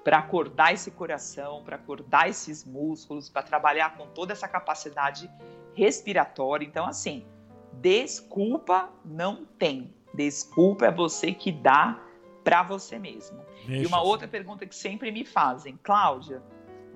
para 0.07 0.19
acordar 0.19 0.73
esse 0.73 0.89
coração, 0.89 1.61
para 1.65 1.75
acordar 1.75 2.29
esses 2.29 2.63
músculos, 2.63 3.27
para 3.27 3.43
trabalhar 3.43 3.97
com 3.97 4.07
toda 4.07 4.31
essa 4.31 4.47
capacidade 4.47 5.29
respiratória. 5.73 6.65
Então, 6.65 6.87
assim, 6.87 7.25
desculpa 7.73 8.89
não 9.03 9.43
tem. 9.59 9.93
Desculpa 10.13 10.85
é 10.85 10.91
você 10.91 11.33
que 11.33 11.51
dá 11.51 12.01
para 12.41 12.63
você 12.63 12.97
mesmo. 12.97 13.37
Deixa 13.65 13.83
e 13.83 13.85
uma 13.85 13.97
assim. 13.97 14.07
outra 14.07 14.29
pergunta 14.29 14.65
que 14.65 14.73
sempre 14.73 15.11
me 15.11 15.25
fazem, 15.25 15.77
Cláudia, 15.83 16.41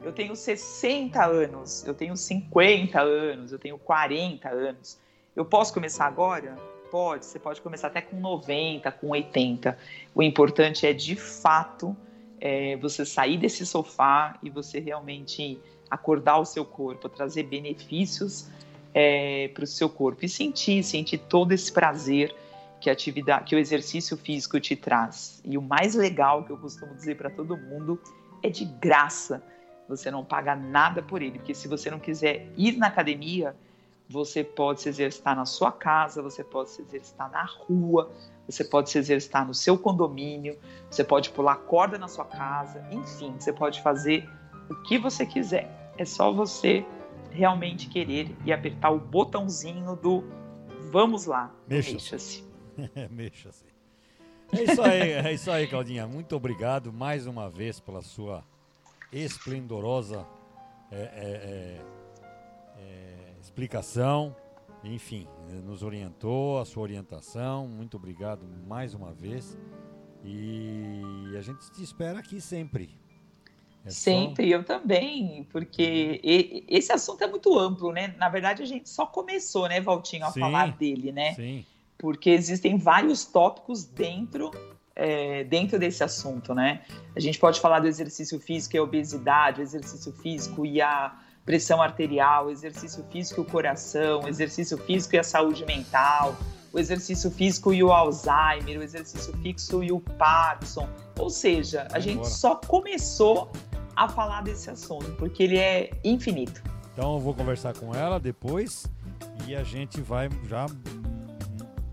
eu 0.01 0.14
tenho 0.14 0.34
60 0.34 1.22
anos, 1.22 1.86
eu 1.86 1.93
tenho 1.93 2.16
50 2.16 3.01
anos, 3.01 3.51
eu 3.51 3.59
tenho 3.59 3.78
40 3.78 4.47
anos. 4.47 4.97
Eu 5.36 5.43
posso 5.43 5.74
começar 5.74 6.05
agora? 6.05 6.57
Pode, 6.89 7.26
você 7.26 7.38
pode 7.38 7.59
começar 7.59 7.88
até 7.88 7.99
com 7.99 8.16
90, 8.22 8.89
com 8.89 9.09
80. 9.09 9.78
O 10.16 10.24
importante 10.24 10.88
é, 10.88 10.93
de 10.93 11.18
fato, 11.18 11.93
é, 12.42 12.76
você 12.78 13.06
sair 13.06 13.38
desse 13.38 13.66
sofá 13.66 14.38
e 14.42 14.50
você 14.50 14.80
realmente 14.80 15.60
acordar 15.89 16.39
o 16.39 16.46
seu 16.46 16.66
corpo, 16.66 17.08
trazer 17.08 17.44
benefícios 17.44 18.50
é, 18.94 19.50
para 19.54 19.64
o 19.64 19.68
seu 19.68 19.88
corpo 19.88 20.26
e 20.26 20.30
sentir, 20.30 20.84
sentir 20.84 21.20
todo 21.20 21.52
esse 21.52 21.72
prazer 21.72 22.36
que 22.80 22.89
a 22.89 22.94
atividade, 22.94 23.46
que 23.46 23.56
o 23.56 23.60
exercício 23.60 24.18
físico 24.18 24.60
te 24.60 24.76
traz. 24.76 25.42
E 25.46 25.56
o 25.58 25.62
mais 25.62 25.94
legal 25.94 26.44
que 26.44 26.52
eu 26.52 26.58
costumo 26.58 26.96
dizer 26.96 27.16
para 27.16 27.30
todo 27.30 27.56
mundo 27.56 28.02
é 28.42 28.50
de 28.50 28.66
graça. 28.66 29.44
Você 29.88 30.10
não 30.10 30.26
paga 30.26 30.56
nada 30.56 31.04
por 31.04 31.22
ele, 31.22 31.38
porque 31.38 31.54
se 31.54 31.68
você 31.68 31.92
não 31.92 32.00
quiser 32.00 32.52
ir 32.58 32.78
na 32.78 32.88
academia, 32.88 33.56
você 34.12 34.43
pode 34.43 34.82
se 34.82 34.89
exercitar 34.89 35.36
na 35.36 35.45
sua 35.45 35.72
casa, 35.72 36.22
você 36.22 36.43
pode 36.43 36.70
se 36.70 36.82
exercitar 36.82 37.32
na 37.32 37.43
rua, 37.43 38.12
você 38.45 38.64
pode 38.64 38.89
se 38.89 38.97
exercitar 38.97 39.47
no 39.47 39.53
seu 39.53 39.78
condomínio, 39.78 40.59
você 40.89 41.03
pode 41.03 41.30
pular 41.30 41.55
corda 41.55 41.97
na 41.97 42.07
sua 42.07 42.26
casa, 42.26 42.86
enfim, 42.91 43.34
você 43.39 43.53
pode 43.53 43.82
fazer 43.82 44.30
o 44.70 44.76
que 44.84 44.97
você 44.97 45.26
quiser. 45.26 45.93
É 45.97 46.03
só 46.03 46.32
você 46.32 46.86
realmente 47.30 47.88
querer 47.88 48.36
e 48.45 48.51
apertar 48.51 48.91
o 48.91 48.99
botãozinho 48.99 49.95
do 49.95 50.24
vamos 50.91 51.26
lá. 51.26 51.51
Mexa-se. 51.68 52.43
Mexa-se. 53.09 53.72
É 54.53 54.64
isso 54.64 54.82
aí, 54.82 55.12
é 55.14 55.34
isso 55.34 55.49
aí, 55.49 55.66
Claudinha. 55.66 56.05
Muito 56.05 56.36
obrigado 56.36 56.91
mais 56.91 57.26
uma 57.26 57.49
vez 57.49 57.80
pela 57.80 58.01
sua 58.01 58.43
esplendorosa 59.09 60.28
é, 60.91 60.97
é, 60.97 60.99
é 60.99 62.01
explicação, 63.52 64.34
enfim, 64.82 65.28
nos 65.66 65.84
orientou, 65.84 66.60
a 66.60 66.66
sua 66.66 66.84
orientação. 66.84 67.68
Muito 67.68 67.97
obrigado 67.97 68.47
mais 68.66 68.93
uma 68.93 69.14
vez. 69.14 69.58
E 70.24 71.36
a 71.38 71.41
gente 71.41 71.70
te 71.72 71.84
espera 71.84 72.20
aqui 72.20 72.39
sempre. 72.39 72.89
É 73.84 73.89
sempre, 73.89 74.49
só... 74.49 74.56
eu 74.56 74.64
também, 74.64 75.43
porque 75.52 76.22
esse 76.68 76.93
assunto 76.93 77.24
é 77.24 77.28
muito 77.28 77.58
amplo, 77.58 77.91
né? 77.91 78.16
Na 78.18 78.30
verdade, 78.30 78.63
a 78.63 78.66
gente 78.66 78.89
só 78.89 79.05
começou, 79.05 79.67
né, 79.67 79.82
Valtinho, 79.82 80.26
a 80.26 80.32
sim, 80.32 80.39
falar 80.39 80.78
dele, 80.78 81.12
né? 81.12 81.34
Sim. 81.34 81.66
Porque 81.97 82.30
existem 82.30 82.78
vários 82.78 83.26
tópicos 83.26 83.84
dentro 83.84 84.51
é, 84.96 85.43
dentro 85.46 85.80
desse 85.80 86.04
assunto, 86.04 86.54
né? 86.54 86.84
A 87.16 87.20
gente 87.20 87.39
pode 87.39 87.59
falar 87.59 87.80
do 87.80 87.88
exercício 87.88 88.39
físico 88.39 88.76
e 88.76 88.80
a 88.80 88.84
obesidade, 88.84 89.59
o 89.59 89.63
exercício 89.63 90.13
físico 90.13 90.66
e 90.66 90.82
a 90.82 91.17
pressão 91.46 91.82
arterial, 91.82 92.50
exercício 92.50 93.04
físico 93.12 93.42
e 93.42 93.43
o 93.43 93.46
coração, 93.46 94.28
exercício 94.28 94.78
físico 94.78 95.16
e 95.16 95.20
a 95.20 95.24
saúde 95.24 95.66
mental, 95.66 96.36
o 96.72 96.80
exercício 96.80 97.30
físico 97.32 97.74
e 97.74 97.84
o 97.84 97.92
Alzheimer, 97.92 98.80
o 98.80 98.84
exercício 98.84 99.36
físico 99.38 99.84
e 99.84 99.92
o 99.92 100.00
Parkinson. 100.00 100.88
Ou 101.18 101.30
seja, 101.30 101.88
a 101.92 102.00
gente 102.00 102.28
só 102.30 102.55
começou 102.55 103.51
a 103.96 104.08
falar 104.08 104.42
desse 104.42 104.70
assunto, 104.70 105.12
porque 105.18 105.43
ele 105.43 105.58
é 105.58 105.92
infinito. 106.04 106.63
Então 106.93 107.16
eu 107.16 107.20
vou 107.20 107.34
conversar 107.34 107.74
com 107.74 107.93
ela 107.93 108.20
depois 108.20 108.86
e 109.47 109.55
a 109.55 109.63
gente 109.63 110.01
vai 110.01 110.30
já 110.47 110.66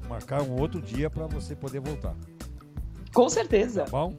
marcar 0.08 0.42
um 0.42 0.60
outro 0.60 0.80
dia 0.80 1.10
para 1.10 1.26
você 1.26 1.54
poder 1.54 1.80
voltar. 1.80 2.14
Com 3.12 3.28
certeza. 3.28 3.84
Tá 3.84 3.90
bom? 3.90 4.16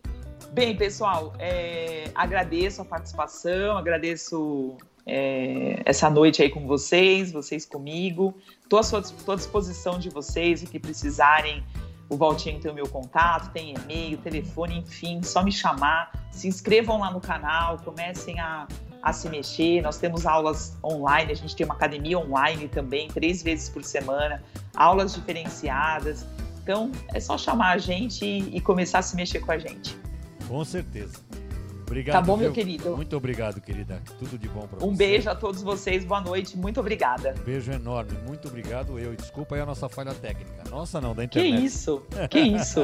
Bem, 0.52 0.76
pessoal, 0.76 1.34
é, 1.38 2.10
agradeço 2.16 2.82
a 2.82 2.86
participação, 2.86 3.78
agradeço 3.78 4.76
é, 5.12 5.82
essa 5.86 6.08
noite 6.08 6.44
aí 6.44 6.50
com 6.50 6.68
vocês, 6.68 7.32
vocês 7.32 7.66
comigo. 7.66 8.36
Estou 8.62 8.78
à, 8.78 8.84
sua, 8.84 9.00
à 9.00 9.36
disposição 9.36 9.98
de 9.98 10.10
vocês, 10.10 10.62
o 10.62 10.68
que 10.68 10.80
precisarem. 10.80 11.64
O 12.08 12.16
Valtinho 12.16 12.60
tem 12.60 12.72
o 12.72 12.74
meu 12.74 12.88
contato, 12.88 13.52
tem 13.52 13.74
e-mail, 13.74 14.18
telefone, 14.20 14.78
enfim, 14.78 15.22
só 15.24 15.44
me 15.44 15.52
chamar. 15.52 16.12
Se 16.32 16.48
inscrevam 16.48 17.00
lá 17.00 17.12
no 17.12 17.20
canal, 17.20 17.78
comecem 17.80 18.40
a, 18.40 18.68
a 19.02 19.12
se 19.12 19.28
mexer. 19.30 19.82
Nós 19.82 19.98
temos 19.98 20.28
aulas 20.28 20.78
online, 20.84 21.32
a 21.32 21.36
gente 21.36 21.56
tem 21.56 21.66
uma 21.66 21.76
academia 21.76 22.20
online 22.20 22.68
também, 22.68 23.08
três 23.08 23.42
vezes 23.42 23.68
por 23.68 23.84
semana, 23.84 24.44
aulas 24.76 25.16
diferenciadas. 25.16 26.26
Então 26.62 26.92
é 27.14 27.20
só 27.20 27.36
chamar 27.36 27.72
a 27.72 27.78
gente 27.80 28.24
e, 28.24 28.58
e 28.58 28.62
começar 28.62 29.00
a 29.00 29.04
se 29.04 29.16
mexer 29.16 29.40
com 29.40 29.52
a 29.52 29.58
gente. 29.58 29.98
Com 30.48 30.64
certeza. 30.64 31.20
Obrigado. 31.90 32.14
Tá 32.14 32.22
bom, 32.22 32.38
meu 32.38 32.52
querido? 32.52 32.96
Muito 32.96 33.18
obrigado, 33.18 33.60
querida. 33.60 34.00
Tudo 34.20 34.38
de 34.38 34.48
bom 34.48 34.68
para 34.68 34.78
um 34.78 34.80
você. 34.80 34.86
Um 34.86 34.96
beijo 34.96 35.28
a 35.28 35.34
todos 35.36 35.64
vocês. 35.64 36.06
Boa 36.06 36.22
noite. 36.22 36.56
Muito 36.56 36.80
obrigada. 36.80 37.34
Um 37.40 37.44
beijo 37.44 37.72
enorme. 37.72 38.12
Muito 38.28 38.48
obrigado 38.48 39.00
eu. 39.00 39.16
Desculpa 39.16 39.56
aí 39.56 39.62
a 39.62 39.66
nossa 39.66 39.90
falha 39.90 40.14
técnica. 40.14 40.70
Nossa, 40.70 41.02
não, 41.02 41.16
da 41.16 41.24
internet. 41.24 41.58
Que 41.58 41.66
isso? 41.66 42.04
Que 42.30 42.40
isso? 42.40 42.84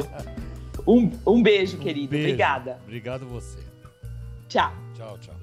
Um, 0.88 1.12
um 1.26 1.44
beijo, 1.44 1.78
querido. 1.78 2.10
beijo. 2.10 2.26
Obrigada. 2.26 2.80
Obrigado 2.84 3.28
você. 3.28 3.60
Tchau. 4.50 4.74
Tchau, 4.96 5.18
tchau. 5.20 5.36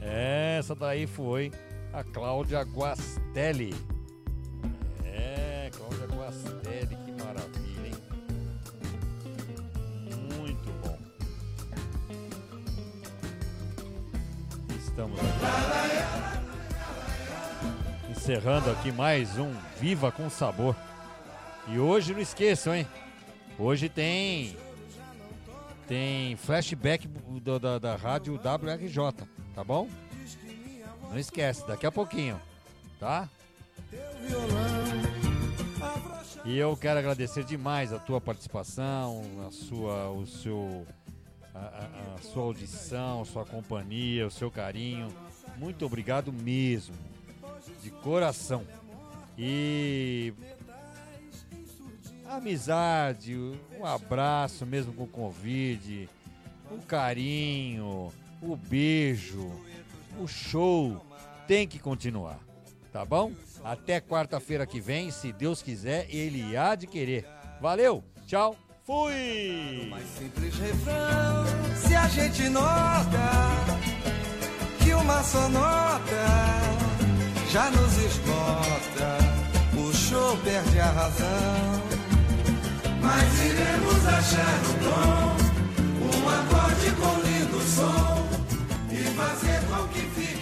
Essa 0.00 0.74
daí 0.74 1.06
foi 1.06 1.52
a 1.92 2.02
Cláudia 2.02 2.62
Guastelli. 2.62 3.74
É, 5.04 5.70
Cláudia 5.76 6.06
Guastelli, 6.06 6.96
Estamos 14.90 15.18
aqui. 15.20 15.30
Encerrando 18.10 18.70
aqui 18.72 18.90
mais 18.90 19.38
um 19.38 19.54
Viva 19.78 20.10
com 20.10 20.28
Sabor. 20.28 20.74
E 21.68 21.78
hoje 21.78 22.12
não 22.12 22.20
esqueçam, 22.20 22.74
hein? 22.74 22.84
Hoje 23.56 23.88
tem 23.88 24.56
tem 25.86 26.36
flashback 26.36 27.08
da, 27.60 27.78
da 27.78 27.94
rádio 27.96 28.34
WRJ, 28.34 29.26
tá 29.54 29.62
bom? 29.62 29.88
Não 31.08 31.18
esquece, 31.18 31.66
daqui 31.66 31.86
a 31.86 31.92
pouquinho, 31.92 32.40
tá? 32.98 33.28
E 36.44 36.58
eu 36.58 36.76
quero 36.76 36.98
agradecer 36.98 37.44
demais 37.44 37.92
a 37.92 37.98
tua 37.98 38.20
participação, 38.20 39.22
a 39.46 39.50
sua, 39.52 40.10
o 40.10 40.26
seu, 40.26 40.84
a, 41.54 42.14
a, 42.16 42.22
sua 42.22 42.42
audição, 42.42 43.24
sua 43.24 43.44
companhia, 43.44 44.26
o 44.26 44.30
seu 44.30 44.50
carinho. 44.50 45.08
Muito 45.56 45.84
obrigado 45.84 46.32
mesmo, 46.32 46.94
de 47.82 47.90
coração. 47.90 48.64
E 49.38 50.32
amizade, 52.28 53.36
um 53.78 53.84
abraço 53.84 54.64
mesmo 54.64 54.92
com 54.92 55.04
o 55.04 55.08
convite, 55.08 56.08
um 56.70 56.78
carinho, 56.78 58.12
o 58.40 58.56
beijo, 58.56 59.50
o 60.20 60.28
show 60.28 61.04
tem 61.48 61.66
que 61.66 61.78
continuar, 61.78 62.38
tá 62.92 63.04
bom? 63.04 63.32
Até 63.64 64.00
quarta-feira 64.00 64.66
que 64.66 64.80
vem, 64.80 65.10
se 65.10 65.32
Deus 65.32 65.60
quiser, 65.60 66.06
ele 66.08 66.56
há 66.56 66.74
de 66.74 66.86
querer. 66.86 67.26
Valeu, 67.60 68.04
tchau, 68.26 68.56
Fui! 68.90 69.82
O 69.84 69.88
mais 69.88 70.04
simples 70.18 70.52
refrão, 70.58 71.44
se 71.76 71.94
a 71.94 72.08
gente 72.08 72.48
nota 72.48 73.30
que 74.80 74.92
uma 74.92 75.22
sonota 75.22 76.26
já 77.52 77.70
nos 77.70 77.96
esgota, 77.98 79.16
o 79.78 79.94
show 79.94 80.36
perde 80.38 80.80
a 80.80 80.86
razão. 80.86 81.82
Mas 83.00 83.44
iremos 83.44 84.06
achar 84.08 84.60
o 84.64 84.74
dom, 84.82 85.36
um 86.08 86.28
acorde 86.28 86.90
com 86.96 87.14
lindo 87.20 87.60
som 87.62 88.26
e 88.90 89.04
fazer 89.14 89.60
com 89.68 89.86
que 89.86 90.00
fique. 90.00 90.39